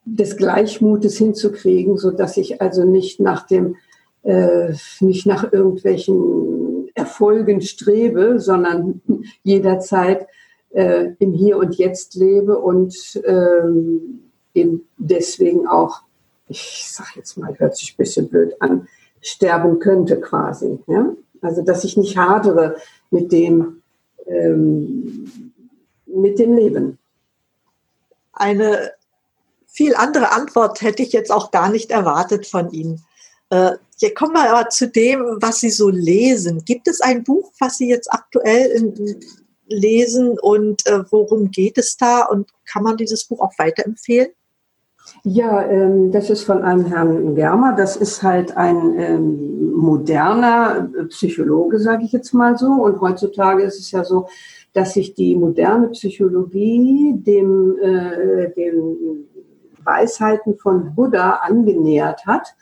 des 0.06 0.38
Gleichmutes 0.38 1.18
hinzukriegen, 1.18 1.98
so 1.98 2.12
dass 2.12 2.38
ich 2.38 2.62
also 2.62 2.86
nicht 2.86 3.20
nach 3.20 3.46
dem, 3.46 3.76
äh, 4.24 4.74
nicht 5.00 5.26
nach 5.26 5.52
irgendwelchen 5.52 6.90
Erfolgen 6.94 7.62
strebe, 7.62 8.40
sondern 8.40 9.02
jederzeit 9.44 10.28
äh, 10.70 11.12
im 11.20 11.34
Hier 11.34 11.58
und 11.58 11.76
Jetzt 11.76 12.16
lebe 12.16 12.58
und 12.58 13.22
ähm, 13.26 14.32
eben 14.54 14.88
deswegen 14.98 15.68
auch, 15.68 16.02
ich 16.48 16.86
sage 16.90 17.12
jetzt 17.16 17.38
mal, 17.38 17.58
hört 17.60 17.76
sich 17.76 17.94
ein 17.94 17.98
bisschen 17.98 18.30
blöd 18.30 18.56
an, 18.60 18.88
sterben 19.22 19.80
könnte 19.80 20.20
quasi. 20.20 20.80
Ja? 20.88 21.14
Also 21.42 21.62
dass 21.62 21.84
ich 21.84 21.98
nicht 21.98 22.18
hadere 22.18 22.78
mit 23.12 23.32
dem, 23.32 23.82
ähm, 24.26 25.54
mit 26.06 26.40
dem 26.40 26.56
Leben. 26.56 26.98
Eine 28.34 28.92
viel 29.68 29.96
andere 29.96 30.32
Antwort 30.32 30.82
hätte 30.82 31.04
ich 31.04 31.14
jetzt 31.14 31.32
auch 31.32 31.52
gar 31.52 31.70
nicht 31.70 31.92
erwartet 31.92 32.48
von 32.48 32.72
Ihnen. 32.72 33.04
Äh, 33.50 33.74
hier 34.00 34.14
kommen 34.14 34.34
wir 34.34 34.52
aber 34.52 34.70
zu 34.70 34.88
dem, 34.88 35.38
was 35.40 35.60
Sie 35.60 35.70
so 35.70 35.90
lesen. 35.90 36.66
Gibt 36.66 36.88
es 36.88 37.02
ein 37.02 37.24
Buch, 37.24 37.52
was 37.60 37.78
Sie 37.78 37.90
jetzt 37.90 38.12
aktuell 38.12 38.72
in, 38.72 39.20
lesen 39.68 40.38
und 40.40 40.86
äh, 40.88 41.04
worum 41.12 41.52
geht 41.52 41.78
es 41.78 41.98
da 41.98 42.26
und 42.26 42.50
kann 42.66 42.84
man 42.84 42.98
dieses 42.98 43.26
Buch 43.26 43.40
auch 43.40 43.54
weiterempfehlen? 43.58 44.30
Ja, 45.24 45.64
ähm, 45.64 46.12
das 46.12 46.30
ist 46.30 46.44
von 46.44 46.62
einem 46.64 46.86
Herrn 46.86 47.36
Germer. 47.36 47.76
Das 47.76 47.96
ist 47.96 48.24
halt 48.24 48.56
ein 48.56 49.00
ähm, 49.00 49.74
moderner 49.74 50.90
Psychologe, 51.10 51.80
sage 51.80 52.06
ich 52.06 52.12
jetzt 52.12 52.34
mal 52.34 52.58
so. 52.58 52.68
Und 52.68 53.00
heutzutage 53.02 53.64
ist 53.64 53.80
es 53.80 53.92
ja 53.92 54.04
so, 54.04 54.28
dass 54.74 54.94
sich 54.94 55.14
die 55.14 55.36
moderne 55.36 55.90
Psychologie 55.90 57.14
dem, 57.16 57.78
äh, 57.82 58.52
den 58.54 59.28
Weisheiten 59.84 60.58
von 60.58 60.94
Buddha 60.96 61.40
angenähert 61.42 62.26
hat. 62.26 62.56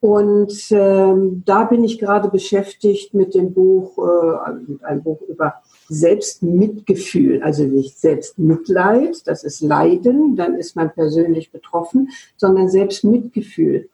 Und 0.00 0.52
ähm, 0.70 1.42
da 1.46 1.64
bin 1.64 1.84
ich 1.84 2.00
gerade 2.00 2.28
beschäftigt 2.28 3.14
mit 3.14 3.34
dem 3.34 3.54
Buch, 3.54 3.96
äh, 3.98 4.52
mit 4.66 4.84
einem 4.84 5.02
Buch 5.02 5.20
über 5.28 5.62
Selbstmitgefühl, 5.88 7.42
also 7.42 7.64
nicht 7.64 7.98
Selbstmitleid, 7.98 9.26
das 9.26 9.44
ist 9.44 9.60
Leiden, 9.60 10.36
dann 10.36 10.54
ist 10.54 10.76
man 10.76 10.92
persönlich 10.92 11.50
betroffen, 11.50 12.10
sondern 12.36 12.68
Selbstmitgefühl. 12.68 13.88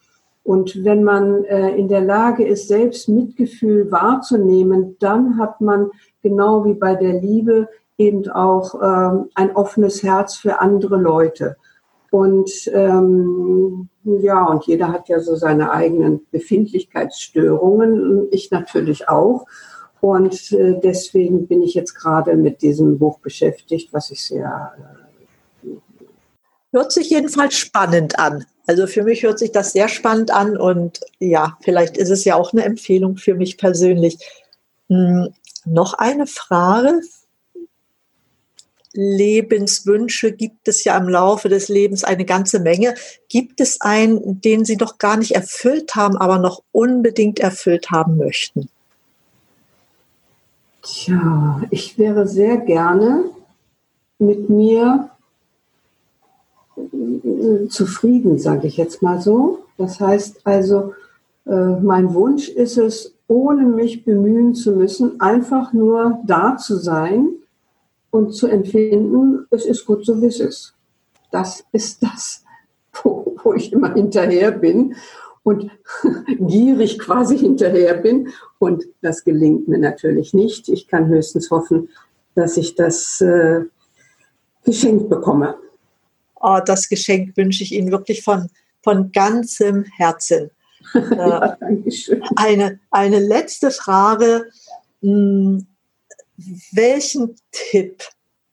Und 0.45 0.83
wenn 0.85 1.05
man 1.05 1.45
äh, 1.45 1.77
in 1.77 1.89
der 1.89 2.01
Lage 2.01 2.47
ist, 2.47 2.69
Selbstmitgefühl 2.69 3.91
wahrzunehmen, 3.91 4.97
dann 4.99 5.39
hat 5.39 5.61
man 5.61 5.91
genau 6.23 6.65
wie 6.65 6.75
bei 6.75 6.95
der 6.95 7.21
Liebe 7.21 7.69
eben 7.99 8.31
auch 8.31 8.75
ähm, 8.83 9.27
ein 9.35 9.55
offenes 9.55 10.03
Herz 10.03 10.37
für 10.37 10.61
andere 10.61 10.97
Leute. 10.97 11.57
Und 12.11 12.51
ähm, 12.73 13.89
ja, 14.05 14.47
und 14.47 14.65
jeder 14.67 14.89
hat 14.89 15.09
ja 15.09 15.21
so 15.21 15.37
seine 15.37 15.71
eigenen 15.73 16.27
Befindlichkeitsstörungen, 16.31 18.29
ich 18.31 18.51
natürlich 18.51 19.09
auch. 19.09 19.45
Und 20.01 20.53
äh, 20.53 20.79
deswegen 20.83 21.47
bin 21.47 21.63
ich 21.63 21.75
jetzt 21.75 21.95
gerade 21.95 22.37
mit 22.37 22.63
diesem 22.63 22.99
Buch 22.99 23.19
beschäftigt, 23.19 23.93
was 23.93 24.11
ich 24.11 24.25
sehr. 24.25 24.73
Äh, 25.65 25.69
hört 26.73 26.93
sich 26.93 27.11
jedenfalls 27.11 27.55
spannend 27.55 28.19
an. 28.19 28.45
Also 28.67 28.87
für 28.87 29.03
mich 29.03 29.23
hört 29.23 29.39
sich 29.39 29.51
das 29.51 29.73
sehr 29.73 29.89
spannend 29.89 30.31
an 30.31 30.59
und 30.59 31.01
ja, 31.19 31.57
vielleicht 31.63 31.97
ist 31.97 32.11
es 32.11 32.25
ja 32.25 32.37
auch 32.37 32.53
eine 32.53 32.65
Empfehlung 32.65 33.17
für 33.17 33.35
mich 33.35 33.57
persönlich. 33.57 34.19
Hm, 34.89 35.33
noch 35.65 35.95
eine 35.95 36.27
Frage. 36.27 37.01
Lebenswünsche 38.93 40.33
gibt 40.33 40.69
es 40.69 40.85
ja 40.85 40.97
im 40.97 41.09
Laufe 41.09 41.49
des 41.49 41.69
Lebens 41.69 42.05
eine 42.05 42.25
ganze 42.25 42.61
Menge. 42.61 42.95
Gibt 43.29 43.61
es 43.61 43.81
einen, 43.81 44.41
den 44.41 44.65
Sie 44.65 44.77
doch 44.77 44.99
gar 44.99 45.17
nicht 45.17 45.33
erfüllt 45.33 45.95
haben, 45.95 46.17
aber 46.17 46.39
noch 46.39 46.63
unbedingt 46.73 47.39
erfüllt 47.39 47.91
haben 47.91 48.17
möchten? 48.17 48.69
Tja, 50.91 51.61
ich 51.71 51.99
wäre 51.99 52.27
sehr 52.27 52.57
gerne 52.57 53.25
mit 54.19 54.49
mir 54.49 55.11
äh, 56.77 57.69
zufrieden, 57.69 58.39
sage 58.39 58.69
ich 58.69 58.79
jetzt 58.79 59.03
mal 59.03 59.21
so. 59.21 59.67
Das 59.77 60.01
heißt 60.01 60.41
also, 60.45 60.95
äh, 61.45 61.77
mein 61.83 62.15
Wunsch 62.15 62.49
ist 62.49 62.79
es, 62.79 63.15
ohne 63.27 63.67
mich 63.67 64.07
bemühen 64.07 64.55
zu 64.55 64.73
müssen, 64.73 65.21
einfach 65.21 65.75
nur 65.75 66.21
da 66.25 66.57
zu 66.57 66.77
sein 66.77 67.29
und 68.11 68.33
zu 68.33 68.47
empfinden, 68.47 69.47
es 69.51 69.67
ist 69.67 69.85
gut 69.85 70.07
so, 70.07 70.23
wie 70.23 70.27
es 70.27 70.41
ist. 70.41 70.75
Das 71.31 71.65
ist 71.71 72.03
das, 72.03 72.45
wo, 73.03 73.37
wo 73.43 73.53
ich 73.53 73.75
immer 73.75 73.93
hinterher 73.93 74.53
bin 74.53 74.95
und 75.49 75.71
gierig 76.41 76.99
quasi 76.99 77.39
hinterher 77.39 77.95
bin. 77.95 78.29
Und 78.59 78.85
das 79.01 79.25
gelingt 79.25 79.67
mir 79.67 79.79
natürlich 79.79 80.35
nicht. 80.35 80.69
Ich 80.69 80.89
kann 80.89 81.09
höchstens 81.09 81.51
hoffen, 81.51 81.89
dass 82.35 82.59
ich 82.59 82.75
das 82.75 83.23
äh, 83.23 83.63
geschenkt 84.65 85.09
bekomme. 85.09 85.57
Oh, 86.39 86.59
das 86.65 86.89
Geschenk 86.91 87.35
wünsche 87.37 87.63
ich 87.63 87.73
Ihnen 87.73 87.91
wirklich 87.91 88.23
von, 88.23 88.51
von 88.83 89.11
ganzem 89.11 89.85
Herzen. 89.97 90.51
ja, 90.95 91.57
äh, 91.61 92.21
eine, 92.37 92.79
eine 92.91 93.19
letzte 93.19 93.71
Frage. 93.71 94.51
Hm, 95.01 95.67
welchen 96.73 97.37
Tipp 97.51 98.05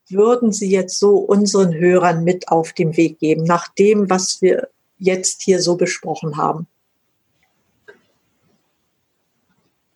würden 0.08 0.54
Sie 0.54 0.72
jetzt 0.72 0.98
so 0.98 1.18
unseren 1.18 1.74
Hörern 1.74 2.24
mit 2.24 2.48
auf 2.48 2.72
den 2.72 2.96
Weg 2.96 3.20
geben, 3.20 3.44
nach 3.44 3.68
dem, 3.68 4.10
was 4.10 4.42
wir 4.42 4.70
jetzt 4.98 5.42
hier 5.42 5.62
so 5.62 5.76
besprochen 5.76 6.38
haben? 6.38 6.68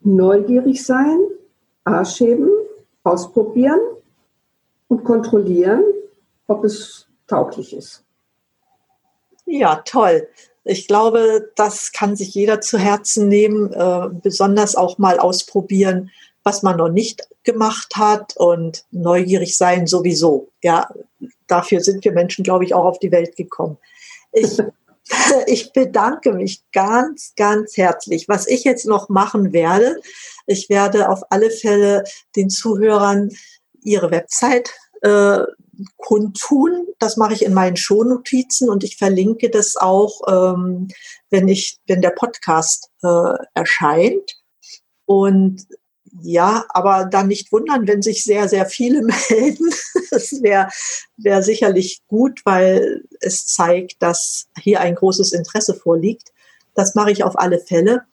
Neugierig 0.02 0.86
sein, 0.86 1.20
Arsch 1.84 2.20
heben, 2.20 2.50
ausprobieren 3.04 3.80
und 4.88 5.04
kontrollieren, 5.04 5.84
ob 6.48 6.64
es 6.64 7.08
tauglich 7.28 7.76
ist. 7.76 8.04
Ja, 9.46 9.82
toll. 9.86 10.28
Ich 10.64 10.88
glaube, 10.88 11.52
das 11.56 11.92
kann 11.92 12.16
sich 12.16 12.34
jeder 12.36 12.62
zu 12.62 12.78
Herzen 12.78 13.28
nehmen, 13.28 13.74
äh, 13.74 14.10
besonders 14.12 14.76
auch 14.76 14.98
mal 14.98 15.20
ausprobieren, 15.20 16.12
was 16.44 16.64
man 16.64 16.78
noch 16.78 16.90
nicht 16.90 17.28
gemacht 17.44 17.96
hat 17.96 18.36
und 18.38 18.86
neugierig 18.92 19.58
sein 19.58 19.88
sowieso. 19.88 20.50
Ja, 20.62 20.90
dafür 21.48 21.82
sind 21.82 22.04
wir 22.06 22.12
Menschen, 22.12 22.44
glaube 22.44 22.64
ich, 22.64 22.74
auch 22.74 22.86
auf 22.86 23.00
die 23.00 23.12
Welt 23.12 23.36
gekommen. 23.36 23.78
Ich 24.32 24.60
ich 25.48 25.74
bedanke 25.74 26.34
mich 26.34 26.64
ganz, 26.72 27.34
ganz 27.36 27.78
herzlich. 27.78 28.28
Was 28.28 28.48
ich 28.48 28.64
jetzt 28.64 28.86
noch 28.86 29.10
machen 29.10 29.54
werde, 29.54 30.00
ich 30.46 30.70
werde 30.70 31.10
auf 31.10 31.22
alle 31.30 31.52
Fälle 31.52 32.04
den 32.36 32.50
Zuhörern 32.50 33.30
ihre 33.84 34.12
Website 34.12 34.72
äh, 35.02 35.44
kundtun. 35.98 36.88
Das 37.00 37.18
mache 37.18 37.34
ich 37.34 37.46
in 37.46 37.54
meinen 37.54 37.78
Shownotizen 37.78 38.70
und 38.70 38.84
ich 38.84 38.98
verlinke 38.98 39.50
das 39.50 39.76
auch, 39.78 40.22
ähm, 40.28 40.90
wenn 41.30 41.48
ich, 41.48 41.78
wenn 41.88 42.02
der 42.02 42.12
Podcast 42.12 42.90
äh, 43.04 43.34
erscheint. 43.54 44.36
Und 45.06 45.66
ja, 46.22 46.66
aber 46.70 47.06
dann 47.06 47.28
nicht 47.28 47.52
wundern, 47.52 47.88
wenn 47.88 48.02
sich 48.02 48.24
sehr, 48.24 48.48
sehr 48.48 48.66
viele 48.66 49.02
melden. 49.30 49.70
Das 50.12 50.42
wäre 50.42 50.70
wär 51.18 51.44
sicherlich 51.44 52.02
gut, 52.08 52.42
weil 52.46 53.04
es 53.22 53.48
zeigt, 53.48 54.02
dass 54.02 54.48
hier 54.60 54.80
ein 54.82 54.96
großes 54.96 55.34
Interesse 55.34 55.74
vorliegt. 55.74 56.32
Das 56.76 56.96
mache 56.96 57.12
ich 57.12 57.24
auf 57.24 57.38
alle 57.38 57.60
Fälle. 57.60 58.04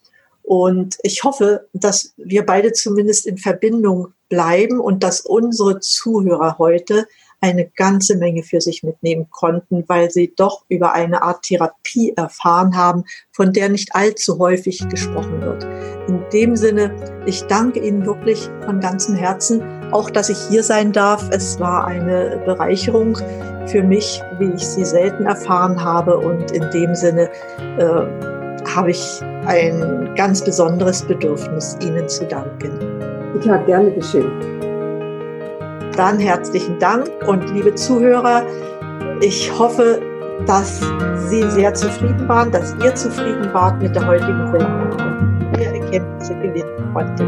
Und 0.43 0.97
ich 1.03 1.23
hoffe, 1.23 1.67
dass 1.73 2.13
wir 2.15 2.45
beide 2.45 2.71
zumindest 2.71 3.25
in 3.25 3.37
Verbindung 3.37 4.13
bleiben 4.29 4.79
und 4.79 5.03
dass 5.03 5.21
unsere 5.21 5.79
Zuhörer 5.79 6.57
heute 6.57 7.07
eine 7.39 7.69
ganze 7.75 8.17
Menge 8.17 8.43
für 8.43 8.61
sich 8.61 8.83
mitnehmen 8.83 9.27
konnten, 9.29 9.83
weil 9.87 10.09
sie 10.09 10.33
doch 10.35 10.65
über 10.69 10.93
eine 10.93 11.21
Art 11.21 11.43
Therapie 11.43 12.13
erfahren 12.15 12.75
haben, 12.75 13.03
von 13.31 13.53
der 13.53 13.69
nicht 13.69 13.89
allzu 13.93 14.39
häufig 14.39 14.87
gesprochen 14.89 15.41
wird. 15.41 15.63
In 16.07 16.23
dem 16.33 16.55
Sinne, 16.55 16.91
ich 17.25 17.43
danke 17.43 17.79
Ihnen 17.79 18.05
wirklich 18.05 18.49
von 18.65 18.79
ganzem 18.79 19.15
Herzen, 19.15 19.61
auch 19.91 20.09
dass 20.09 20.29
ich 20.29 20.37
hier 20.49 20.63
sein 20.63 20.91
darf. 20.91 21.29
Es 21.31 21.59
war 21.59 21.85
eine 21.85 22.41
Bereicherung 22.45 23.15
für 23.67 23.83
mich, 23.83 24.21
wie 24.39 24.51
ich 24.55 24.65
sie 24.65 24.85
selten 24.85 25.25
erfahren 25.25 25.81
habe. 25.83 26.17
Und 26.17 26.51
in 26.51 26.69
dem 26.71 26.95
Sinne 26.95 27.29
äh, 27.77 28.67
habe 28.75 28.91
ich 28.91 29.21
ein 29.45 30.13
ganz 30.15 30.43
besonderes 30.43 31.03
Bedürfnis, 31.03 31.77
Ihnen 31.81 32.07
zu 32.09 32.25
danken. 32.25 32.79
Ja, 33.43 33.57
gerne 33.57 33.91
geschehen. 33.91 34.66
Dann 35.97 36.19
herzlichen 36.19 36.77
Dank 36.77 37.09
und 37.25 37.49
liebe 37.55 37.73
Zuhörer, 37.73 38.43
ich 39.19 39.51
hoffe, 39.57 39.99
dass 40.45 40.79
Sie 41.27 41.41
sehr 41.49 41.73
zufrieden 41.73 42.29
waren, 42.29 42.51
dass 42.51 42.75
ihr 42.83 42.93
zufrieden 42.93 43.51
wart 43.51 43.81
mit 43.81 43.95
der 43.95 44.05
heutigen 44.05 44.51
Sendung 44.51 44.91
und 44.91 45.59
ihr 45.59 45.73
Erkenntnisse 45.73 46.35
gewinnen 46.35 46.93
konntet. 46.93 47.27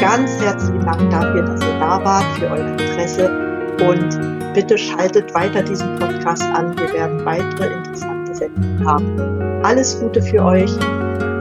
Ganz 0.00 0.30
herzlichen 0.40 0.80
Dank 0.80 1.10
dafür, 1.10 1.42
dass 1.42 1.60
ihr 1.60 1.78
da 1.78 2.02
wart, 2.02 2.24
für 2.38 2.46
euer 2.46 2.66
Interesse 2.68 3.30
und 3.86 4.54
bitte 4.54 4.78
schaltet 4.78 5.34
weiter 5.34 5.62
diesen 5.62 5.94
Podcast 5.96 6.42
an. 6.42 6.74
Wir 6.78 6.94
werden 6.94 7.22
weitere 7.22 7.70
interessante 7.74 8.34
Sendungen 8.34 8.86
haben. 8.86 9.62
Alles 9.62 10.00
Gute 10.00 10.22
für 10.22 10.42
euch. 10.42 10.74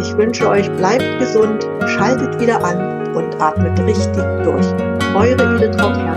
Ich 0.01 0.17
wünsche 0.17 0.49
euch, 0.49 0.69
bleibt 0.73 1.19
gesund, 1.19 1.65
schaltet 1.85 2.37
wieder 2.41 2.61
an 2.61 3.15
und 3.15 3.41
atmet 3.41 3.79
richtig 3.79 4.23
durch. 4.43 4.67
Eure 5.15 5.55
Edeltraut 5.55 5.95
Herzberg, 5.97 6.14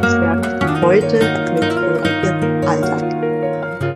heute 0.83 1.19
mit 1.55 1.65
euren 1.65 2.18